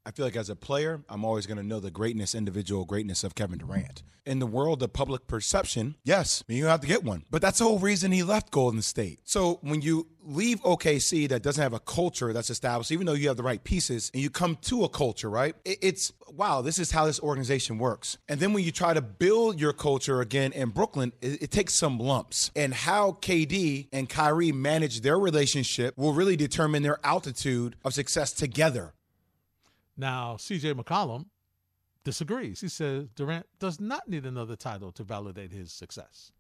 I 0.05 0.11
feel 0.11 0.25
like 0.25 0.35
as 0.35 0.49
a 0.49 0.55
player, 0.55 1.01
I'm 1.07 1.23
always 1.23 1.45
going 1.45 1.57
to 1.57 1.63
know 1.63 1.79
the 1.79 1.91
greatness, 1.91 2.35
individual 2.35 2.83
greatness 2.83 3.23
of 3.23 3.35
Kevin 3.35 3.59
Durant. 3.59 4.03
In 4.25 4.39
the 4.39 4.47
world 4.47 4.81
of 4.83 4.93
public 4.93 5.27
perception, 5.27 5.95
yes, 6.03 6.43
you 6.47 6.65
have 6.65 6.81
to 6.81 6.87
get 6.87 7.03
one. 7.03 7.23
But 7.29 7.41
that's 7.41 7.59
the 7.59 7.65
whole 7.65 7.79
reason 7.79 8.11
he 8.11 8.23
left 8.23 8.51
Golden 8.51 8.81
State. 8.81 9.19
So 9.23 9.59
when 9.61 9.81
you 9.81 10.07
leave 10.21 10.61
OKC 10.61 11.27
that 11.29 11.43
doesn't 11.43 11.61
have 11.61 11.73
a 11.73 11.79
culture 11.79 12.31
that's 12.31 12.49
established, 12.49 12.91
even 12.91 13.05
though 13.05 13.13
you 13.13 13.27
have 13.27 13.35
the 13.37 13.43
right 13.43 13.61
pieces, 13.63 14.11
and 14.13 14.23
you 14.23 14.29
come 14.29 14.57
to 14.61 14.85
a 14.85 14.89
culture, 14.89 15.29
right? 15.29 15.55
It's 15.65 16.13
wow, 16.29 16.61
this 16.61 16.79
is 16.79 16.91
how 16.91 17.05
this 17.05 17.19
organization 17.19 17.77
works. 17.77 18.17
And 18.27 18.39
then 18.39 18.53
when 18.53 18.63
you 18.63 18.71
try 18.71 18.93
to 18.93 19.01
build 19.01 19.59
your 19.59 19.73
culture 19.73 20.21
again 20.21 20.51
in 20.53 20.69
Brooklyn, 20.69 21.11
it, 21.21 21.43
it 21.43 21.51
takes 21.51 21.75
some 21.75 21.99
lumps. 21.99 22.49
And 22.55 22.73
how 22.73 23.13
KD 23.21 23.87
and 23.91 24.09
Kyrie 24.09 24.51
manage 24.51 25.01
their 25.01 25.19
relationship 25.19 25.97
will 25.97 26.13
really 26.13 26.37
determine 26.37 26.81
their 26.81 26.99
altitude 27.05 27.75
of 27.83 27.93
success 27.93 28.31
together. 28.31 28.93
Now, 29.97 30.35
CJ 30.35 30.73
McCollum 30.73 31.27
disagrees. 32.03 32.61
He 32.61 32.67
says 32.67 33.07
Durant 33.15 33.45
does 33.59 33.79
not 33.79 34.07
need 34.07 34.25
another 34.25 34.55
title 34.55 34.91
to 34.93 35.03
validate 35.03 35.51
his 35.51 35.71
success. 35.71 36.31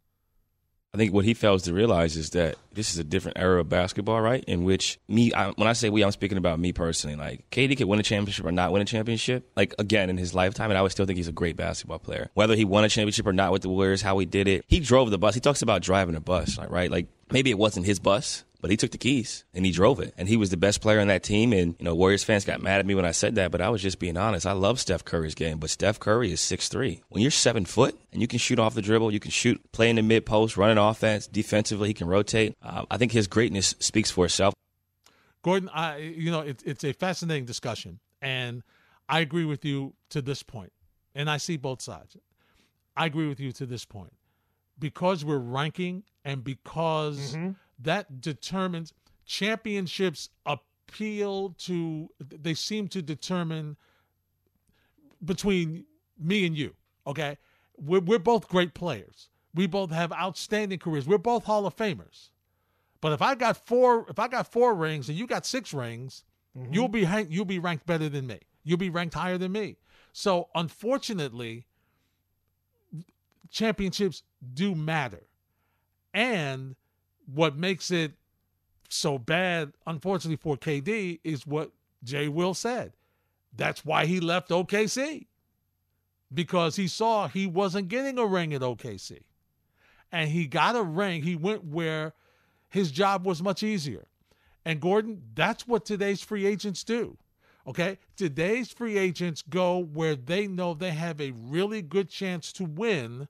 I 0.95 0.99
think 0.99 1.11
what 1.11 1.25
he 1.25 1.33
fails 1.33 1.63
to 1.63 1.73
realize 1.73 2.15
is 2.15 2.29
that 2.31 2.55
this 2.71 2.91
is 2.91 2.99
a 2.99 3.03
different 3.03 3.39
era 3.39 3.59
of 3.59 3.67
basketball, 3.67 4.21
right? 4.21 4.43
In 4.43 4.63
which 4.63 4.99
me, 5.07 5.33
I, 5.33 5.49
when 5.49 5.67
I 5.67 5.73
say 5.73 5.89
we, 5.89 6.03
I'm 6.03 6.11
speaking 6.11 6.37
about 6.37 6.59
me 6.59 6.71
personally. 6.71 7.15
Like 7.15 7.49
KD 7.49 7.75
could 7.75 7.87
win 7.87 7.99
a 7.99 8.03
championship 8.03 8.45
or 8.45 8.51
not 8.51 8.71
win 8.71 8.83
a 8.83 8.85
championship, 8.85 9.49
like 9.55 9.73
again 9.79 10.11
in 10.11 10.17
his 10.17 10.35
lifetime, 10.35 10.69
and 10.69 10.77
I 10.77 10.83
would 10.83 10.91
still 10.91 11.07
think 11.07 11.17
he's 11.17 11.27
a 11.27 11.31
great 11.31 11.55
basketball 11.55 11.97
player. 11.97 12.29
Whether 12.35 12.55
he 12.55 12.63
won 12.63 12.83
a 12.83 12.89
championship 12.89 13.25
or 13.25 13.33
not 13.33 13.51
with 13.51 13.63
the 13.63 13.69
Warriors, 13.69 14.03
how 14.03 14.19
he 14.19 14.27
did 14.27 14.47
it, 14.47 14.65
he 14.67 14.79
drove 14.79 15.09
the 15.09 15.17
bus. 15.17 15.33
He 15.33 15.41
talks 15.41 15.63
about 15.63 15.81
driving 15.81 16.13
a 16.13 16.21
bus, 16.21 16.59
right? 16.69 16.91
Like 16.91 17.07
maybe 17.31 17.49
it 17.49 17.57
wasn't 17.57 17.87
his 17.87 17.97
bus, 17.97 18.43
but 18.63 18.71
he 18.71 18.77
took 18.77 18.91
the 18.91 18.97
keys 18.97 19.43
and 19.53 19.65
he 19.65 19.73
drove 19.73 19.99
it. 19.99 20.13
And 20.17 20.29
he 20.29 20.37
was 20.37 20.49
the 20.49 20.55
best 20.55 20.79
player 20.79 21.01
on 21.01 21.07
that 21.07 21.21
team. 21.21 21.51
And, 21.51 21.75
you 21.79 21.83
know, 21.83 21.93
Warriors 21.93 22.23
fans 22.23 22.45
got 22.45 22.61
mad 22.61 22.79
at 22.79 22.85
me 22.85 22.95
when 22.95 23.03
I 23.03 23.11
said 23.11 23.35
that, 23.35 23.51
but 23.51 23.59
I 23.59 23.67
was 23.67 23.81
just 23.81 23.99
being 23.99 24.15
honest. 24.15 24.45
I 24.45 24.53
love 24.53 24.79
Steph 24.79 25.03
Curry's 25.03 25.35
game, 25.35 25.59
but 25.59 25.69
Steph 25.69 25.99
Curry 25.99 26.31
is 26.31 26.39
six 26.39 26.69
three. 26.69 27.01
When 27.09 27.21
you're 27.21 27.29
seven 27.29 27.65
foot 27.65 27.99
and 28.13 28.21
you 28.21 28.27
can 28.27 28.39
shoot 28.39 28.59
off 28.59 28.73
the 28.73 28.81
dribble, 28.81 29.11
you 29.11 29.19
can 29.19 29.31
shoot, 29.31 29.61
play 29.73 29.89
in 29.89 29.97
the 29.97 30.01
mid 30.01 30.25
post, 30.25 30.55
run 30.55 30.69
an 30.69 30.77
offense, 30.77 31.27
defensively, 31.27 31.89
he 31.89 31.93
can 31.93 32.07
rotate. 32.07 32.55
Uh, 32.63 32.85
I 32.89 32.97
think 32.97 33.11
his 33.11 33.27
greatness 33.27 33.75
speaks 33.79 34.09
for 34.09 34.23
itself. 34.23 34.53
Gordon, 35.41 35.67
I 35.73 35.97
you 35.97 36.31
know 36.31 36.39
it, 36.39 36.63
it's 36.65 36.85
a 36.85 36.93
fascinating 36.93 37.43
discussion, 37.43 37.99
and 38.21 38.63
I 39.09 39.19
agree 39.19 39.43
with 39.43 39.65
you 39.65 39.93
to 40.11 40.21
this 40.21 40.41
point, 40.41 40.71
and 41.13 41.29
I 41.29 41.35
see 41.35 41.57
both 41.57 41.81
sides. 41.81 42.15
I 42.95 43.07
agree 43.07 43.27
with 43.27 43.41
you 43.41 43.51
to 43.51 43.65
this 43.65 43.83
point 43.83 44.13
because 44.79 45.25
we're 45.25 45.37
ranking 45.37 46.03
and 46.23 46.45
because 46.45 47.35
Mm-hmm. 47.35 47.51
That 47.83 48.21
determines 48.21 48.93
championships 49.25 50.29
appeal 50.45 51.55
to 51.57 52.09
they 52.19 52.53
seem 52.53 52.87
to 52.89 53.01
determine 53.01 53.77
between 55.23 55.85
me 56.19 56.45
and 56.45 56.57
you 56.57 56.75
okay? 57.05 57.37
We're, 57.77 57.99
we're 58.01 58.19
both 58.19 58.47
great 58.47 58.73
players. 58.73 59.29
We 59.53 59.67
both 59.67 59.91
have 59.91 60.11
outstanding 60.11 60.79
careers. 60.79 61.07
We're 61.07 61.17
both 61.17 61.45
hall 61.45 61.65
of 61.65 61.75
famers. 61.75 62.29
But 63.01 63.11
if 63.11 63.21
i 63.21 63.35
got 63.35 63.57
four 63.57 64.05
if 64.09 64.17
i 64.17 64.27
got 64.27 64.51
four 64.51 64.73
rings 64.73 65.09
and 65.09 65.17
you 65.17 65.27
got 65.27 65.45
six 65.45 65.73
rings 65.73 66.23
mm-hmm. 66.57 66.73
you'll 66.73 66.87
be 66.87 67.05
you'll 67.29 67.45
be 67.45 67.59
ranked 67.59 67.85
better 67.85 68.09
than 68.09 68.27
me. 68.27 68.39
You'll 68.63 68.77
be 68.77 68.89
ranked 68.89 69.13
higher 69.13 69.37
than 69.37 69.51
me. 69.51 69.77
So 70.13 70.49
unfortunately 70.55 71.67
championships 73.49 74.23
do 74.53 74.73
matter. 74.73 75.23
And 76.13 76.75
what 77.25 77.55
makes 77.55 77.91
it 77.91 78.13
so 78.89 79.17
bad, 79.17 79.73
unfortunately 79.87 80.37
for 80.37 80.55
KD, 80.55 81.19
is 81.23 81.47
what 81.47 81.71
Jay 82.03 82.27
Will 82.27 82.53
said. 82.53 82.93
That's 83.55 83.85
why 83.85 84.05
he 84.05 84.19
left 84.19 84.49
OKC. 84.49 85.27
Because 86.33 86.75
he 86.75 86.87
saw 86.87 87.27
he 87.27 87.45
wasn't 87.45 87.89
getting 87.89 88.17
a 88.17 88.25
ring 88.25 88.53
at 88.53 88.61
OKC. 88.61 89.21
And 90.11 90.29
he 90.29 90.47
got 90.47 90.75
a 90.75 90.83
ring. 90.83 91.23
He 91.23 91.35
went 91.35 91.65
where 91.65 92.13
his 92.69 92.91
job 92.91 93.25
was 93.25 93.41
much 93.41 93.63
easier. 93.63 94.07
And 94.65 94.79
Gordon, 94.79 95.21
that's 95.35 95.67
what 95.67 95.85
today's 95.85 96.21
free 96.21 96.45
agents 96.45 96.83
do. 96.83 97.17
Okay? 97.67 97.99
Today's 98.15 98.71
free 98.71 98.97
agents 98.97 99.41
go 99.41 99.77
where 99.77 100.15
they 100.15 100.47
know 100.47 100.73
they 100.73 100.91
have 100.91 101.21
a 101.21 101.31
really 101.31 101.81
good 101.81 102.09
chance 102.09 102.51
to 102.53 102.63
win 102.63 103.27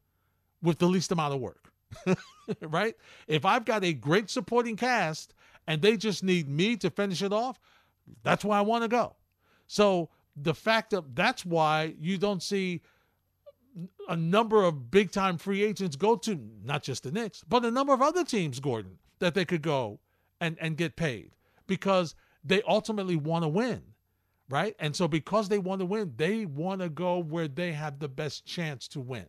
with 0.61 0.79
the 0.79 0.87
least 0.87 1.11
amount 1.11 1.33
of 1.33 1.41
work. 1.41 1.62
right? 2.61 2.95
If 3.27 3.45
I've 3.45 3.65
got 3.65 3.83
a 3.83 3.93
great 3.93 4.29
supporting 4.29 4.75
cast 4.75 5.33
and 5.67 5.81
they 5.81 5.97
just 5.97 6.23
need 6.23 6.49
me 6.49 6.75
to 6.77 6.89
finish 6.89 7.21
it 7.21 7.33
off, 7.33 7.59
that's 8.23 8.43
where 8.43 8.57
I 8.57 8.61
want 8.61 8.83
to 8.83 8.87
go. 8.87 9.15
So 9.67 10.09
the 10.35 10.53
fact 10.53 10.93
of 10.93 11.15
that's 11.15 11.45
why 11.45 11.95
you 11.99 12.17
don't 12.17 12.43
see 12.43 12.81
a 14.07 14.15
number 14.15 14.63
of 14.63 14.91
big 14.91 15.11
time 15.11 15.37
free 15.37 15.63
agents 15.63 15.95
go 15.95 16.15
to 16.17 16.39
not 16.63 16.83
just 16.83 17.03
the 17.03 17.11
Knicks, 17.11 17.43
but 17.47 17.65
a 17.65 17.71
number 17.71 17.93
of 17.93 18.01
other 18.01 18.23
teams, 18.23 18.59
Gordon, 18.59 18.97
that 19.19 19.33
they 19.33 19.45
could 19.45 19.61
go 19.61 19.99
and, 20.39 20.57
and 20.59 20.77
get 20.77 20.95
paid 20.95 21.31
because 21.67 22.15
they 22.43 22.61
ultimately 22.63 23.15
want 23.15 23.43
to 23.43 23.47
win. 23.47 23.81
Right. 24.49 24.75
And 24.77 24.95
so 24.95 25.07
because 25.07 25.49
they 25.49 25.57
want 25.57 25.79
to 25.79 25.85
win, 25.85 26.13
they 26.17 26.45
want 26.45 26.81
to 26.81 26.89
go 26.89 27.17
where 27.17 27.47
they 27.47 27.71
have 27.71 27.99
the 27.99 28.09
best 28.09 28.45
chance 28.45 28.87
to 28.89 28.99
win. 28.99 29.25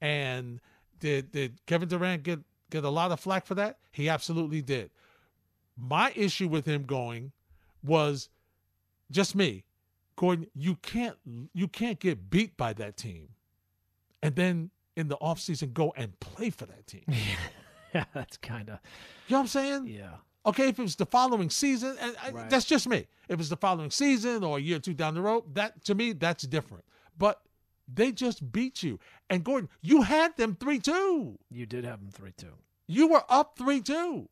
And 0.00 0.60
did 1.00 1.30
did 1.32 1.60
Kevin 1.66 1.88
Durant 1.88 2.22
get 2.22 2.40
get 2.70 2.84
a 2.84 2.90
lot 2.90 3.12
of 3.12 3.20
flack 3.20 3.46
for 3.46 3.54
that? 3.54 3.78
He 3.92 4.08
absolutely 4.08 4.62
did. 4.62 4.90
My 5.76 6.12
issue 6.16 6.48
with 6.48 6.66
him 6.66 6.84
going 6.84 7.32
was 7.82 8.28
just 9.10 9.34
me. 9.34 9.64
Gordon, 10.16 10.48
you 10.54 10.74
can't 10.76 11.16
you 11.54 11.68
can't 11.68 11.98
get 12.00 12.28
beat 12.30 12.56
by 12.56 12.72
that 12.74 12.96
team 12.96 13.28
and 14.22 14.34
then 14.34 14.70
in 14.96 15.08
the 15.08 15.16
offseason 15.18 15.72
go 15.72 15.92
and 15.96 16.18
play 16.20 16.50
for 16.50 16.66
that 16.66 16.86
team. 16.86 17.04
yeah, 17.94 18.04
that's 18.14 18.36
kind 18.36 18.68
of. 18.68 18.78
You 19.28 19.34
know 19.34 19.38
what 19.38 19.42
I'm 19.42 19.46
saying? 19.46 19.86
Yeah. 19.86 20.10
Okay, 20.46 20.68
if 20.68 20.78
it 20.78 20.82
was 20.82 20.96
the 20.96 21.06
following 21.06 21.50
season, 21.50 21.96
and 22.00 22.16
I, 22.22 22.30
Right. 22.30 22.48
that's 22.50 22.64
just 22.64 22.88
me. 22.88 22.98
If 22.98 23.30
it 23.30 23.38
was 23.38 23.48
the 23.50 23.56
following 23.56 23.90
season 23.90 24.42
or 24.42 24.56
a 24.58 24.60
year 24.60 24.76
or 24.76 24.80
two 24.80 24.94
down 24.94 25.14
the 25.14 25.20
road, 25.22 25.54
that 25.54 25.84
to 25.84 25.94
me 25.94 26.12
that's 26.12 26.44
different. 26.46 26.84
But 27.16 27.40
they 27.92 28.12
just 28.12 28.50
beat 28.50 28.82
you, 28.82 28.98
and 29.30 29.44
Gordon, 29.44 29.68
you 29.82 30.02
had 30.02 30.36
them 30.36 30.56
three 30.58 30.78
two. 30.78 31.38
You 31.50 31.66
did 31.66 31.84
have 31.84 32.00
them 32.00 32.10
three 32.10 32.32
two. 32.36 32.54
You 32.86 33.08
were 33.08 33.24
up 33.28 33.58
three 33.58 33.80
two, 33.80 34.28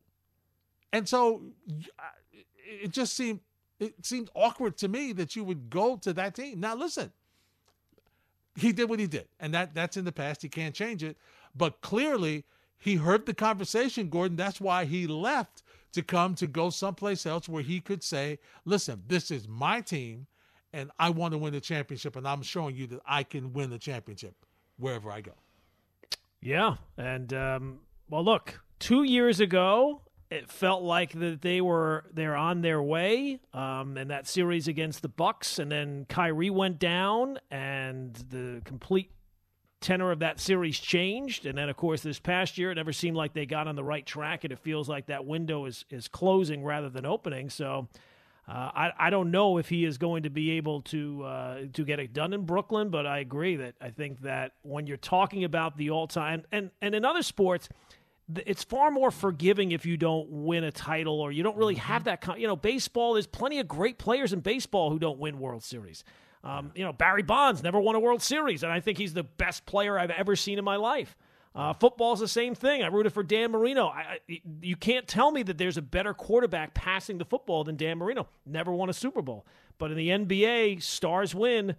and 0.91 1.07
so 1.07 1.43
uh, 1.99 2.03
it 2.65 2.91
just 2.91 3.15
seemed 3.15 3.41
it 3.79 4.05
seemed 4.05 4.29
awkward 4.33 4.77
to 4.77 4.87
me 4.87 5.13
that 5.13 5.35
you 5.35 5.43
would 5.43 5.69
go 5.69 5.97
to 5.97 6.13
that 6.13 6.35
team. 6.35 6.59
Now 6.59 6.75
listen, 6.75 7.11
he 8.55 8.71
did 8.71 8.89
what 8.89 8.99
he 8.99 9.07
did, 9.07 9.27
and 9.39 9.53
that 9.53 9.75
that's 9.75 9.97
in 9.97 10.05
the 10.05 10.11
past. 10.11 10.41
He 10.41 10.49
can't 10.49 10.73
change 10.73 11.03
it. 11.03 11.17
But 11.55 11.81
clearly, 11.81 12.45
he 12.79 12.95
heard 12.95 13.25
the 13.25 13.33
conversation, 13.35 14.09
Gordon. 14.09 14.35
That's 14.35 14.59
why 14.59 14.85
he 14.85 15.05
left 15.05 15.61
to 15.93 16.01
come 16.01 16.33
to 16.35 16.47
go 16.47 16.69
someplace 16.71 17.25
else 17.25 17.47
where 17.47 17.63
he 17.63 17.79
could 17.81 18.03
say, 18.03 18.39
"Listen, 18.65 19.03
this 19.07 19.29
is 19.29 19.47
my 19.47 19.81
team, 19.81 20.25
and 20.73 20.89
I 20.97 21.11
want 21.11 21.33
to 21.33 21.37
win 21.37 21.53
the 21.53 21.61
championship, 21.61 22.15
and 22.15 22.27
I'm 22.27 22.41
showing 22.41 22.75
you 22.75 22.87
that 22.87 23.01
I 23.05 23.21
can 23.21 23.53
win 23.53 23.69
the 23.69 23.77
championship 23.79 24.33
wherever 24.77 25.11
I 25.11 25.21
go." 25.21 25.33
Yeah, 26.41 26.75
and 26.97 27.33
um, 27.33 27.79
well, 28.09 28.23
look, 28.23 28.61
two 28.79 29.03
years 29.03 29.39
ago, 29.39 30.01
it 30.29 30.49
felt 30.49 30.83
like 30.83 31.13
that 31.13 31.41
they 31.41 31.61
were 31.61 32.05
they're 32.13 32.35
on 32.35 32.61
their 32.61 32.81
way, 32.81 33.39
um, 33.53 33.97
and 33.97 34.09
that 34.11 34.27
series 34.27 34.67
against 34.67 35.01
the 35.01 35.07
Bucks, 35.07 35.59
and 35.59 35.71
then 35.71 36.05
Kyrie 36.09 36.49
went 36.49 36.79
down, 36.79 37.39
and 37.49 38.13
the 38.29 38.61
complete 38.65 39.11
tenor 39.79 40.11
of 40.11 40.19
that 40.19 40.39
series 40.39 40.79
changed, 40.79 41.45
and 41.45 41.57
then 41.57 41.69
of 41.69 41.77
course 41.77 42.01
this 42.01 42.19
past 42.19 42.57
year, 42.57 42.71
it 42.71 42.75
never 42.75 42.93
seemed 42.93 43.15
like 43.15 43.33
they 43.33 43.45
got 43.45 43.67
on 43.67 43.75
the 43.75 43.83
right 43.83 44.05
track, 44.05 44.43
and 44.43 44.51
it 44.51 44.59
feels 44.59 44.89
like 44.89 45.07
that 45.07 45.25
window 45.25 45.65
is 45.65 45.85
is 45.89 46.07
closing 46.07 46.63
rather 46.63 46.89
than 46.89 47.05
opening. 47.05 47.49
So. 47.49 47.87
Uh, 48.47 48.71
I, 48.73 48.91
I 48.97 49.09
don't 49.09 49.29
know 49.29 49.57
if 49.57 49.67
he 49.67 49.83
is 49.83 49.97
going 49.97 50.23
to 50.23 50.29
be 50.29 50.51
able 50.51 50.81
to 50.83 51.23
uh, 51.23 51.57
to 51.73 51.83
get 51.83 51.99
it 51.99 52.13
done 52.13 52.31
in 52.31 52.45
Brooklyn, 52.45 52.89
but 52.89 53.05
I 53.05 53.19
agree 53.19 53.57
that 53.57 53.75
I 53.81 53.89
think 53.89 54.21
that 54.21 54.53
when 54.61 54.87
you're 54.87 54.95
talking 54.95 55.43
about 55.43 55.77
the 55.77 55.89
all 55.89 56.07
time 56.07 56.43
and 56.51 56.71
and 56.81 56.95
in 56.95 57.03
other 57.03 57.23
sports, 57.23 57.67
it's 58.45 58.63
far 58.63 58.89
more 58.89 59.11
forgiving 59.11 59.73
if 59.73 59.85
you 59.85 59.97
don't 59.97 60.29
win 60.29 60.63
a 60.63 60.71
title 60.71 61.19
or 61.19 61.31
you 61.31 61.43
don't 61.43 61.57
really 61.57 61.75
have 61.75 62.05
that. 62.05 62.21
Con- 62.21 62.39
you 62.39 62.47
know, 62.47 62.55
baseball. 62.55 63.13
There's 63.13 63.27
plenty 63.27 63.59
of 63.59 63.67
great 63.67 63.97
players 63.97 64.31
in 64.31 64.39
baseball 64.39 64.91
who 64.91 64.99
don't 64.99 65.19
win 65.19 65.39
World 65.39 65.63
Series. 65.63 66.05
Um, 66.43 66.71
you 66.73 66.85
know, 66.85 66.93
Barry 66.93 67.23
Bonds 67.23 67.61
never 67.63 67.79
won 67.79 67.95
a 67.95 67.99
World 67.99 68.21
Series, 68.21 68.63
and 68.63 68.71
I 68.71 68.79
think 68.79 68.97
he's 68.97 69.13
the 69.13 69.23
best 69.23 69.65
player 69.65 69.99
I've 69.99 70.11
ever 70.11 70.37
seen 70.37 70.57
in 70.57 70.63
my 70.63 70.77
life. 70.77 71.17
Uh, 71.57 71.73
football's 71.73 72.19
the 72.19 72.27
same 72.27 72.53
thing. 72.53 72.83
I 72.83 72.87
rooted 72.87 73.13
for 73.13 73.23
Dan 73.23 73.49
Marino. 73.49 73.87
I, 73.87 74.19
I, 74.29 74.41
you 74.61 74.75
can't 74.75 75.07
tell 75.07 75.31
me 75.31 75.41
that 75.41 75.57
there's 75.57 75.77
a 75.77 75.81
better 75.81 76.13
quarterback 76.13 76.75
passing 76.75 77.17
the 77.17 77.25
football 77.25 77.63
than 77.63 77.75
Dan 77.75 77.97
Marino. 77.97 78.27
Never 78.45 78.71
won 78.71 78.91
a 78.91 78.93
Super 78.93 79.23
Bowl. 79.23 79.43
But 79.79 79.89
in 79.89 79.97
the 79.97 80.09
NBA, 80.09 80.83
stars 80.83 81.33
win, 81.33 81.75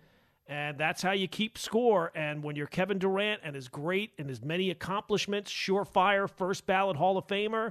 and 0.49 0.77
that's 0.79 1.01
how 1.01 1.13
you 1.13 1.29
keep 1.29 1.57
score. 1.57 2.11
And 2.17 2.43
when 2.43 2.57
you're 2.57 2.67
Kevin 2.67 2.99
Durant 2.99 3.43
and 3.45 3.55
as 3.55 3.69
great 3.69 4.15
and 4.19 4.29
as 4.31 4.43
many 4.43 4.71
accomplishments, 4.71 5.53
surefire 5.53 6.29
first 6.29 6.67
ballot 6.67 6.97
Hall 6.97 7.17
of 7.17 7.29
Famer, 7.29 7.71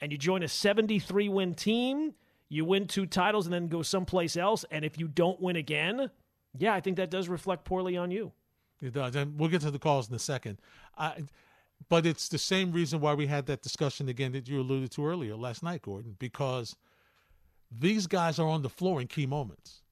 and 0.00 0.12
you 0.12 0.18
join 0.18 0.44
a 0.44 0.48
73 0.48 1.28
win 1.28 1.54
team, 1.56 2.14
you 2.48 2.64
win 2.64 2.86
two 2.86 3.04
titles 3.04 3.46
and 3.46 3.52
then 3.52 3.66
go 3.66 3.82
someplace 3.82 4.36
else. 4.36 4.64
And 4.70 4.84
if 4.84 4.96
you 4.96 5.08
don't 5.08 5.40
win 5.40 5.56
again, 5.56 6.08
yeah, 6.56 6.72
I 6.72 6.80
think 6.80 6.98
that 6.98 7.10
does 7.10 7.28
reflect 7.28 7.64
poorly 7.64 7.96
on 7.96 8.12
you. 8.12 8.30
It 8.80 8.92
does, 8.92 9.16
and 9.16 9.36
we'll 9.40 9.48
get 9.48 9.62
to 9.62 9.72
the 9.72 9.80
calls 9.80 10.08
in 10.08 10.14
a 10.14 10.20
second. 10.20 10.58
I, 10.96 11.24
but 11.88 12.06
it's 12.06 12.28
the 12.28 12.38
same 12.38 12.72
reason 12.72 13.00
why 13.00 13.14
we 13.14 13.26
had 13.26 13.46
that 13.46 13.62
discussion 13.62 14.08
again 14.08 14.32
that 14.32 14.48
you 14.48 14.60
alluded 14.60 14.90
to 14.92 15.06
earlier 15.06 15.36
last 15.36 15.62
night, 15.62 15.82
Gordon, 15.82 16.16
because 16.18 16.76
these 17.70 18.06
guys 18.06 18.38
are 18.38 18.48
on 18.48 18.62
the 18.62 18.68
floor 18.68 19.00
in 19.00 19.06
key 19.06 19.26
moments. 19.26 19.82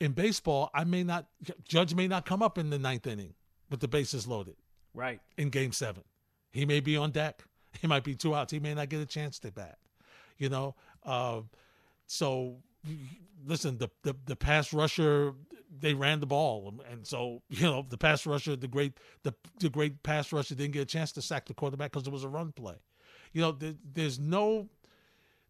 In 0.00 0.12
baseball, 0.12 0.70
I 0.74 0.84
may 0.84 1.02
not 1.02 1.26
Judge 1.66 1.94
may 1.94 2.08
not 2.08 2.24
come 2.24 2.42
up 2.42 2.56
in 2.58 2.70
the 2.70 2.78
ninth 2.78 3.06
inning 3.06 3.34
with 3.70 3.80
the 3.80 3.88
bases 3.88 4.26
loaded. 4.26 4.56
Right. 4.94 5.20
In 5.36 5.50
game 5.50 5.72
seven. 5.72 6.04
He 6.50 6.64
may 6.66 6.80
be 6.80 6.96
on 6.96 7.10
deck. 7.10 7.42
He 7.80 7.86
might 7.86 8.02
be 8.02 8.16
two 8.16 8.34
outs. 8.34 8.50
He 8.50 8.58
may 8.58 8.74
not 8.74 8.88
get 8.88 9.00
a 9.00 9.06
chance 9.06 9.38
to 9.38 9.52
bat. 9.52 9.78
You 10.38 10.48
know? 10.48 10.74
Uh, 11.06 11.42
so 12.08 12.56
listen, 13.46 13.78
the, 13.78 13.88
the 14.02 14.16
the 14.26 14.34
pass 14.36 14.72
rusher 14.72 15.34
they 15.78 15.94
ran 15.94 16.20
the 16.20 16.26
ball, 16.26 16.68
um, 16.68 16.80
and 16.90 17.06
so 17.06 17.42
you 17.48 17.62
know 17.62 17.84
the 17.88 17.98
pass 17.98 18.26
rusher, 18.26 18.56
the 18.56 18.68
great 18.68 18.94
the 19.22 19.34
the 19.58 19.70
great 19.70 20.02
pass 20.02 20.32
rusher 20.32 20.54
didn't 20.54 20.72
get 20.72 20.82
a 20.82 20.86
chance 20.86 21.12
to 21.12 21.22
sack 21.22 21.46
the 21.46 21.54
quarterback 21.54 21.92
because 21.92 22.06
it 22.06 22.12
was 22.12 22.24
a 22.24 22.28
run 22.28 22.52
play. 22.52 22.76
You 23.32 23.42
know, 23.42 23.52
there, 23.52 23.74
there's 23.92 24.18
no 24.18 24.68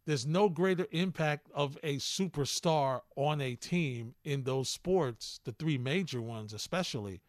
there's 0.05 0.25
no 0.25 0.49
greater 0.49 0.87
impact 0.91 1.47
of 1.53 1.77
a 1.83 1.97
superstar 1.97 3.01
on 3.15 3.39
a 3.41 3.55
team 3.55 4.15
in 4.23 4.43
those 4.43 4.69
sports, 4.69 5.39
the 5.45 5.51
three 5.51 5.77
major 5.77 6.21
ones 6.21 6.53
especially, 6.53 7.21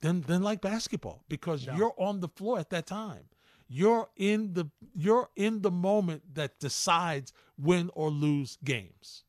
than 0.00 0.22
than 0.22 0.42
like 0.42 0.60
basketball 0.60 1.24
because 1.28 1.66
you're 1.76 1.94
on 1.98 2.20
the 2.20 2.28
floor 2.28 2.58
at 2.58 2.70
that 2.70 2.86
time. 2.86 3.28
you're 3.68 4.08
in 4.16 4.52
the 4.54 4.70
you're 4.94 5.28
in 5.36 5.62
the 5.62 5.70
moment 5.70 6.22
that 6.34 6.58
decides 6.60 7.32
win 7.58 7.90
or 7.94 8.10
lose 8.10 8.58
games. 8.64 9.24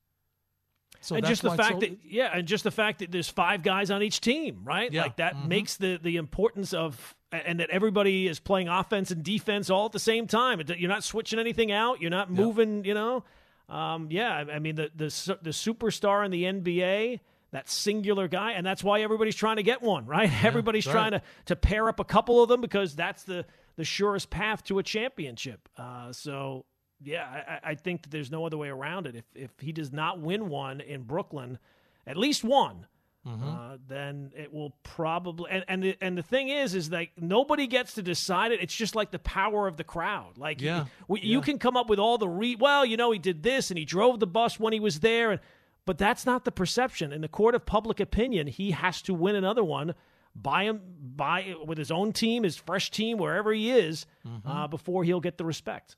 So 1.02 1.16
and 1.16 1.26
just 1.26 1.42
the 1.42 1.52
fact 1.52 1.74
so- 1.74 1.80
that 1.82 1.98
yeah, 2.04 2.32
and 2.34 2.48
just 2.48 2.64
the 2.64 2.72
fact 2.72 3.00
that 3.00 3.12
there's 3.12 3.30
five 3.30 3.64
guys 3.64 3.92
on 3.92 4.02
each 4.04 4.22
team, 4.22 4.62
right? 4.64 4.92
Yeah. 4.92 5.04
Like 5.04 5.18
that 5.18 5.36
Mhm. 5.36 5.48
makes 5.48 5.78
the 5.78 6.00
the 6.02 6.18
importance 6.18 6.74
of 6.74 7.16
and 7.32 7.60
that 7.60 7.70
everybody 7.70 8.28
is 8.28 8.40
playing 8.40 8.70
offense 8.70 9.12
and 9.12 9.24
defense 9.24 9.70
all 9.70 9.86
at 9.86 9.92
the 9.92 10.00
same 10.00 10.28
time. 10.28 10.62
You're 10.78 10.90
not 10.90 11.04
switching 11.04 11.40
anything 11.40 11.72
out. 11.72 12.02
You're 12.02 12.10
not 12.12 12.32
moving. 12.32 12.86
You 12.86 12.94
know, 12.94 13.24
um, 13.70 14.08
yeah. 14.12 14.46
I 14.52 14.60
mean 14.60 14.76
the 14.76 14.90
the 14.96 15.38
the 15.42 15.50
superstar 15.52 16.26
in 16.26 16.32
the 16.32 16.44
NBA. 16.46 17.20
That 17.52 17.70
singular 17.70 18.28
guy, 18.28 18.52
and 18.52 18.66
that's 18.66 18.84
why 18.84 19.02
everybody's 19.02 19.36
trying 19.36 19.56
to 19.56 19.64
get 19.64 19.82
one, 19.82 20.06
right? 20.16 20.30
everybody's 20.44 20.86
right. 20.86 20.92
trying 20.92 21.12
to, 21.12 21.22
to 21.46 21.56
pair 21.56 21.88
up 21.88 22.02
a 22.02 22.04
couple 22.04 22.44
of 22.44 22.50
them 22.50 22.60
because 22.60 22.94
that's 22.94 23.24
the, 23.24 23.46
the 23.78 23.86
surest 23.86 24.30
path 24.30 24.66
to 24.66 24.80
a 24.80 24.84
championship. 24.84 25.70
Uh, 25.78 26.12
so, 26.12 26.66
yeah, 27.04 27.60
I, 27.64 27.72
I 27.72 27.76
think 27.76 28.04
that 28.04 28.10
there's 28.10 28.32
no 28.32 28.46
other 28.46 28.58
way 28.58 28.70
around 28.70 29.08
it. 29.08 29.16
If 29.16 29.26
if 29.36 29.52
he 29.60 29.72
does 29.72 29.92
not 29.92 30.20
win 30.20 30.50
one 30.50 30.82
in 30.82 31.04
Brooklyn, 31.04 31.60
at 32.06 32.18
least 32.18 32.44
one, 32.44 32.88
uh, 33.26 33.78
then 33.88 34.32
it 34.36 34.54
will 34.54 34.74
probably. 34.84 35.52
And 35.52 35.66
and 35.68 35.84
the, 35.84 35.98
and 36.00 36.18
the 36.18 36.24
thing 36.24 36.50
is, 36.50 36.74
is 36.74 36.90
like 36.90 37.12
nobody 37.18 37.68
gets 37.68 37.94
to 37.96 38.02
decide 38.02 38.52
it. 38.52 38.62
It's 38.62 38.76
just 38.76 38.96
like 38.96 39.12
the 39.12 39.20
power 39.20 39.68
of 39.68 39.76
the 39.78 39.84
crowd. 39.84 40.38
Like 40.38 40.62
Yeah, 40.62 40.86
we, 41.08 41.20
you 41.22 41.42
can 41.42 41.60
come 41.60 41.76
up 41.76 41.90
with 41.90 42.00
all 42.00 42.18
the 42.18 42.30
re. 42.30 42.56
Well, 42.56 42.86
you 42.86 42.96
know, 42.98 43.12
he 43.12 43.20
did 43.20 43.44
this 43.44 43.70
and 43.70 43.78
he 43.78 43.86
drove 43.86 44.20
the 44.20 44.28
bus 44.28 44.60
when 44.60 44.72
he 44.74 44.80
was 44.80 45.02
there, 45.02 45.32
and 45.32 45.42
but 45.86 45.98
that's 45.98 46.26
not 46.26 46.46
the 46.46 46.52
perception. 46.52 47.12
In 47.12 47.22
the 47.22 47.28
court 47.28 47.54
of 47.54 47.66
public 47.66 48.00
opinion, 48.00 48.48
he 48.48 48.72
has 48.72 49.02
to 49.04 49.14
win 49.14 49.36
another 49.36 49.64
one 49.64 49.94
by 50.34 50.64
him 50.64 50.82
by 51.00 51.56
with 51.66 51.78
his 51.78 51.92
own 51.92 52.14
team, 52.14 52.44
his 52.44 52.56
fresh 52.56 52.92
team, 52.92 53.18
wherever 53.18 53.52
he 53.52 53.72
is, 53.72 54.06
uh, 54.46 54.68
before 54.68 55.04
he'll 55.04 55.20
get 55.20 55.38
the 55.38 55.46
respect. 55.46 55.96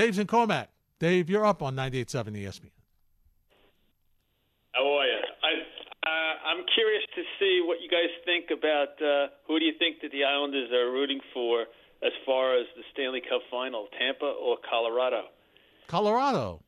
Dave's 0.00 0.18
in 0.18 0.26
Commack. 0.26 0.68
Dave, 0.98 1.28
you're 1.28 1.44
up 1.44 1.62
on 1.62 1.76
98.7 1.76 2.32
ESPN. 2.32 2.70
How 4.72 4.80
are 4.80 5.04
you? 5.04 5.20
I, 5.44 5.52
uh, 6.08 6.34
I'm 6.48 6.64
curious 6.74 7.04
to 7.16 7.22
see 7.38 7.60
what 7.62 7.82
you 7.82 7.90
guys 7.90 8.08
think 8.24 8.46
about 8.48 8.96
uh, 8.96 9.28
who 9.46 9.58
do 9.58 9.66
you 9.66 9.74
think 9.78 10.00
that 10.00 10.10
the 10.10 10.24
Islanders 10.24 10.72
are 10.72 10.90
rooting 10.90 11.20
for 11.34 11.66
as 12.02 12.12
far 12.24 12.56
as 12.56 12.64
the 12.76 12.82
Stanley 12.94 13.20
Cup 13.20 13.42
Final, 13.50 13.88
Tampa 13.98 14.24
or 14.24 14.56
Colorado? 14.64 15.24
Colorado. 15.86 16.62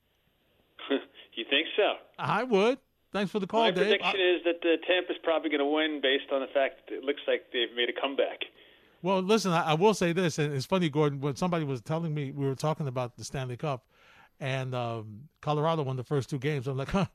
you 0.91 1.47
think 1.49 1.69
so? 1.75 1.95
I 2.19 2.45
would. 2.45 2.77
Thanks 3.13 3.33
for 3.33 3.41
the 3.41 3.47
call, 3.47 3.63
My 3.63 3.71
Dave. 3.71 3.79
My 3.79 3.97
prediction 3.97 4.21
is 4.21 4.45
that 4.45 4.61
uh, 4.61 4.77
Tampa's 4.87 5.17
probably 5.23 5.49
going 5.49 5.65
to 5.65 5.73
win 5.73 6.01
based 6.03 6.29
on 6.33 6.41
the 6.41 6.53
fact 6.53 6.89
that 6.89 6.97
it 6.97 7.05
looks 7.05 7.23
like 7.27 7.45
they've 7.51 7.75
made 7.75 7.89
a 7.89 7.99
comeback. 7.99 8.45
Well, 9.03 9.21
listen, 9.21 9.53
I, 9.53 9.71
I 9.71 9.75
will 9.75 9.95
say 9.95 10.13
this, 10.13 10.39
and 10.39 10.55
it's 10.55 10.67
funny, 10.67 10.89
Gordon, 10.89 11.21
when 11.21 11.37
somebody 11.37 11.65
was 11.65 11.81
telling 11.81 12.15
me 12.15 12.31
we 12.31 12.47
were 12.47 12.55
talking 12.55 12.87
about 12.87 13.17
the 13.17 13.25
Stanley 13.25 13.57
Cup, 13.57 13.85
and 14.41 14.75
um, 14.75 15.29
Colorado 15.41 15.83
won 15.83 15.97
the 15.97 16.05
first 16.05 16.31
two 16.31 16.39
games. 16.39 16.67
I'm 16.67 16.77
like, 16.77 16.91
huh, 16.91 17.07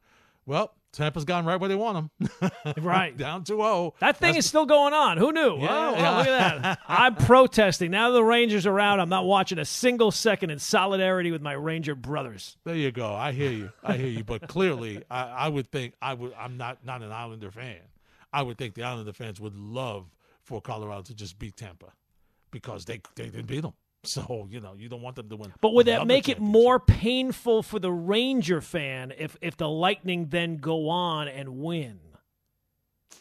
well, 0.45 0.73
Tampa's 0.93 1.25
gone 1.25 1.45
right 1.45 1.59
where 1.59 1.67
they 1.67 1.75
want 1.75 2.09
them. 2.19 2.51
Right. 2.81 3.15
Down 3.15 3.43
2 3.43 3.57
0. 3.57 3.93
That 3.99 4.17
thing 4.17 4.35
is 4.35 4.45
still 4.45 4.65
going 4.65 4.93
on. 4.93 5.17
Who 5.17 5.31
knew? 5.31 5.57
Yeah, 5.57 5.67
oh, 5.69 5.93
well, 5.93 6.17
look 6.17 6.27
at 6.27 6.61
that. 6.61 6.79
I'm 6.87 7.15
protesting. 7.15 7.91
Now 7.91 8.11
the 8.11 8.23
Rangers 8.23 8.65
are 8.65 8.79
out. 8.79 8.99
I'm 8.99 9.09
not 9.09 9.25
watching 9.25 9.57
a 9.57 9.65
single 9.65 10.11
second 10.11 10.49
in 10.49 10.59
solidarity 10.59 11.31
with 11.31 11.41
my 11.41 11.53
Ranger 11.53 11.95
brothers. 11.95 12.57
There 12.65 12.75
you 12.75 12.91
go. 12.91 13.13
I 13.13 13.31
hear 13.31 13.51
you. 13.51 13.71
I 13.83 13.97
hear 13.97 14.07
you. 14.07 14.23
But 14.23 14.47
clearly, 14.47 15.03
I, 15.09 15.23
I 15.23 15.47
would 15.49 15.71
think 15.71 15.93
I 16.01 16.13
would. 16.13 16.33
I'm 16.37 16.57
not 16.57 16.85
not 16.85 17.01
an 17.01 17.11
Islander 17.11 17.51
fan. 17.51 17.79
I 18.31 18.41
would 18.41 18.57
think 18.57 18.75
the 18.75 18.83
Islander 18.83 19.13
fans 19.13 19.39
would 19.39 19.55
love 19.55 20.05
for 20.47 20.61
Colorado 20.61 21.01
to 21.03 21.13
just 21.13 21.37
beat 21.37 21.57
Tampa 21.57 21.91
because 22.51 22.85
they 22.85 23.01
they 23.15 23.25
didn't 23.29 23.47
beat 23.47 23.61
them. 23.61 23.73
So 24.03 24.47
you 24.49 24.61
know 24.61 24.75
you 24.77 24.87
don't 24.87 25.01
want 25.01 25.17
them 25.17 25.27
to 25.27 25.35
win. 25.35 25.51
But 25.59 25.73
would 25.73 25.87
that 25.87 26.07
make 26.07 26.29
it 26.29 26.39
more 26.39 26.79
painful 26.79 27.61
for 27.63 27.77
the 27.79 27.91
Ranger 27.91 28.61
fan 28.61 29.11
if 29.17 29.35
if 29.41 29.57
the 29.57 29.67
Lightning 29.67 30.27
then 30.29 30.57
go 30.57 30.87
on 30.87 31.27
and 31.27 31.57
win? 31.57 31.99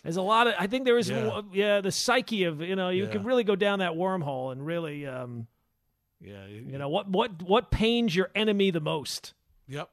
There's 0.05 0.17
a 0.19 0.23
lot 0.23 0.47
of 0.47 0.55
I 0.59 0.69
think 0.69 0.85
there 0.85 0.99
is 0.99 1.09
Yeah. 1.11 1.41
yeah, 1.53 1.81
the 1.81 1.91
psyche 1.91 2.45
of 2.45 2.61
you 2.61 2.77
know 2.77 2.91
you 2.91 3.07
Yeah. 3.07 3.11
can 3.11 3.25
really 3.25 3.43
go 3.43 3.57
down 3.57 3.81
that 3.81 3.93
wormhole 3.95 4.53
and 4.53 4.65
really 4.65 5.07
um 5.07 5.49
Yeah. 6.21 6.45
it- 6.45 6.67
you 6.67 6.79
know 6.79 6.89
what 6.89 7.09
what 7.09 7.43
what 7.43 7.71
pains 7.73 8.15
your 8.15 8.31
enemy 8.37 8.71
the 8.71 8.81
most. 8.81 9.35
Yep, 9.67 9.91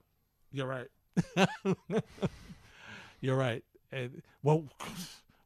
you're 0.51 0.67
right. 0.67 0.89
you're 3.21 3.37
right. 3.37 3.63
And 3.91 4.21
well, 4.43 4.65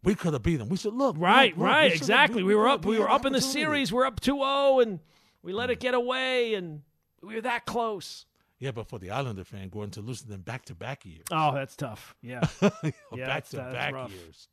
we 0.03 0.15
could 0.15 0.33
have 0.33 0.43
beat 0.43 0.57
them. 0.57 0.69
We 0.69 0.77
said, 0.77 0.93
look, 0.93 1.15
Right, 1.17 1.57
look, 1.57 1.67
right, 1.67 1.91
we 1.91 1.97
exactly. 1.97 2.43
We, 2.43 2.55
were 2.55 2.67
up 2.67 2.85
we 2.85 2.99
were 2.99 3.09
up 3.09 3.25
in 3.25 3.33
the 3.33 3.41
series, 3.41 3.91
we're 3.91 4.05
up 4.05 4.19
2-0 4.21 4.81
and 4.83 4.99
we 5.41 5.53
let 5.53 5.69
it 5.69 5.79
get 5.79 5.93
away 5.93 6.53
and 6.53 6.81
we 7.21 7.35
were 7.35 7.41
that 7.41 7.65
close. 7.65 8.25
Yeah, 8.59 8.71
but 8.71 8.87
for 8.87 8.97
the 8.97 9.11
Islander 9.11 9.43
fan, 9.43 9.69
going 9.69 9.91
to 9.91 10.01
lose 10.01 10.23
them 10.23 10.41
back 10.41 10.65
to 10.65 10.75
back 10.75 11.05
years. 11.05 11.25
Oh, 11.31 11.53
that's 11.53 11.75
tough. 11.75 12.15
Yeah. 12.21 12.41
Yeah, 13.15 13.25
back 13.25 13.47
to 13.49 13.57
back 13.57 13.93
years. 14.09 14.49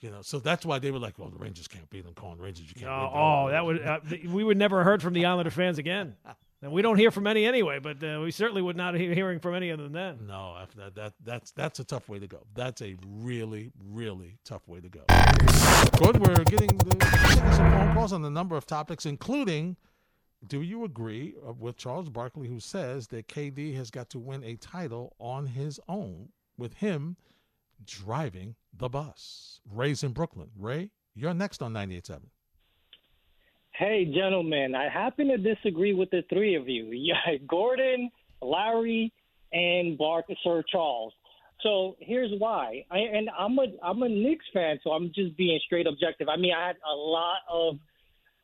You 0.00 0.10
know, 0.10 0.22
so 0.22 0.38
that's 0.38 0.66
why 0.66 0.78
they 0.78 0.90
were 0.90 0.98
like, 0.98 1.18
"Well, 1.18 1.30
the 1.30 1.38
Rangers 1.38 1.66
can't 1.66 1.88
beat 1.88 2.04
them." 2.04 2.12
Calling 2.14 2.38
Rangers, 2.38 2.66
you 2.68 2.74
can't. 2.74 2.90
Oh, 2.90 3.06
beat 3.06 3.12
them. 3.12 3.22
oh, 3.22 3.50
that 3.50 3.64
would 3.64 3.82
uh, 3.82 4.00
we 4.30 4.44
would 4.44 4.56
never 4.58 4.84
heard 4.84 5.02
from 5.02 5.14
the 5.14 5.24
Islander 5.24 5.50
fans 5.50 5.78
again. 5.78 6.16
And 6.64 6.72
we 6.72 6.80
don't 6.80 6.96
hear 6.96 7.10
from 7.10 7.26
any 7.26 7.44
anyway, 7.44 7.78
but 7.78 8.02
uh, 8.02 8.20
we 8.22 8.30
certainly 8.30 8.62
would 8.62 8.74
not 8.74 8.94
be 8.94 9.14
hearing 9.14 9.38
from 9.38 9.54
any 9.54 9.68
of 9.68 9.78
them 9.78 9.92
then. 9.92 10.26
No, 10.26 10.56
that, 10.74 10.94
that 10.94 11.12
that's 11.22 11.50
that's 11.50 11.78
a 11.78 11.84
tough 11.84 12.08
way 12.08 12.18
to 12.18 12.26
go. 12.26 12.46
That's 12.54 12.80
a 12.80 12.96
really, 13.06 13.70
really 13.92 14.38
tough 14.46 14.66
way 14.66 14.80
to 14.80 14.88
go. 14.88 15.02
Good. 15.98 16.26
We're 16.26 16.42
getting, 16.44 16.74
the, 16.78 16.96
getting 16.96 17.52
some 17.52 17.70
phone 17.70 17.92
calls 17.92 18.14
on 18.14 18.22
the 18.22 18.30
number 18.30 18.56
of 18.56 18.66
topics, 18.66 19.04
including. 19.04 19.76
Do 20.46 20.62
you 20.62 20.84
agree 20.84 21.34
uh, 21.46 21.52
with 21.52 21.76
Charles 21.76 22.08
Barkley, 22.08 22.48
who 22.48 22.60
says 22.60 23.08
that 23.08 23.28
KD 23.28 23.76
has 23.76 23.90
got 23.90 24.08
to 24.10 24.18
win 24.18 24.42
a 24.42 24.56
title 24.56 25.14
on 25.18 25.46
his 25.46 25.78
own 25.86 26.30
with 26.56 26.74
him 26.74 27.16
driving 27.84 28.54
the 28.74 28.88
bus? 28.88 29.60
Ray's 29.70 30.02
in 30.02 30.12
Brooklyn. 30.12 30.48
Ray, 30.58 30.90
you're 31.14 31.34
next 31.34 31.62
on 31.62 31.74
98.7. 31.74 32.20
Hey, 33.76 34.04
gentlemen, 34.04 34.76
I 34.76 34.88
happen 34.88 35.26
to 35.26 35.36
disagree 35.36 35.94
with 35.94 36.08
the 36.10 36.22
three 36.30 36.54
of 36.54 36.68
you. 36.68 36.90
Yeah, 36.92 37.38
Gordon, 37.48 38.08
Larry, 38.40 39.12
and 39.52 39.98
Bart, 39.98 40.26
Sir 40.44 40.62
Charles. 40.70 41.12
So 41.60 41.96
here's 41.98 42.30
why. 42.38 42.84
I, 42.88 42.98
and 42.98 43.28
I'm 43.36 43.58
a 43.58 43.66
I'm 43.82 44.02
a 44.02 44.08
Knicks 44.08 44.44
fan, 44.52 44.78
so 44.84 44.90
I'm 44.90 45.10
just 45.12 45.36
being 45.36 45.58
straight 45.66 45.88
objective. 45.88 46.28
I 46.28 46.36
mean, 46.36 46.52
I 46.56 46.68
had 46.68 46.76
a 46.88 46.94
lot 46.94 47.38
of 47.50 47.74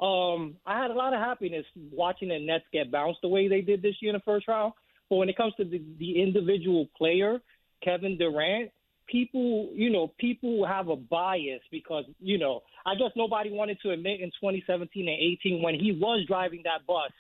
um 0.01 0.57
I 0.67 0.83
had 0.83 0.91
a 0.91 0.95
lot 0.95 1.15
of 1.15 1.21
happiness 1.21 1.65
watching 1.93 2.31
the 2.31 2.39
Nets 2.45 2.65
get 2.73 2.91
bounced 2.91 3.21
the 3.23 3.29
way 3.29 3.47
they 3.47 3.61
did 3.61 3.83
this 3.83 3.95
year 4.01 4.11
in 4.11 4.17
the 4.17 4.25
first 4.25 4.49
round. 4.49 4.73
But 5.09 5.17
when 5.17 5.29
it 5.29 5.37
comes 5.37 5.55
to 5.59 5.65
the, 5.65 5.81
the 6.01 6.21
individual 6.21 6.89
player, 6.99 7.41
Kevin 7.85 8.19
Durant, 8.19 8.73
people, 9.11 9.69
you 9.75 9.91
know, 9.91 10.13
people 10.19 10.67
have 10.67 10.89
a 10.89 10.97
bias 10.97 11.63
because, 11.71 12.05
you 12.21 12.39
know, 12.39 12.63
I 12.87 12.95
guess 12.95 13.11
nobody 13.17 13.51
wanted 13.51 13.79
to 13.83 13.91
admit 13.91 14.21
in 14.21 14.31
2017 14.41 15.09
and 15.09 15.19
18 15.45 15.63
when 15.63 15.75
he 15.75 15.93
was 15.93 16.25
driving 16.27 16.63
that 16.65 16.87
bus 16.87 17.13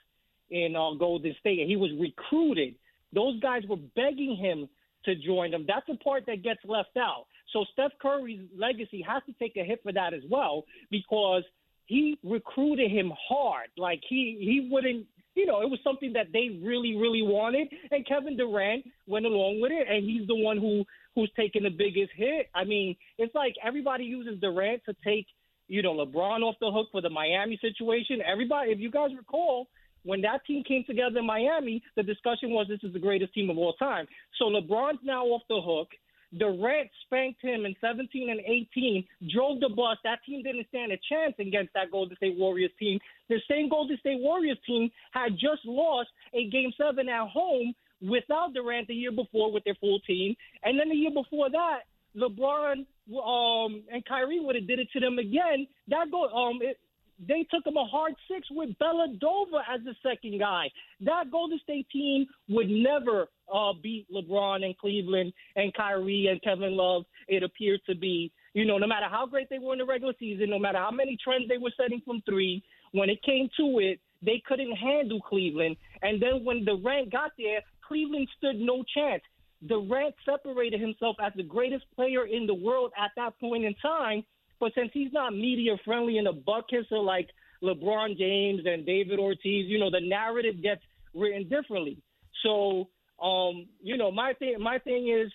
in 0.50 0.74
uh, 0.76 0.94
Golden 0.98 1.34
State 1.40 1.60
and 1.60 1.68
he 1.68 1.76
was 1.76 1.90
recruited. 1.98 2.74
Those 3.12 3.40
guys 3.40 3.62
were 3.68 3.76
begging 3.96 4.36
him 4.36 4.68
to 5.04 5.14
join 5.14 5.50
them. 5.50 5.64
That's 5.66 5.86
the 5.86 5.96
part 5.96 6.26
that 6.26 6.42
gets 6.42 6.60
left 6.64 6.96
out. 6.96 7.26
So 7.52 7.64
Steph 7.72 7.92
Curry's 8.00 8.46
legacy 8.56 9.04
has 9.06 9.22
to 9.26 9.32
take 9.38 9.56
a 9.56 9.64
hit 9.64 9.82
for 9.82 9.92
that 9.92 10.14
as 10.14 10.22
well 10.30 10.64
because 10.90 11.42
he 11.86 12.18
recruited 12.22 12.90
him 12.90 13.12
hard. 13.28 13.68
Like 13.76 14.00
he 14.08 14.38
he 14.40 14.68
wouldn't 14.70 15.06
you 15.34 15.46
know, 15.46 15.62
it 15.62 15.70
was 15.70 15.78
something 15.84 16.12
that 16.14 16.32
they 16.32 16.58
really, 16.62 16.96
really 16.96 17.22
wanted, 17.22 17.68
and 17.90 18.06
Kevin 18.06 18.36
Durant 18.36 18.84
went 19.06 19.26
along 19.26 19.60
with 19.60 19.72
it, 19.72 19.86
and 19.88 20.04
he's 20.04 20.26
the 20.26 20.34
one 20.34 20.58
who 20.58 20.84
who's 21.14 21.30
taking 21.36 21.62
the 21.62 21.70
biggest 21.70 22.10
hit. 22.14 22.48
I 22.54 22.64
mean, 22.64 22.96
it's 23.18 23.34
like 23.34 23.54
everybody 23.64 24.04
uses 24.04 24.40
Durant 24.40 24.82
to 24.86 24.94
take, 25.04 25.26
you 25.70 25.82
know, 25.82 25.94
LeBron 25.94 26.42
off 26.42 26.56
the 26.60 26.70
hook 26.70 26.88
for 26.90 27.00
the 27.00 27.08
Miami 27.08 27.56
situation. 27.62 28.20
Everybody, 28.26 28.72
if 28.72 28.80
you 28.80 28.90
guys 28.90 29.10
recall, 29.16 29.68
when 30.02 30.20
that 30.22 30.44
team 30.44 30.64
came 30.66 30.82
together 30.84 31.20
in 31.20 31.26
Miami, 31.26 31.80
the 31.94 32.02
discussion 32.02 32.50
was 32.50 32.66
this 32.68 32.80
is 32.82 32.92
the 32.92 32.98
greatest 32.98 33.32
team 33.32 33.48
of 33.50 33.56
all 33.56 33.74
time. 33.74 34.06
So 34.36 34.46
LeBron's 34.46 34.98
now 35.04 35.24
off 35.26 35.42
the 35.48 35.60
hook. 35.62 35.88
Durant 36.36 36.90
spanked 37.06 37.40
him 37.42 37.66
in 37.66 37.76
17 37.80 38.30
and 38.30 38.40
18, 38.40 39.04
drove 39.32 39.60
the 39.60 39.68
bus. 39.68 39.96
That 40.02 40.18
team 40.26 40.42
didn't 40.42 40.66
stand 40.68 40.90
a 40.90 40.98
chance 41.08 41.34
against 41.38 41.72
that 41.74 41.92
Golden 41.92 42.16
State 42.16 42.36
Warriors 42.36 42.72
team. 42.78 42.98
The 43.28 43.38
same 43.48 43.68
Golden 43.68 43.96
State 43.98 44.20
Warriors 44.20 44.58
team 44.66 44.90
had 45.12 45.32
just 45.34 45.64
lost 45.64 46.08
a 46.34 46.48
game 46.50 46.72
seven 46.76 47.08
at 47.08 47.28
home 47.28 47.74
without 48.02 48.54
Durant 48.54 48.88
the 48.88 48.94
year 48.94 49.12
before 49.12 49.52
with 49.52 49.62
their 49.62 49.76
full 49.80 50.00
team. 50.00 50.34
And 50.64 50.78
then 50.78 50.88
the 50.88 50.96
year 50.96 51.12
before 51.12 51.50
that, 51.50 51.80
LeBron 52.16 52.86
um, 53.18 53.82
and 53.92 54.04
Kyrie 54.04 54.40
would 54.40 54.54
have 54.54 54.66
did 54.66 54.78
it 54.78 54.88
to 54.92 55.00
them 55.00 55.18
again. 55.18 55.66
That 55.88 56.10
go 56.10 56.28
um, 56.28 56.58
it, 56.62 56.78
they 57.26 57.46
took 57.50 57.66
him 57.66 57.76
a 57.76 57.84
hard 57.84 58.14
six 58.30 58.48
with 58.50 58.70
Dellavedova 58.78 59.62
as 59.72 59.80
the 59.84 59.94
second 60.02 60.38
guy. 60.38 60.70
That 61.00 61.30
Golden 61.30 61.58
State 61.62 61.86
team 61.92 62.26
would 62.48 62.68
never 62.68 63.28
uh, 63.52 63.72
beat 63.82 64.06
LeBron 64.10 64.64
and 64.64 64.76
Cleveland 64.78 65.32
and 65.56 65.74
Kyrie 65.74 66.28
and 66.30 66.40
Kevin 66.42 66.76
Love. 66.76 67.04
It 67.28 67.42
appeared 67.42 67.80
to 67.86 67.94
be, 67.94 68.32
you 68.54 68.64
know, 68.64 68.78
no 68.78 68.86
matter 68.86 69.06
how 69.10 69.26
great 69.26 69.50
they 69.50 69.58
were 69.58 69.74
in 69.74 69.78
the 69.80 69.84
regular 69.84 70.14
season, 70.18 70.50
no 70.50 70.58
matter 70.58 70.78
how 70.78 70.90
many 70.90 71.18
trends 71.22 71.48
they 71.48 71.58
were 71.58 71.72
setting 71.76 72.00
from 72.04 72.22
three, 72.22 72.62
when 72.92 73.10
it 73.10 73.22
came 73.22 73.48
to 73.58 73.78
it, 73.80 74.00
they 74.22 74.42
couldn't 74.46 74.72
handle 74.76 75.20
Cleveland. 75.20 75.76
And 76.02 76.22
then 76.22 76.44
when 76.44 76.64
Durant 76.64 77.12
got 77.12 77.32
there, 77.38 77.60
Cleveland 77.86 78.28
stood 78.36 78.56
no 78.56 78.84
chance. 78.94 79.22
Durant 79.66 80.14
separated 80.24 80.80
himself 80.80 81.16
as 81.22 81.32
the 81.36 81.42
greatest 81.42 81.84
player 81.94 82.26
in 82.26 82.46
the 82.46 82.54
world 82.54 82.92
at 82.98 83.10
that 83.16 83.38
point 83.38 83.64
in 83.64 83.74
time. 83.74 84.24
But 84.58 84.72
since 84.74 84.90
he's 84.92 85.12
not 85.12 85.32
media 85.32 85.76
friendly 85.84 86.18
and 86.18 86.28
a 86.28 86.32
buck 86.32 86.68
kisser 86.68 86.98
like 86.98 87.28
LeBron 87.62 88.16
James 88.18 88.62
and 88.64 88.86
David 88.86 89.18
Ortiz, 89.18 89.66
you 89.66 89.78
know, 89.78 89.90
the 89.90 90.00
narrative 90.00 90.62
gets 90.62 90.82
written 91.14 91.48
differently. 91.48 91.98
So, 92.42 92.88
um, 93.22 93.66
you 93.82 93.96
know, 93.96 94.10
my 94.10 94.34
thing, 94.34 94.56
my 94.60 94.78
thing 94.78 95.08
is, 95.08 95.30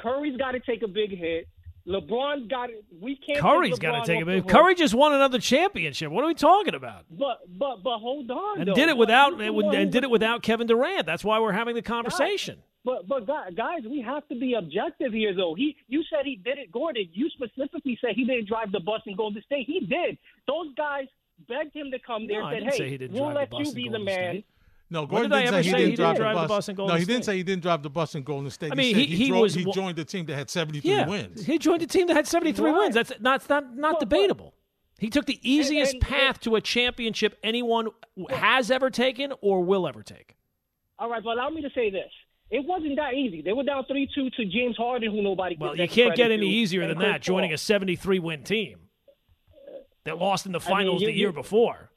Curry's 0.00 0.36
got 0.36 0.52
to 0.52 0.60
take 0.60 0.82
a 0.82 0.88
big 0.88 1.10
hit. 1.16 1.48
LeBron's 1.86 2.48
got 2.48 2.70
it. 2.70 2.82
We 2.98 3.16
can't. 3.16 3.40
Curry's 3.40 3.78
got 3.78 4.04
to 4.04 4.06
take 4.10 4.22
a 4.22 4.24
big. 4.24 4.44
Hit. 4.44 4.48
Curry 4.48 4.74
just 4.74 4.94
won 4.94 5.12
another 5.12 5.38
championship. 5.38 6.10
What 6.10 6.24
are 6.24 6.28
we 6.28 6.34
talking 6.34 6.74
about? 6.74 7.04
But 7.10 7.40
but 7.46 7.82
but 7.82 7.98
hold 7.98 8.30
on. 8.30 8.60
And 8.60 8.68
though. 8.68 8.74
did 8.74 8.88
it 8.88 8.96
without 8.96 9.38
and, 9.38 9.74
and 9.74 9.92
did 9.92 10.02
it 10.02 10.10
without 10.10 10.42
Kevin 10.42 10.66
Durant. 10.66 11.04
That's 11.04 11.22
why 11.22 11.40
we're 11.40 11.52
having 11.52 11.74
the 11.74 11.82
conversation. 11.82 12.62
But 12.84 13.08
but 13.08 13.26
guys, 13.26 13.82
we 13.88 14.00
have 14.02 14.26
to 14.28 14.34
be 14.38 14.54
objective 14.54 15.12
here, 15.12 15.34
though. 15.34 15.54
He 15.54 15.76
you 15.88 16.02
said 16.10 16.24
he 16.26 16.36
did 16.36 16.58
it, 16.58 16.70
Gordon. 16.70 17.08
You 17.12 17.30
specifically 17.30 17.96
said 18.00 18.10
he 18.14 18.24
didn't 18.24 18.46
drive 18.48 18.72
the 18.72 18.80
bus 18.80 19.00
and 19.06 19.16
Golden 19.16 19.42
State. 19.42 19.66
He 19.66 19.80
did. 19.80 20.18
Those 20.46 20.74
guys 20.76 21.06
begged 21.48 21.74
him 21.74 21.90
to 21.90 21.98
come 21.98 22.26
there. 22.26 22.40
No, 22.42 22.46
I 22.48 22.52
said, 22.52 22.58
didn't 22.60 22.72
"Hey, 22.72 22.78
say 22.78 22.88
he 22.90 22.98
didn't 22.98 23.14
we'll 23.14 23.32
drive 23.32 23.34
the 23.34 23.56
let 23.56 23.64
bus 23.64 23.68
you 23.68 23.74
be 23.74 23.88
the 23.88 23.98
man." 23.98 24.14
State. 24.34 24.46
No, 24.90 25.06
Gordon 25.06 25.30
did 25.30 25.36
didn't 25.50 25.50
say 25.54 25.62
he 25.62 25.70
didn't 25.72 25.90
he 25.90 25.96
drive 25.96 26.14
didn't 26.16 26.18
the 26.18 26.22
drive 26.22 26.34
the 26.36 26.40
bus. 26.42 26.48
bus 26.48 26.68
in 26.68 26.74
Golden 26.76 26.94
no, 26.94 26.98
he 27.00 27.04
didn't 27.06 27.22
State? 27.22 27.32
say 27.32 27.36
he 27.38 27.42
didn't 27.42 27.62
drive 27.62 27.82
the 27.82 27.90
bus 27.90 28.14
in 28.14 28.22
Golden 28.22 28.50
State. 28.50 28.72
I 28.72 28.74
mean, 28.74 28.94
he, 28.94 29.00
said 29.02 29.08
he- 29.08 29.16
he 29.16 29.28
drove- 29.28 29.40
was 29.40 29.54
he 29.54 29.64
joined 29.72 29.96
the 29.96 30.04
team 30.04 30.26
that 30.26 30.34
had 30.36 30.50
73 30.50 30.90
Yeah, 30.90 31.08
wins. 31.08 31.46
he 31.46 31.58
joined 31.58 31.82
a 31.82 31.86
team 31.86 32.06
that 32.08 32.14
had 32.14 32.26
73 32.26 32.70
Right. 32.70 32.78
wins. 32.78 32.94
That's 32.94 33.10
not 33.18 33.40
that's 33.40 33.48
not 33.48 33.74
not 33.76 33.98
debatable. 33.98 34.52
He 34.98 35.08
took 35.08 35.24
the 35.24 35.40
easiest 35.42 35.94
and- 35.94 36.02
path 36.02 36.38
to 36.40 36.54
a 36.56 36.60
championship 36.60 37.38
anyone 37.42 37.88
has 38.28 38.70
ever 38.70 38.90
taken 38.90 39.32
or 39.40 39.64
will 39.64 39.88
ever 39.88 40.02
take. 40.02 40.36
All 40.98 41.08
right, 41.10 41.24
but 41.24 41.30
allow 41.30 41.48
me 41.48 41.62
to 41.62 41.70
say 41.74 41.88
this. 41.90 42.12
It 42.54 42.64
wasn't 42.64 42.94
that 42.96 43.14
easy. 43.14 43.42
They 43.42 43.52
were 43.52 43.64
down 43.64 43.84
three 43.86 44.08
two 44.14 44.30
to 44.30 44.44
James 44.44 44.76
Harden, 44.76 45.10
who 45.10 45.22
nobody. 45.22 45.56
Well, 45.58 45.76
you 45.76 45.88
can't 45.88 46.14
get 46.14 46.30
any 46.30 46.46
easier 46.46 46.86
than 46.86 46.98
that. 46.98 47.20
Joining 47.20 47.52
a 47.52 47.58
73 47.58 48.20
win 48.20 48.44
team 48.44 48.78
that 50.04 50.18
lost 50.18 50.46
in 50.46 50.52
the 50.52 50.60
I 50.60 50.68
mean, 50.68 50.76
finals 50.76 51.00
you- 51.02 51.08
the 51.08 51.12
year 51.16 51.28
you- 51.30 51.32
before. 51.32 51.90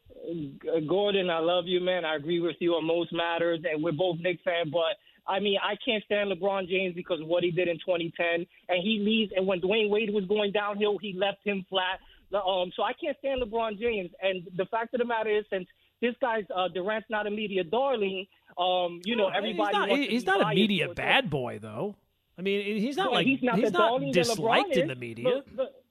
Gordon, 0.88 1.30
I 1.30 1.38
love 1.40 1.68
you, 1.68 1.80
man. 1.80 2.04
I 2.06 2.16
agree 2.16 2.40
with 2.40 2.56
you 2.60 2.74
on 2.74 2.86
most 2.86 3.14
matters, 3.14 3.60
and 3.70 3.84
we're 3.84 3.92
both 3.92 4.18
Knicks 4.20 4.42
fans. 4.44 4.72
But 4.72 4.98
I 5.28 5.40
mean, 5.40 5.60
I 5.64 5.76
can't 5.86 6.04
stand 6.06 6.32
LeBron 6.32 6.68
James 6.68 6.96
because 6.96 7.22
of 7.22 7.28
what 7.28 7.44
he 7.44 7.52
did 7.52 7.68
in 7.68 7.78
2010, 7.78 8.48
and 8.68 8.84
he 8.84 8.98
leaves. 9.00 9.34
And 9.36 9.46
when 9.46 9.62
Dwyane 9.62 9.90
Wade 9.92 10.12
was 10.12 10.26
going 10.26 10.54
downhill, 10.54 10.98
he 10.98 11.14
left 11.14 11.46
him 11.46 11.66
flat. 11.70 12.00
Um, 12.34 12.72
so 12.76 12.82
I 12.82 12.94
can't 12.94 13.16
stand 13.20 13.44
LeBron 13.44 13.80
James. 13.80 14.10
And 14.24 14.48
the 14.58 14.66
fact 14.66 14.96
of 14.96 15.02
the 15.02 15.06
matter 15.06 15.30
is, 15.30 15.46
since 15.52 15.68
this 16.02 16.16
guy's 16.20 16.46
uh, 16.54 16.68
Durant's 16.70 17.10
not 17.12 17.28
a 17.28 17.32
media 17.32 17.64
darling, 17.64 18.26
um, 18.58 19.02
you 19.04 19.16
know, 19.16 19.28
everybody. 19.30 19.68
he's 19.68 19.74
not, 19.74 19.90
wants 19.90 20.08
he's 20.10 20.24
be 20.24 20.32
not 20.32 20.52
a 20.52 20.56
media 20.56 20.86
towards 20.86 20.98
bad 20.98 21.30
boy 21.30 21.60
though. 21.62 21.96
I 22.38 22.42
mean, 22.42 22.78
he's 22.78 22.98
not 22.98 23.08
Well, 23.08 23.16
like 23.16 23.26
he's 23.26 23.42
not, 23.42 23.60
the 23.60 23.72
darling 23.72 24.12
that 24.12 24.26
disliked 24.26 24.76
LeBron 24.76 24.78
in 24.78 24.88
the 24.88 24.96
media. 24.96 25.26
But, 25.26 25.56
but, 25.56 25.84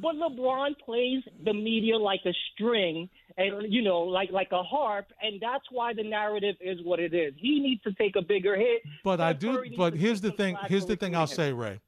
but 0.00 0.16
LeBron 0.16 0.78
plays 0.84 1.22
the 1.44 1.54
media 1.54 1.96
like 1.96 2.20
a 2.26 2.34
string, 2.52 3.08
and 3.36 3.72
you 3.72 3.82
know, 3.82 4.00
like 4.00 4.30
like 4.30 4.48
a 4.52 4.62
harp, 4.62 5.06
and 5.22 5.40
that's 5.40 5.64
why 5.70 5.94
the 5.94 6.02
narrative 6.02 6.56
is 6.60 6.78
what 6.82 6.98
it 7.00 7.14
is. 7.14 7.32
He 7.36 7.60
needs 7.60 7.82
to 7.84 7.92
take 7.94 8.16
a 8.16 8.22
bigger 8.22 8.56
hit. 8.56 8.82
But 9.04 9.20
I 9.20 9.32
do. 9.32 9.64
But 9.76 9.94
here's 9.94 10.20
the 10.20 10.32
thing. 10.32 10.56
Here's 10.66 10.86
the 10.86 10.96
thing. 10.96 11.14
I'll 11.14 11.26
say, 11.26 11.52
Ray, 11.52 11.80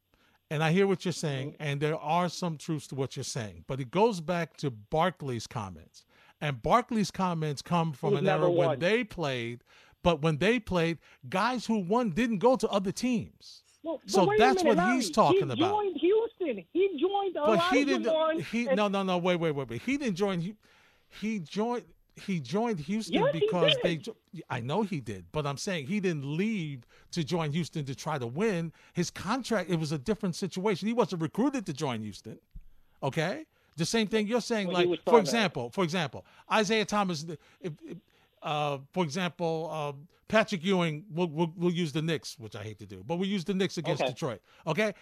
and 0.50 0.62
I 0.62 0.70
hear 0.70 0.86
what 0.86 1.04
you're 1.04 1.12
saying, 1.12 1.56
and 1.58 1.80
there 1.80 1.98
are 1.98 2.28
some 2.28 2.56
truths 2.56 2.86
to 2.88 2.94
what 2.94 3.16
you're 3.16 3.24
saying. 3.24 3.64
But 3.66 3.80
it 3.80 3.90
goes 3.90 4.20
back 4.20 4.56
to 4.58 4.70
Barkley's 4.70 5.46
comments, 5.48 6.04
and 6.40 6.62
Barkley's 6.62 7.10
comments 7.10 7.60
come 7.60 7.92
from 7.92 8.10
Who's 8.10 8.18
an 8.20 8.26
never 8.26 8.44
era 8.44 8.52
when 8.52 8.78
they 8.78 9.02
played. 9.04 9.64
But 10.06 10.22
when 10.22 10.36
they 10.38 10.60
played, 10.60 10.98
guys 11.28 11.66
who 11.66 11.78
won 11.78 12.10
didn't 12.10 12.38
go 12.38 12.54
to 12.54 12.68
other 12.68 12.92
teams. 12.92 13.64
Well, 13.82 14.00
So 14.06 14.32
that's 14.38 14.62
minute, 14.62 14.76
what 14.78 14.86
Larry. 14.86 14.94
he's 14.98 15.10
talking 15.10 15.38
he 15.38 15.42
about. 15.42 15.56
He 15.56 15.64
joined 15.64 15.96
Houston. 15.96 16.64
He 16.72 16.98
joined 17.00 17.34
But 17.34 17.58
he 17.72 17.84
didn't. 17.84 18.12
Wan, 18.14 18.38
He 18.38 18.68
and- 18.68 18.76
no 18.76 18.86
no 18.86 19.02
no 19.02 19.18
wait 19.18 19.40
wait 19.40 19.50
wait 19.50 19.68
wait. 19.68 19.82
He 19.82 19.96
didn't 19.98 20.14
join. 20.14 20.40
He, 20.40 20.54
he 21.20 21.40
joined. 21.40 21.82
He 22.14 22.38
joined 22.38 22.78
Houston 22.78 23.14
Yes, 23.20 23.32
because 23.32 23.74
they. 23.82 24.00
I 24.48 24.60
know 24.60 24.84
he 24.84 25.00
did, 25.00 25.24
but 25.32 25.44
I'm 25.44 25.56
saying 25.56 25.88
he 25.88 25.98
didn't 25.98 26.36
leave 26.36 26.86
to 27.10 27.24
join 27.24 27.50
Houston 27.50 27.84
to 27.86 27.96
try 27.96 28.16
to 28.16 28.28
win. 28.28 28.72
His 28.92 29.10
contract. 29.10 29.70
It 29.70 29.80
was 29.80 29.90
a 29.90 29.98
different 29.98 30.36
situation. 30.36 30.86
He 30.86 30.94
wasn't 30.94 31.20
recruited 31.20 31.66
to 31.66 31.72
join 31.72 32.00
Houston. 32.02 32.38
Okay. 33.02 33.44
The 33.76 33.84
same 33.84 34.06
thing 34.06 34.28
you're 34.28 34.40
saying. 34.40 34.68
Well, 34.68 34.76
like 34.86 35.00
for 35.00 35.10
trying 35.10 35.14
to- 35.16 35.20
example, 35.28 35.70
for 35.70 35.82
example, 35.82 36.24
Isiah 36.56 36.84
Thomas. 36.84 37.24
If, 37.60 37.72
if, 37.84 37.98
uh, 38.46 38.78
for 38.92 39.04
example, 39.04 39.68
uh, 39.72 39.92
Patrick 40.28 40.64
Ewing. 40.64 41.04
We'll, 41.10 41.28
we'll 41.28 41.52
we'll 41.56 41.72
use 41.72 41.92
the 41.92 42.02
Knicks, 42.02 42.38
which 42.38 42.56
I 42.56 42.62
hate 42.62 42.78
to 42.78 42.86
do, 42.86 43.02
but 43.06 43.16
we'll 43.18 43.28
use 43.28 43.44
the 43.44 43.54
Knicks 43.54 43.76
against 43.78 44.02
Okay. 44.02 44.12
Detroit. 44.12 44.40
Okay. 44.66 44.94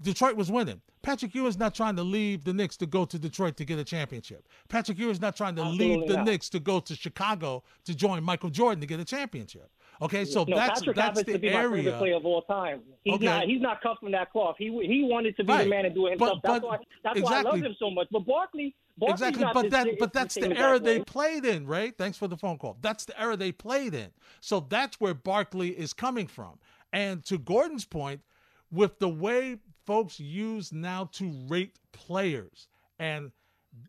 Detroit 0.00 0.36
was 0.36 0.48
winning. 0.48 0.80
Patrick 1.02 1.34
Ewing's 1.34 1.58
not 1.58 1.74
trying 1.74 1.96
to 1.96 2.04
leave 2.04 2.44
the 2.44 2.52
Knicks 2.52 2.76
to 2.76 2.86
go 2.86 3.04
to 3.04 3.18
Detroit 3.18 3.56
to 3.56 3.64
get 3.64 3.80
a 3.80 3.84
championship. 3.84 4.46
Patrick 4.68 4.96
Ewing's 4.96 5.20
not 5.20 5.34
trying 5.36 5.56
to 5.56 5.62
Absolutely 5.62 5.96
leave 5.96 6.08
the 6.08 6.16
not. 6.18 6.26
Knicks 6.26 6.48
to 6.50 6.60
go 6.60 6.78
to 6.78 6.94
Chicago 6.94 7.64
to 7.84 7.96
join 7.96 8.22
Michael 8.22 8.48
Jordan 8.50 8.80
to 8.80 8.86
get 8.86 9.00
a 9.00 9.04
championship. 9.04 9.68
Okay, 10.00 10.24
so 10.24 10.44
no, 10.44 10.54
that's 10.54 10.78
Patrick 10.78 10.94
that's 10.94 11.06
happens 11.18 11.26
the 11.26 11.32
to 11.32 11.38
be 11.40 11.50
my 11.50 11.62
favorite 11.62 11.80
area. 11.86 11.98
player 11.98 12.14
of 12.14 12.24
all 12.24 12.42
time. 12.42 12.82
He's 13.02 13.14
Okay. 13.14 13.24
not 13.24 13.44
he's 13.46 13.60
not 13.60 13.80
cut 13.82 13.98
from 13.98 14.12
that 14.12 14.30
cloth. 14.30 14.54
He 14.56 14.66
he 14.86 15.02
wanted 15.02 15.36
to 15.36 15.42
be 15.42 15.52
Right. 15.52 15.64
the 15.64 15.70
man 15.70 15.84
and 15.86 15.94
do 15.96 16.06
it 16.06 16.16
But- 16.16 16.26
himself. 16.34 16.42
that's 16.44 16.60
but- 16.60 16.68
why 16.68 16.78
that's 17.02 17.20
why 17.20 17.38
I 17.38 17.42
love 17.42 17.58
him 17.60 17.74
so 17.80 17.90
much. 17.90 18.06
But 18.12 18.24
Barkley, 18.24 18.76
Barkley's 18.98 19.28
Exactly, 19.28 19.50
but 19.54 19.70
that 19.70 19.98
but 19.98 20.12
that's 20.12 20.34
the 20.34 20.56
era 20.56 20.78
that 20.78 20.84
they 20.84 21.00
played 21.00 21.44
in, 21.44 21.66
right? 21.66 21.96
Thanks 21.96 22.18
for 22.18 22.28
the 22.28 22.36
phone 22.36 22.58
call. 22.58 22.76
That's 22.80 23.04
the 23.04 23.20
era 23.20 23.36
they 23.36 23.52
played 23.52 23.94
in. 23.94 24.10
So 24.40 24.66
that's 24.68 25.00
where 25.00 25.14
Barkley 25.14 25.70
is 25.70 25.92
coming 25.92 26.26
from. 26.26 26.58
And 26.92 27.24
to 27.26 27.38
Gordon's 27.38 27.84
point, 27.84 28.22
with 28.70 28.98
the 28.98 29.08
way 29.08 29.58
folks 29.86 30.18
use 30.18 30.72
now 30.72 31.08
to 31.12 31.32
rate 31.48 31.78
players 31.92 32.68
and 32.98 33.30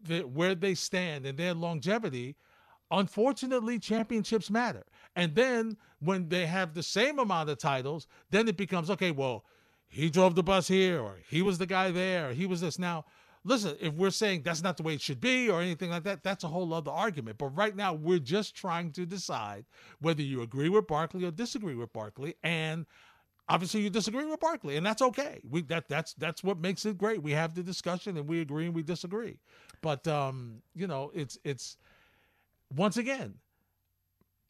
the, 0.03 0.21
where 0.21 0.55
they 0.55 0.75
stand 0.75 1.25
and 1.25 1.37
their 1.37 1.53
longevity, 1.53 2.35
unfortunately, 2.91 3.79
championships 3.79 4.49
matter. 4.49 4.83
And 5.15 5.35
then 5.35 5.77
when 5.99 6.29
they 6.29 6.45
have 6.45 6.73
the 6.73 6.83
same 6.83 7.19
amount 7.19 7.49
of 7.49 7.57
titles, 7.57 8.07
then 8.29 8.47
it 8.47 8.57
becomes 8.57 8.89
okay. 8.91 9.11
Well, 9.11 9.45
he 9.87 10.09
drove 10.09 10.35
the 10.35 10.43
bus 10.43 10.67
here, 10.67 10.99
or 10.99 11.17
he 11.27 11.41
was 11.41 11.57
the 11.57 11.65
guy 11.65 11.91
there, 11.91 12.29
or 12.29 12.33
he 12.33 12.45
was 12.45 12.61
this. 12.61 12.77
Now, 12.77 13.05
listen, 13.43 13.75
if 13.79 13.93
we're 13.93 14.11
saying 14.11 14.43
that's 14.43 14.61
not 14.63 14.77
the 14.77 14.83
way 14.83 14.93
it 14.93 15.01
should 15.01 15.21
be, 15.21 15.49
or 15.49 15.61
anything 15.61 15.89
like 15.89 16.03
that, 16.03 16.23
that's 16.23 16.43
a 16.43 16.47
whole 16.47 16.73
other 16.73 16.91
argument. 16.91 17.37
But 17.37 17.55
right 17.57 17.75
now, 17.75 17.93
we're 17.93 18.19
just 18.19 18.55
trying 18.55 18.91
to 18.93 19.05
decide 19.05 19.65
whether 19.99 20.21
you 20.21 20.41
agree 20.41 20.69
with 20.69 20.87
Barkley 20.87 21.25
or 21.25 21.31
disagree 21.31 21.75
with 21.75 21.93
Barkley, 21.93 22.35
and 22.43 22.85
obviously 23.47 23.81
you 23.81 23.89
disagree 23.89 24.25
with 24.25 24.39
Barkley, 24.39 24.77
and 24.77 24.85
that's 24.85 25.01
okay. 25.01 25.41
We 25.49 25.61
that 25.63 25.89
that's 25.89 26.13
that's 26.13 26.43
what 26.43 26.59
makes 26.59 26.85
it 26.85 26.97
great. 26.97 27.21
We 27.21 27.31
have 27.31 27.55
the 27.55 27.63
discussion, 27.63 28.17
and 28.17 28.27
we 28.27 28.41
agree 28.41 28.65
and 28.65 28.75
we 28.75 28.83
disagree. 28.83 29.39
But 29.81 30.07
um, 30.07 30.61
you 30.75 30.87
know, 30.87 31.11
it's 31.13 31.37
it's 31.43 31.77
once 32.75 32.97
again, 32.97 33.35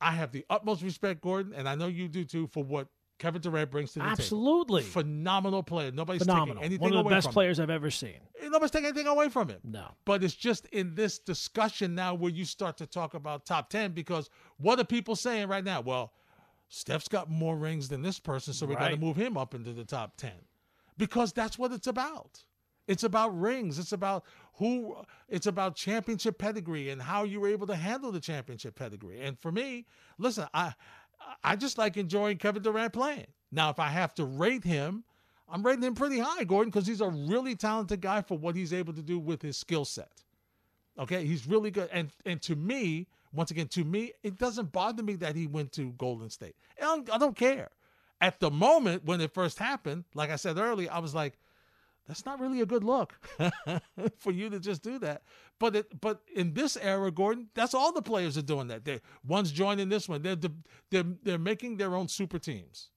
I 0.02 0.12
have 0.12 0.32
the 0.32 0.46
utmost 0.50 0.82
respect, 0.82 1.22
Gordon, 1.22 1.54
and 1.54 1.68
I 1.68 1.76
know 1.76 1.88
you 1.88 2.08
do 2.08 2.26
too, 2.26 2.48
for 2.48 2.64
what 2.64 2.88
Kevin 3.20 3.42
Durant 3.42 3.70
brings 3.70 3.92
to 3.94 4.00
the 4.00 4.06
Absolutely. 4.06 4.82
table. 4.82 4.92
Phenomenal 4.94 5.62
player. 5.62 5.92
Nobody's 5.92 6.22
Phenomenal. 6.24 6.56
taking 6.56 6.64
anything 6.66 6.82
One 6.82 6.92
of 6.92 6.96
the 6.96 7.02
away 7.02 7.14
best 7.16 7.26
from 7.26 7.32
him. 7.32 7.34
players 7.34 7.60
I've 7.60 7.70
ever 7.70 7.92
seen. 7.92 8.16
Eh, 8.42 8.48
nobody's 8.50 8.72
taking 8.72 8.88
anything 8.88 9.08
away 9.08 9.30
from 9.30 9.50
him. 9.50 9.60
No. 9.64 9.88
But 10.06 10.24
it's 10.24 10.34
just 10.34 10.66
in 10.68 10.96
this 10.96 11.20
discussion 11.20 11.94
now 11.94 12.14
where 12.16 12.32
you 12.32 12.46
start 12.46 12.78
to 12.78 12.88
talk 12.88 13.14
about 13.14 13.46
top 13.46 13.70
10 13.70 13.92
because 13.92 14.30
what 14.58 14.80
are 14.80 14.86
people 14.86 15.16
saying 15.16 15.48
right 15.50 15.64
now? 15.64 15.82
Well, 15.82 16.14
Steph's 16.70 17.08
got 17.08 17.30
more 17.30 17.56
rings 17.58 17.90
than 17.90 18.02
this 18.02 18.20
person, 18.20 18.54
so 18.54 18.66
we 18.66 18.76
got 18.76 18.90
to 18.90 18.98
move 18.98 19.18
him 19.18 19.38
up 19.38 19.54
into 19.54 19.74
the 19.74 19.84
top 19.86 20.18
10. 20.18 20.32
Because 20.98 21.34
that's 21.34 21.58
what 21.58 21.72
it's 21.72 21.88
about. 21.88 22.44
It's 22.88 23.04
about 23.04 23.40
rings. 23.40 23.78
It's 23.78 23.92
about 23.92 24.24
who 24.56 24.96
it's 25.28 25.46
about 25.46 25.76
championship 25.76 26.40
pedigree 26.40 26.90
and 26.90 27.00
how 27.02 27.24
you 27.24 27.40
were 27.40 27.48
able 27.48 27.68
to 27.68 27.76
handle 27.76 28.12
the 28.12 28.20
championship 28.20 28.76
pedigree. 28.76 29.22
And 29.22 29.38
for 29.38 29.52
me, 29.52 29.86
listen, 30.18 30.48
I 30.56 30.74
I 31.44 31.56
just 31.56 31.78
like 31.78 31.98
enjoying 31.98 32.38
Kevin 32.38 32.62
Durant 32.62 32.94
playing. 32.94 33.28
Now, 33.52 33.70
if 33.70 33.80
I 33.80 33.88
have 33.88 34.14
to 34.16 34.26
rate 34.26 34.64
him, 34.64 35.04
I'm 35.52 35.64
rating 35.64 35.84
him 35.84 35.96
pretty 35.96 36.20
high, 36.20 36.44
Gordon, 36.44 36.70
because 36.70 36.88
he's 36.88 37.02
a 37.02 37.10
really 37.10 37.56
talented 37.56 38.02
guy 38.02 38.22
for 38.22 38.38
what 38.38 38.56
he's 38.56 38.74
able 38.74 38.94
to 38.94 39.02
do 39.02 39.20
with 39.20 39.42
his 39.42 39.58
skill 39.58 39.86
set. 39.86 40.24
Okay, 40.98 41.26
he's 41.26 41.48
really 41.48 41.72
good. 41.72 41.90
And 41.92 42.12
and 42.26 42.42
to 42.44 42.56
me, 42.56 43.08
once 43.34 43.52
again, 43.52 43.68
to 43.70 43.84
me, 43.84 44.14
it 44.24 44.38
doesn't 44.38 44.72
bother 44.72 45.02
me 45.04 45.16
that 45.16 45.36
he 45.36 45.48
went 45.48 45.72
to 45.74 45.92
Golden 45.94 46.30
State. 46.30 46.56
I 46.78 46.86
don't, 46.86 47.14
I 47.14 47.18
don't 47.18 47.36
care. 47.36 47.70
At 48.22 48.40
the 48.40 48.52
moment 48.52 49.06
when 49.06 49.22
it 49.22 49.34
first 49.34 49.60
happened, 49.60 50.04
like 50.14 50.30
I 50.30 50.36
said 50.36 50.58
earlier, 50.58 50.90
I 50.92 51.00
was 51.00 51.16
like, 51.16 51.38
that's 52.10 52.26
not 52.26 52.40
really 52.40 52.60
a 52.62 52.66
good 52.66 52.84
look 52.84 53.20
for 54.18 54.32
you 54.32 54.50
to 54.50 54.60
just 54.60 54.82
do 54.82 54.98
that. 55.00 55.22
But 55.60 55.76
it, 55.76 56.02
but 56.02 56.22
in 56.36 56.54
this 56.54 56.76
era, 56.76 57.12
Gordon, 57.12 57.50
that's 57.54 57.76
all 57.76 57.94
the 57.94 58.02
players 58.02 58.38
are 58.38 58.42
doing 58.42 58.68
that. 58.68 58.84
They 58.84 59.00
one's 59.26 59.52
joining 59.52 59.90
this 59.90 60.10
one. 60.10 60.24
They're 60.24 60.36
they're 60.90 61.06
they're 61.24 61.38
making 61.38 61.78
their 61.78 61.96
own 61.96 62.08
super 62.08 62.40
teams. 62.40 62.90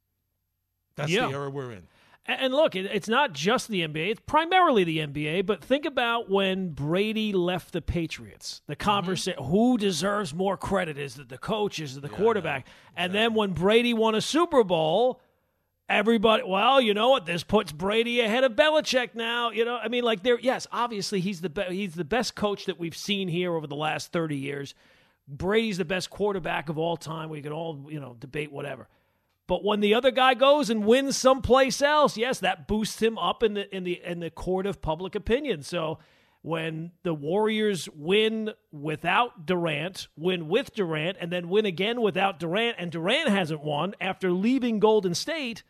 That's 0.97 1.11
Yeah. 1.11 1.29
the 1.29 1.35
era 1.35 1.51
we're 1.51 1.73
in. 1.73 1.89
And 2.25 2.55
look, 2.55 2.77
it's 2.77 3.09
not 3.09 3.33
just 3.33 3.67
the 3.67 3.81
NBA; 3.83 4.11
it's 4.13 4.21
primarily 4.27 4.85
the 4.85 4.99
NBA. 4.99 5.45
But 5.45 5.63
think 5.63 5.85
about 5.85 6.31
when 6.31 6.71
Brady 6.71 7.33
left 7.33 7.73
the 7.73 7.83
Patriots. 7.83 8.63
The 8.67 8.77
mm-hmm. 8.77 8.91
conversation: 8.91 9.43
who 9.43 9.77
deserves 9.77 10.33
more 10.33 10.57
credit? 10.57 10.97
Is 10.97 11.19
it 11.19 11.29
the 11.29 11.39
coach? 11.39 11.81
Is 11.81 11.97
it 11.97 12.01
the 12.01 12.09
quarterback? 12.09 12.69
And 12.97 13.13
then 13.13 13.35
when 13.35 13.53
Brady 13.53 13.93
won 13.93 14.15
a 14.15 14.21
Super 14.21 14.63
Bowl, 14.63 15.21
everybody, 15.89 16.43
well, 16.47 16.81
you 16.81 16.95
know 16.95 17.11
what? 17.11 17.27
This 17.27 17.45
puts 17.45 17.73
Brady 17.73 18.21
ahead 18.21 18.45
of 18.45 18.53
Belichick 18.53 19.15
now. 19.15 19.51
You 19.51 19.65
know, 19.65 19.77
I 19.77 19.89
mean, 19.89 20.05
like 20.05 20.23
there. 20.23 20.39
Yes, 20.39 20.67
obviously 20.73 21.21
he's 21.21 21.41
the 21.41 21.51
be- 21.51 21.75
he's 21.75 21.95
the 21.95 22.05
best 22.05 22.35
coach 22.35 22.67
that 22.67 22.79
we've 22.79 22.97
seen 22.97 23.29
here 23.29 23.55
over 23.55 23.67
the 23.67 23.77
last 23.77 24.13
thirty 24.13 24.37
years. 24.37 24.75
Brady's 25.29 25.79
the 25.79 25.85
best 25.85 26.11
quarterback 26.11 26.69
of 26.69 26.79
all 26.79 26.97
time. 26.97 27.29
We 27.29 27.43
can 27.43 27.53
all 27.53 27.87
you 27.89 28.01
know 28.01 28.17
debate 28.19 28.53
whatever. 28.53 28.89
But 29.47 29.65
when 29.65 29.81
the 29.81 29.95
other 29.95 30.11
guy 30.11 30.35
goes 30.35 30.71
and 30.71 30.87
wins 30.87 31.17
someplace 31.17 31.83
else, 31.83 32.17
yes, 32.17 32.41
that 32.41 32.69
boosts 32.69 33.03
him 33.03 33.19
up 33.19 33.43
in 33.43 33.55
the 33.55 33.75
in 33.75 33.85
the 33.85 34.01
in 34.05 34.21
the 34.21 34.31
court 34.31 34.67
of 34.67 34.81
public 34.81 35.15
opinion. 35.15 35.63
So 35.63 35.99
when 36.43 36.91
the 37.05 37.15
Warriors 37.15 37.89
win 37.95 38.51
without 38.73 39.47
Durant, 39.47 40.09
win 40.17 40.49
with 40.49 40.75
Durant, 40.75 41.17
and 41.21 41.31
then 41.31 41.49
win 41.49 41.67
again 41.67 42.01
without 42.01 42.41
Durant, 42.41 42.77
and 42.79 42.91
Durant 42.91 43.29
hasn't 43.29 43.63
won 43.63 43.95
after 44.01 44.33
leaving 44.33 44.81
Golden 44.81 45.15
State, 45.15 45.63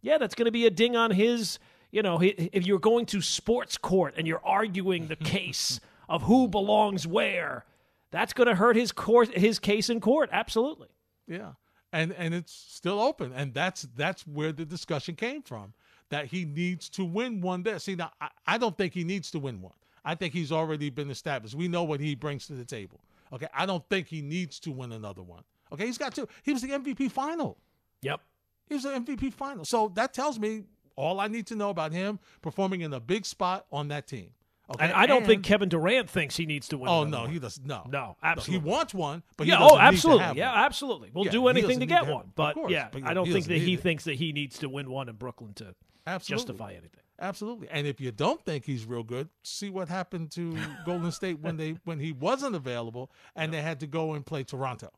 yeah, 0.00 0.18
that's 0.18 0.34
going 0.34 0.46
to 0.46 0.52
be 0.52 0.66
a 0.66 0.70
ding 0.70 0.96
on 0.96 1.10
his. 1.10 1.58
You 1.90 2.02
know, 2.02 2.20
if 2.20 2.66
you're 2.66 2.78
going 2.78 3.06
to 3.06 3.22
sports 3.22 3.78
court 3.78 4.14
and 4.16 4.26
you're 4.26 4.44
arguing 4.44 5.06
the 5.06 5.16
case 5.36 5.80
of 6.08 6.22
who 6.22 6.46
belongs 6.46 7.06
where, 7.06 7.64
that's 8.10 8.32
going 8.32 8.48
to 8.48 8.54
hurt 8.54 8.76
his 8.76 8.92
court, 8.92 9.36
his 9.36 9.58
case 9.58 9.88
in 9.88 10.00
court. 10.00 10.28
Absolutely. 10.32 10.88
Yeah, 11.26 11.52
and 11.92 12.12
and 12.12 12.34
it's 12.34 12.52
still 12.52 13.00
open, 13.00 13.32
and 13.32 13.54
that's 13.54 13.82
that's 13.96 14.26
where 14.26 14.52
the 14.52 14.64
discussion 14.64 15.14
came 15.14 15.42
from. 15.42 15.74
That 16.10 16.26
he 16.26 16.46
needs 16.46 16.88
to 16.90 17.04
win 17.04 17.42
one 17.42 17.62
day. 17.62 17.76
See, 17.78 17.94
now 17.94 18.12
I, 18.20 18.28
I 18.46 18.58
don't 18.58 18.76
think 18.76 18.94
he 18.94 19.04
needs 19.04 19.30
to 19.32 19.38
win 19.38 19.60
one. 19.60 19.74
I 20.04 20.14
think 20.14 20.32
he's 20.32 20.52
already 20.52 20.88
been 20.88 21.10
established. 21.10 21.54
We 21.54 21.68
know 21.68 21.82
what 21.82 22.00
he 22.00 22.14
brings 22.14 22.46
to 22.46 22.54
the 22.54 22.64
table. 22.64 23.00
Okay, 23.32 23.48
I 23.54 23.66
don't 23.66 23.86
think 23.90 24.08
he 24.08 24.22
needs 24.22 24.58
to 24.60 24.70
win 24.70 24.92
another 24.92 25.22
one. 25.22 25.42
Okay, 25.70 25.84
he's 25.84 25.98
got 25.98 26.14
two. 26.14 26.26
He 26.42 26.52
was 26.52 26.62
the 26.62 26.68
MVP 26.68 27.10
final. 27.10 27.58
Yep. 28.00 28.20
He 28.68 28.74
was 28.74 28.82
the 28.84 28.90
MVP 28.90 29.32
final. 29.32 29.64
So 29.64 29.90
that 29.94 30.12
tells 30.12 30.38
me 30.38 30.64
all 30.96 31.20
I 31.20 31.28
need 31.28 31.46
to 31.48 31.56
know 31.56 31.70
about 31.70 31.92
him 31.92 32.18
performing 32.42 32.80
in 32.82 32.92
a 32.92 33.00
big 33.00 33.24
spot 33.24 33.66
on 33.72 33.88
that 33.88 34.06
team. 34.06 34.30
Okay, 34.70 34.84
And 34.84 34.92
I 34.92 35.06
don't 35.06 35.24
think 35.24 35.44
Kevin 35.44 35.70
Durant 35.70 36.10
thinks 36.10 36.36
he 36.36 36.44
needs 36.44 36.68
to 36.68 36.76
win. 36.76 36.90
Oh 36.90 37.04
no, 37.04 37.20
one. 37.20 37.30
he 37.30 37.38
does 37.38 37.58
no. 37.64 37.84
No, 37.88 38.16
absolutely. 38.22 38.68
he 38.68 38.70
wants 38.70 38.92
one, 38.92 39.22
but 39.38 39.46
yeah, 39.46 39.56
he 39.56 39.62
oh, 39.64 39.68
doesn't 39.68 39.78
need 39.78 39.84
to 39.84 39.86
absolutely. 39.94 40.24
have 40.24 40.36
yeah, 40.36 40.52
absolutely. 40.66 41.10
We'll 41.14 41.24
Yeah, 41.24 41.30
do 41.30 41.48
anything 41.48 41.80
to 41.80 41.86
get 41.86 42.04
have 42.04 42.08
one. 42.08 42.32
But 42.34 42.54
course, 42.54 42.70
yeah, 42.70 42.88
but 42.92 43.04
I 43.04 43.14
don't 43.14 43.32
think 43.32 43.46
that 43.46 43.56
he 43.58 43.74
it. 43.74 43.80
thinks 43.80 44.04
that 44.04 44.16
he 44.16 44.32
needs 44.32 44.58
to 44.58 44.68
win 44.68 44.90
one 44.90 45.08
in 45.08 45.16
Brooklyn 45.16 45.54
to 45.54 45.74
Absolutely. 46.06 46.42
justify 46.44 46.70
anything. 46.72 47.00
Absolutely. 47.18 47.68
And 47.70 47.86
if 47.86 47.98
you 47.98 48.12
don't 48.12 48.44
think 48.44 48.66
he's 48.66 48.84
real 48.84 49.02
good, 49.02 49.30
see 49.42 49.70
what 49.70 49.88
happened 49.88 50.30
to 50.32 50.54
Golden 50.84 51.12
State 51.12 51.40
when 51.40 51.56
they 51.56 51.76
when 51.84 51.98
he 51.98 52.12
wasn't 52.12 52.54
available 52.54 53.10
and 53.34 53.52
they 53.54 53.62
had 53.62 53.80
to 53.80 53.86
go 53.86 54.12
and 54.12 54.26
play 54.26 54.44
Toronto. 54.44 54.90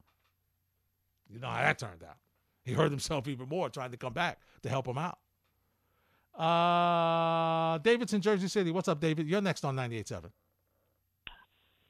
You 1.28 1.38
know 1.38 1.48
how 1.48 1.62
that 1.62 1.78
turned 1.78 2.02
out. 2.02 2.16
He 2.64 2.72
hurt 2.72 2.90
himself 2.90 3.28
even 3.28 3.48
more 3.48 3.68
trying 3.68 3.90
to 3.90 3.96
come 3.96 4.12
back 4.12 4.38
to 4.62 4.68
help 4.68 4.86
him 4.86 4.98
out. 4.98 5.18
Uh 6.34 7.78
David's 7.78 8.12
in 8.12 8.20
Jersey 8.20 8.48
City. 8.48 8.70
What's 8.70 8.88
up, 8.88 9.00
David? 9.00 9.26
You're 9.28 9.40
next 9.40 9.64
on 9.64 9.76
98.7. 9.76 10.30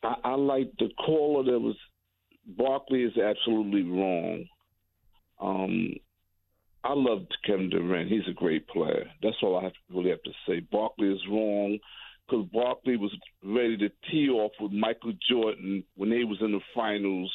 I, 0.02 0.14
I 0.24 0.34
like 0.34 0.70
the 0.78 0.88
caller 1.04 1.44
that 1.44 1.58
was 1.58 1.76
Barkley 2.46 3.02
is 3.02 3.16
absolutely 3.16 3.82
wrong. 3.82 4.44
Um, 5.40 5.94
I 6.82 6.94
love 6.94 7.26
Kevin 7.46 7.70
Durant. 7.70 8.10
He's 8.10 8.26
a 8.28 8.32
great 8.32 8.66
player. 8.68 9.04
That's 9.22 9.36
all 9.42 9.58
I 9.58 9.64
have 9.64 9.72
really 9.94 10.10
have 10.10 10.22
to 10.22 10.32
say. 10.46 10.60
Barkley 10.60 11.12
is 11.12 11.20
wrong 11.30 11.78
because 12.26 12.46
Barkley 12.52 12.96
was 12.96 13.14
ready 13.44 13.76
to 13.78 13.90
tee 14.10 14.28
off 14.30 14.52
with 14.60 14.72
Michael 14.72 15.12
Jordan 15.30 15.84
when 15.96 16.10
they 16.10 16.24
was 16.24 16.38
in 16.40 16.52
the 16.52 16.60
finals. 16.74 17.32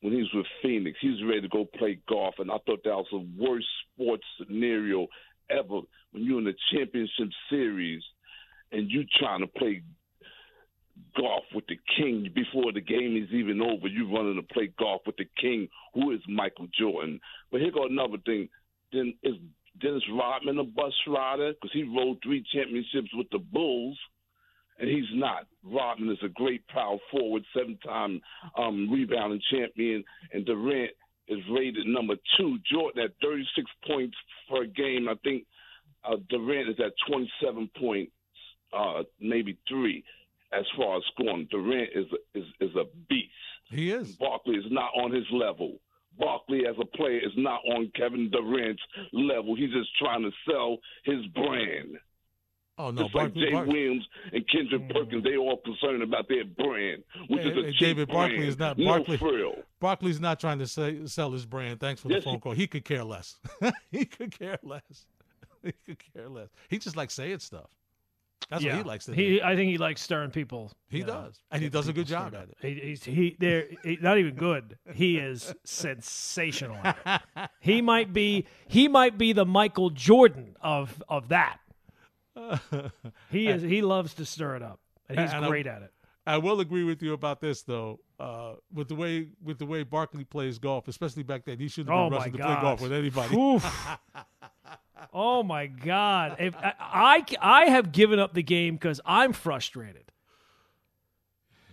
When 0.00 0.12
he 0.12 0.20
was 0.20 0.30
with 0.34 0.46
Phoenix, 0.62 0.98
he 1.00 1.08
was 1.08 1.22
ready 1.24 1.42
to 1.42 1.48
go 1.48 1.64
play 1.64 1.98
golf, 2.08 2.34
and 2.38 2.50
I 2.50 2.58
thought 2.66 2.84
that 2.84 2.90
was 2.90 3.06
the 3.10 3.26
worst 3.38 3.66
sports 3.94 4.24
scenario 4.38 5.06
ever. 5.50 5.80
When 6.12 6.24
you're 6.24 6.38
in 6.38 6.44
the 6.44 6.54
championship 6.72 7.28
series 7.50 8.02
and 8.72 8.90
you're 8.90 9.04
trying 9.18 9.40
to 9.40 9.46
play 9.46 9.82
golf 11.16 11.44
with 11.54 11.66
the 11.66 11.78
king 11.96 12.30
before 12.34 12.72
the 12.72 12.80
game 12.80 13.16
is 13.16 13.32
even 13.32 13.60
over. 13.60 13.88
you're 13.88 14.10
running 14.10 14.36
to 14.36 14.54
play 14.54 14.72
golf 14.78 15.02
with 15.06 15.16
the 15.16 15.28
king, 15.40 15.68
who 15.94 16.12
is 16.12 16.20
Michael 16.28 16.68
Jordan. 16.78 17.20
But 17.50 17.60
here 17.60 17.70
go 17.70 17.86
another 17.86 18.18
thing. 18.24 18.48
Then 18.92 19.14
is 19.22 19.34
Dennis 19.80 20.02
Rodman 20.12 20.58
a 20.58 20.64
bus 20.64 20.94
rider 21.06 21.52
because 21.52 21.72
he 21.72 21.82
rode 21.82 22.18
three 22.22 22.44
championships 22.52 23.10
with 23.14 23.28
the 23.30 23.38
Bulls, 23.38 23.98
and 24.78 24.88
he's 24.88 25.08
not. 25.14 25.46
Rodman 25.64 26.10
is 26.10 26.18
a 26.24 26.28
great 26.28 26.66
power 26.68 26.98
forward, 27.10 27.42
seven-time 27.56 28.20
um, 28.58 28.88
rebounding 28.90 29.40
champion, 29.50 30.04
and 30.32 30.44
Durant 30.44 30.90
is 31.28 31.38
rated 31.50 31.86
number 31.86 32.14
two. 32.36 32.58
Jordan 32.70 33.04
at 33.04 33.10
36 33.22 33.70
points 33.86 34.16
per 34.48 34.64
game. 34.66 35.08
I 35.08 35.14
think 35.24 35.44
uh, 36.04 36.16
Durant 36.28 36.68
is 36.70 36.76
at 36.78 36.92
27 37.08 37.70
points, 37.78 38.12
uh, 38.76 39.02
maybe 39.20 39.58
three 39.68 40.04
as 40.52 40.64
far 40.76 40.98
as 40.98 41.02
scoring. 41.12 41.48
Durant 41.50 41.90
is 41.94 42.06
is 42.34 42.44
is 42.60 42.74
a 42.76 42.84
beast. 43.08 43.30
He 43.70 43.90
is. 43.90 44.12
Barkley 44.16 44.56
is 44.56 44.70
not 44.70 44.90
on 44.96 45.12
his 45.12 45.24
level. 45.32 45.78
Barkley 46.18 46.66
as 46.66 46.76
a 46.80 46.96
player 46.96 47.18
is 47.18 47.32
not 47.36 47.60
on 47.74 47.90
Kevin 47.94 48.30
Durant's 48.30 48.82
level. 49.12 49.54
He's 49.54 49.72
just 49.72 49.90
trying 49.98 50.22
to 50.22 50.30
sell 50.48 50.78
his 51.04 51.26
brand. 51.34 51.98
Oh 52.78 52.90
no, 52.90 53.04
just 53.04 53.14
like 53.14 53.32
Jay 53.34 53.52
Bar- 53.52 53.64
Williams 53.64 54.06
and 54.32 54.44
Kendrick 54.48 54.88
Perkins, 54.90 55.24
they 55.24 55.36
all 55.36 55.56
concerned 55.64 56.02
about 56.02 56.28
their 56.28 56.44
brand, 56.44 57.02
which 57.28 57.40
Hey, 57.42 57.48
is 57.50 57.56
a 57.56 57.62
hey, 57.62 57.70
cheap 57.72 57.78
David 57.80 58.08
brand. 58.08 58.32
Barkley 58.32 58.48
is 58.48 58.58
not 58.58 58.76
no 58.78 58.84
Barkley. 58.84 59.16
frill. 59.16 59.54
Barkley's 59.80 60.20
not 60.20 60.38
trying 60.40 60.58
to 60.58 60.66
say, 60.66 61.06
sell 61.06 61.32
his 61.32 61.46
brand. 61.46 61.80
Thanks 61.80 62.02
for 62.02 62.08
the 62.08 62.20
phone 62.20 62.38
call. 62.40 62.52
He 62.52 62.66
could 62.66 62.84
care 62.84 63.02
less. 63.04 63.36
he 63.90 64.04
could 64.04 64.38
care 64.38 64.58
less. 64.62 65.06
He 65.62 65.72
could 65.84 65.98
care 66.14 66.28
less. 66.28 66.48
He 66.68 66.78
just 66.78 66.94
likes 66.96 67.12
saying 67.14 67.40
stuff. 67.40 67.66
That's 68.50 68.62
yeah. 68.62 68.72
what 68.76 68.78
he 68.84 68.88
likes 68.88 69.04
to 69.06 69.14
He, 69.14 69.38
do. 69.38 69.40
I 69.42 69.56
think 69.56 69.68
he 69.70 69.78
likes 69.78 70.00
stirring 70.00 70.30
people. 70.30 70.70
He 70.88 70.98
you 70.98 71.04
know, 71.06 71.24
does, 71.24 71.40
and 71.50 71.60
he 71.60 71.68
does 71.68 71.88
a 71.88 71.92
good 71.92 72.06
job 72.06 72.34
at 72.36 72.50
it. 72.50 72.56
He, 72.60 72.88
he's 72.88 73.02
he 73.02 73.36
there. 73.40 73.66
He, 73.82 73.98
not 74.00 74.18
even 74.18 74.34
good. 74.36 74.78
He 74.94 75.16
is 75.18 75.52
sensational. 75.64 76.76
at 76.84 76.96
it. 77.36 77.50
he 77.58 77.80
might 77.82 78.12
be. 78.12 78.46
He 78.68 78.86
might 78.86 79.18
be 79.18 79.32
the 79.32 79.44
Michael 79.46 79.90
Jordan 79.90 80.54
of 80.60 81.02
of 81.08 81.28
that. 81.30 81.58
He 83.30 83.48
is. 83.48 83.62
He 83.62 83.82
loves 83.82 84.14
to 84.14 84.24
stir 84.24 84.56
it 84.56 84.62
up, 84.62 84.80
and 85.08 85.18
he's 85.18 85.32
And 85.32 85.44
I- 85.44 85.48
great 85.48 85.66
at 85.66 85.82
it. 85.82 85.92
I 86.28 86.38
will 86.38 86.58
agree 86.58 86.82
with 86.82 87.02
you 87.04 87.12
about 87.12 87.40
this 87.40 87.62
though. 87.62 88.00
Uh, 88.18 88.54
with 88.72 88.88
the 88.88 88.96
way 88.96 89.28
with 89.42 89.58
the 89.58 89.66
way 89.66 89.84
Barkley 89.84 90.24
plays 90.24 90.58
golf, 90.58 90.88
especially 90.88 91.22
back 91.22 91.44
then, 91.44 91.58
he 91.60 91.68
shouldn't 91.68 91.94
Oh 91.94 92.06
be 92.06 92.10
my 92.10 92.16
rushing 92.18 92.32
to 92.32 92.38
play 92.38 92.58
golf 92.60 92.80
with 92.80 92.92
anybody. 92.92 93.36
Oh 95.12 95.42
my 95.42 95.66
God! 95.66 96.36
If 96.40 96.56
I, 96.56 96.72
I 96.80 97.24
I 97.40 97.64
have 97.66 97.92
given 97.92 98.18
up 98.18 98.32
the 98.34 98.42
game 98.42 98.74
because 98.74 99.00
I'm 99.04 99.32
frustrated. 99.34 100.10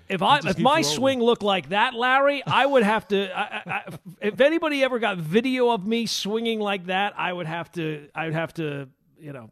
If 0.09 0.21
I 0.21 0.39
if 0.39 0.59
my 0.59 0.69
rolling. 0.71 0.83
swing 0.83 1.19
looked 1.21 1.41
like 1.41 1.69
that, 1.69 1.93
Larry, 1.93 2.43
I 2.45 2.65
would 2.65 2.83
have 2.83 3.07
to. 3.07 3.35
I, 3.35 3.41
I, 3.41 3.61
I, 3.71 3.83
if 4.21 4.39
anybody 4.41 4.83
ever 4.83 4.99
got 4.99 5.17
video 5.17 5.69
of 5.71 5.87
me 5.87 6.05
swinging 6.05 6.59
like 6.59 6.87
that, 6.87 7.13
I 7.17 7.31
would 7.31 7.47
have 7.47 7.71
to. 7.73 8.07
I 8.13 8.25
would 8.25 8.33
have 8.33 8.53
to. 8.55 8.89
You 9.17 9.31
know, 9.33 9.49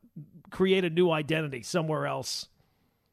create 0.51 0.85
a 0.85 0.89
new 0.89 1.09
identity 1.09 1.63
somewhere 1.63 2.05
else. 2.05 2.47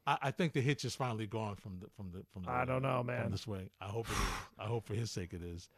I, 0.05 0.17
I 0.23 0.31
think 0.31 0.53
the 0.53 0.61
hitch 0.61 0.85
is 0.85 0.95
finally 0.95 1.25
gone 1.25 1.55
from 1.55 1.79
the 1.79 1.87
from 1.95 2.11
the 2.11 2.23
from 2.31 2.43
the. 2.43 2.51
I 2.51 2.65
don't 2.65 2.83
know, 2.83 3.01
man. 3.03 3.23
From 3.23 3.31
the 3.31 3.37
swing. 3.37 3.69
I 3.81 3.85
hope 3.85 4.07
it 4.07 4.13
is. 4.13 4.17
I 4.59 4.65
hope 4.65 4.85
for 4.85 4.93
his 4.93 5.09
sake 5.09 5.33
it 5.33 5.41
is. 5.41 5.69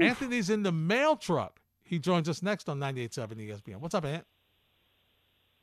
Anthony's 0.00 0.50
in 0.50 0.62
the 0.62 0.72
mail 0.72 1.16
truck. 1.16 1.60
He 1.82 1.98
joins 1.98 2.28
us 2.28 2.42
next 2.42 2.68
on 2.68 2.80
98.7 2.80 3.48
ESPN. 3.48 3.76
What's 3.76 3.94
up, 3.94 4.04
Ant? 4.04 4.24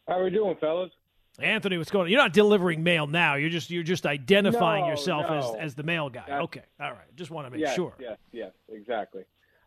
How 0.08 0.20
are 0.20 0.24
we 0.24 0.30
doing, 0.30 0.56
fellas? 0.60 0.92
Anthony, 1.40 1.78
what's 1.78 1.92
going 1.92 2.06
on? 2.06 2.12
You're 2.12 2.22
not 2.22 2.32
delivering 2.32 2.84
mail 2.84 3.08
now. 3.08 3.36
You're 3.36 3.50
just 3.50 3.70
you're 3.70 3.84
just 3.84 4.06
identifying 4.06 4.84
No, 4.84 4.90
yourself 4.90 5.26
no. 5.28 5.38
as 5.38 5.56
as 5.60 5.76
the 5.76 5.84
mail 5.84 6.10
guy. 6.10 6.24
That's- 6.28 6.44
okay, 6.44 6.64
all 6.80 6.92
right. 6.92 7.16
Just 7.16 7.32
want 7.32 7.48
to 7.48 7.52
make 7.52 7.60
yes, 7.60 7.76
sure. 7.76 7.94
Yes, 8.00 8.18
yes, 8.32 8.52
exactly. 8.70 9.24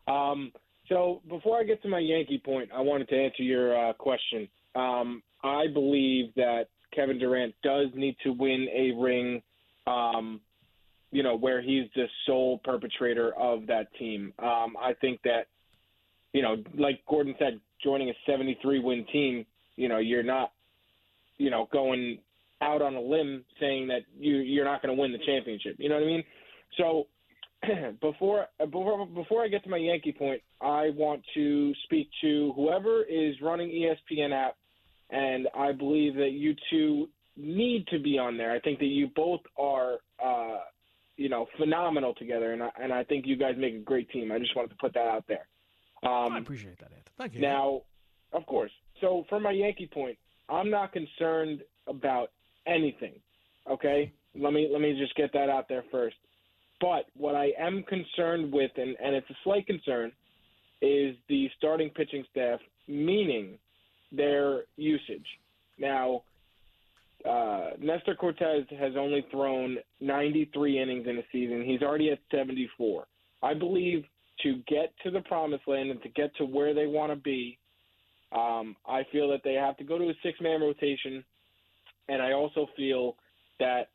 Um, 0.07 0.51
so 0.87 1.21
before 1.27 1.59
I 1.59 1.63
get 1.63 1.81
to 1.83 1.89
my 1.89 1.99
Yankee 1.99 2.41
point, 2.43 2.69
I 2.73 2.79
wanted 2.79 3.09
to 3.09 3.17
answer 3.17 3.43
your 3.43 3.89
uh, 3.89 3.93
question. 3.93 4.47
Um, 4.75 5.21
I 5.43 5.67
believe 5.67 6.33
that 6.35 6.65
Kevin 6.93 7.19
Durant 7.19 7.53
does 7.63 7.87
need 7.95 8.15
to 8.23 8.31
win 8.31 8.67
a 8.73 8.91
ring. 8.99 9.41
Um, 9.85 10.41
you 11.11 11.23
know, 11.23 11.37
where 11.37 11.61
he's 11.61 11.85
the 11.95 12.05
sole 12.25 12.59
perpetrator 12.63 13.33
of 13.37 13.65
that 13.67 13.87
team. 13.97 14.33
Um, 14.39 14.75
I 14.79 14.93
think 14.99 15.21
that, 15.23 15.47
you 16.33 16.41
know, 16.41 16.57
like 16.77 17.01
Gordon 17.07 17.33
said, 17.39 17.61
joining 17.81 18.09
a 18.09 18.13
73 18.25 18.79
win 18.79 19.05
team, 19.11 19.45
you 19.77 19.87
know, 19.87 19.99
you're 19.99 20.23
not, 20.23 20.51
you 21.37 21.49
know, 21.49 21.69
going 21.71 22.19
out 22.61 22.81
on 22.81 22.95
a 22.95 23.01
limb 23.01 23.45
saying 23.59 23.87
that 23.87 24.01
you 24.19 24.37
you're 24.37 24.65
not 24.65 24.81
going 24.81 24.95
to 24.95 24.99
win 24.99 25.11
the 25.11 25.19
championship. 25.25 25.75
You 25.77 25.89
know 25.89 25.95
what 25.95 26.03
I 26.03 26.07
mean? 26.07 26.23
So 26.77 27.07
before 28.01 28.47
before 28.59 29.05
before 29.05 29.43
I 29.43 29.47
get 29.47 29.63
to 29.63 29.69
my 29.69 29.77
Yankee 29.77 30.11
point, 30.11 30.41
I 30.61 30.89
want 30.95 31.21
to 31.35 31.73
speak 31.85 32.09
to 32.21 32.51
whoever 32.55 33.03
is 33.03 33.35
running 33.41 33.69
ESPN 33.69 34.33
app 34.33 34.55
and 35.09 35.47
I 35.55 35.71
believe 35.71 36.15
that 36.15 36.31
you 36.31 36.55
two 36.69 37.09
need 37.35 37.87
to 37.87 37.99
be 37.99 38.17
on 38.17 38.37
there. 38.37 38.51
I 38.51 38.59
think 38.59 38.79
that 38.79 38.85
you 38.85 39.09
both 39.15 39.41
are, 39.57 39.97
uh, 40.23 40.59
you 41.15 41.29
know, 41.29 41.47
phenomenal 41.57 42.13
together, 42.15 42.53
and 42.53 42.63
I, 42.63 42.69
and 42.81 42.91
I 42.91 43.03
think 43.03 43.25
you 43.25 43.37
guys 43.37 43.55
make 43.57 43.75
a 43.75 43.79
great 43.79 44.09
team. 44.09 44.31
I 44.31 44.39
just 44.39 44.55
wanted 44.55 44.69
to 44.69 44.77
put 44.77 44.93
that 44.93 45.07
out 45.07 45.25
there. 45.27 45.47
Um, 46.03 46.33
I 46.33 46.39
appreciate 46.39 46.77
that, 46.79 46.91
Anthony. 46.91 47.03
Thank 47.17 47.33
you. 47.35 47.41
now, 47.41 47.81
of 48.33 48.45
course. 48.45 48.71
So 49.01 49.25
for 49.29 49.39
my 49.39 49.51
Yankee 49.51 49.89
point, 49.91 50.17
I'm 50.49 50.69
not 50.69 50.93
concerned 50.93 51.61
about 51.87 52.31
anything. 52.65 53.13
Okay, 53.69 54.11
let 54.35 54.53
me 54.53 54.69
let 54.71 54.81
me 54.81 54.97
just 54.99 55.15
get 55.15 55.33
that 55.33 55.49
out 55.49 55.67
there 55.67 55.83
first. 55.91 56.15
But 56.79 57.05
what 57.15 57.35
I 57.35 57.51
am 57.57 57.83
concerned 57.83 58.51
with, 58.51 58.71
and, 58.77 58.95
and 59.03 59.15
it's 59.15 59.29
a 59.29 59.37
slight 59.43 59.65
concern, 59.65 60.11
is 60.81 61.15
the 61.27 61.49
starting 61.57 61.89
pitching 61.89 62.23
staff, 62.29 62.59
meaning 62.87 63.57
their 64.11 64.63
usage. 64.75 65.25
Now, 65.77 66.23
uh, 67.27 67.71
Nestor 67.79 68.15
Cortes 68.15 68.65
has 68.79 68.93
only 68.97 69.25
thrown 69.31 69.77
93 69.99 70.81
innings 70.81 71.07
in 71.07 71.17
a 71.17 71.23
season. 71.31 71.63
He's 71.65 71.81
already 71.81 72.11
at 72.11 72.19
74. 72.31 73.05
I 73.43 73.53
believe 73.53 74.05
to 74.43 74.61
get 74.67 74.93
to 75.03 75.11
the 75.11 75.21
promised 75.21 75.67
land 75.67 75.89
and 75.89 76.01
to 76.03 76.09
get 76.09 76.35
to 76.37 76.45
where 76.45 76.73
they 76.73 76.85
want 76.85 77.11
to 77.11 77.15
be, 77.15 77.57
um, 78.31 78.75
I 78.87 79.03
feel 79.11 79.29
that 79.29 79.41
they 79.43 79.53
have 79.53 79.77
to 79.77 79.83
go 79.83 79.97
to 79.97 80.05
a 80.05 80.13
six 80.23 80.39
man 80.41 80.61
rotation. 80.61 81.23
And 82.09 82.21
I 82.21 82.33
also 82.33 82.67
feel 82.75 83.15
that 83.59 83.87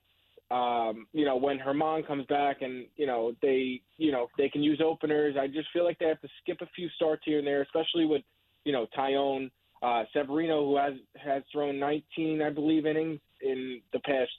um, 0.52 1.06
you 1.14 1.24
know, 1.24 1.36
when 1.36 1.58
Germán 1.58 2.06
comes 2.06 2.26
back 2.26 2.60
and, 2.60 2.84
you 2.96 3.06
know, 3.06 3.32
they, 3.40 3.80
you 3.96 4.12
know, 4.12 4.26
they 4.36 4.50
can 4.50 4.62
use 4.62 4.82
openers. 4.84 5.34
I 5.40 5.46
just 5.46 5.68
feel 5.72 5.84
like 5.84 5.98
they 5.98 6.06
have 6.06 6.20
to 6.20 6.28
skip 6.42 6.58
a 6.60 6.66
few 6.76 6.90
starts 6.90 7.22
here 7.24 7.38
and 7.38 7.46
there, 7.46 7.62
especially 7.62 8.04
with, 8.04 8.22
you 8.64 8.72
know, 8.72 8.86
Taillon, 8.96 9.50
uh, 9.82 10.04
Severino, 10.12 10.64
who 10.64 10.76
has, 10.76 10.94
has 11.22 11.42
thrown 11.52 11.78
19, 11.78 12.40
I 12.40 12.50
believe, 12.50 12.86
innings 12.86 13.20
in 13.40 13.80
the 13.92 13.98
past, 14.00 14.30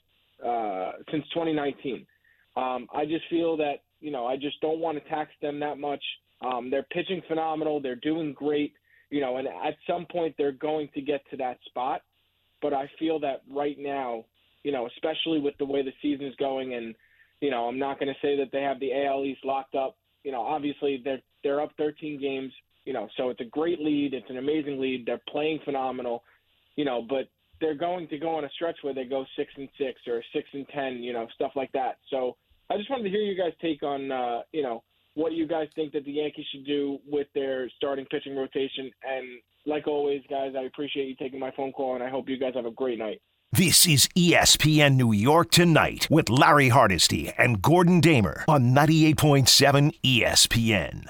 uh, 0.44 0.92
since 1.10 1.24
2019. 1.34 2.06
Um, 2.56 2.86
I 2.94 3.04
just 3.04 3.24
feel 3.28 3.56
that, 3.58 3.82
you 4.00 4.10
know, 4.10 4.26
I 4.26 4.36
just 4.36 4.60
don't 4.60 4.80
want 4.80 5.02
to 5.02 5.08
tax 5.10 5.30
them 5.42 5.60
that 5.60 5.78
much. 5.78 6.02
Um, 6.40 6.70
they're 6.70 6.86
pitching 6.92 7.22
phenomenal. 7.28 7.80
They're 7.80 7.96
doing 7.96 8.32
great, 8.32 8.72
you 9.10 9.20
know, 9.20 9.36
and 9.36 9.48
at 9.48 9.76
some 9.86 10.06
point 10.10 10.34
they're 10.38 10.52
going 10.52 10.88
to 10.94 11.00
get 11.00 11.20
to 11.30 11.36
that 11.38 11.58
spot. 11.66 12.02
But 12.62 12.72
I 12.72 12.90
feel 12.98 13.20
that 13.20 13.42
right 13.50 13.76
now, 13.78 14.24
you 14.62 14.72
know, 14.72 14.86
especially 14.86 15.40
with 15.40 15.54
the 15.58 15.64
way 15.64 15.82
the 15.82 15.92
season 16.00 16.26
is 16.26 16.34
going. 16.36 16.74
And, 16.74 16.94
you 17.40 17.50
know, 17.50 17.68
I'm 17.68 17.78
not 17.78 17.98
going 17.98 18.12
to 18.12 18.26
say 18.26 18.36
that 18.38 18.50
they 18.52 18.62
have 18.62 18.80
the 18.80 18.92
AL 19.04 19.24
East 19.24 19.44
locked 19.44 19.74
up. 19.74 19.96
You 20.22 20.32
know, 20.32 20.40
obviously 20.40 21.02
they're 21.04 21.20
they're 21.42 21.60
up 21.60 21.72
13 21.76 22.18
games. 22.18 22.52
You 22.84 22.92
know, 22.92 23.08
so 23.16 23.30
it's 23.30 23.40
a 23.40 23.44
great 23.46 23.80
lead. 23.80 24.14
It's 24.14 24.28
an 24.28 24.36
amazing 24.36 24.80
lead. 24.80 25.06
They're 25.06 25.22
playing 25.28 25.60
phenomenal. 25.64 26.22
You 26.76 26.84
know, 26.84 27.02
but 27.08 27.28
they're 27.60 27.76
going 27.76 28.08
to 28.08 28.18
go 28.18 28.36
on 28.36 28.44
a 28.44 28.50
stretch 28.50 28.76
where 28.82 28.94
they 28.94 29.04
go 29.04 29.24
six 29.36 29.52
and 29.56 29.68
six 29.78 30.00
or 30.06 30.22
six 30.32 30.48
and 30.52 30.66
ten. 30.68 31.02
You 31.02 31.12
know, 31.12 31.26
stuff 31.34 31.52
like 31.54 31.72
that. 31.72 31.98
So 32.10 32.36
I 32.70 32.76
just 32.76 32.90
wanted 32.90 33.04
to 33.04 33.10
hear 33.10 33.20
you 33.20 33.36
guys 33.36 33.52
take 33.60 33.82
on, 33.82 34.10
uh, 34.10 34.40
you 34.52 34.62
know, 34.62 34.82
what 35.14 35.32
you 35.32 35.46
guys 35.46 35.68
think 35.74 35.92
that 35.92 36.04
the 36.04 36.12
Yankees 36.12 36.46
should 36.52 36.66
do 36.66 36.98
with 37.06 37.28
their 37.34 37.70
starting 37.76 38.06
pitching 38.06 38.36
rotation. 38.36 38.90
And 39.08 39.26
like 39.66 39.86
always, 39.86 40.22
guys, 40.28 40.54
I 40.58 40.62
appreciate 40.62 41.08
you 41.08 41.16
taking 41.16 41.40
my 41.40 41.52
phone 41.56 41.72
call, 41.72 41.94
and 41.94 42.02
I 42.02 42.10
hope 42.10 42.28
you 42.28 42.38
guys 42.38 42.54
have 42.54 42.66
a 42.66 42.70
great 42.70 42.98
night. 42.98 43.20
This 43.52 43.86
is 43.86 44.08
ESPN 44.16 44.96
New 44.96 45.12
York 45.12 45.52
Tonight 45.52 46.08
with 46.10 46.28
Larry 46.28 46.70
Hardesty 46.70 47.32
and 47.38 47.62
Gordon 47.62 48.00
Damer 48.00 48.44
on 48.48 48.74
98.7 48.74 49.92
ESPN. 50.02 51.06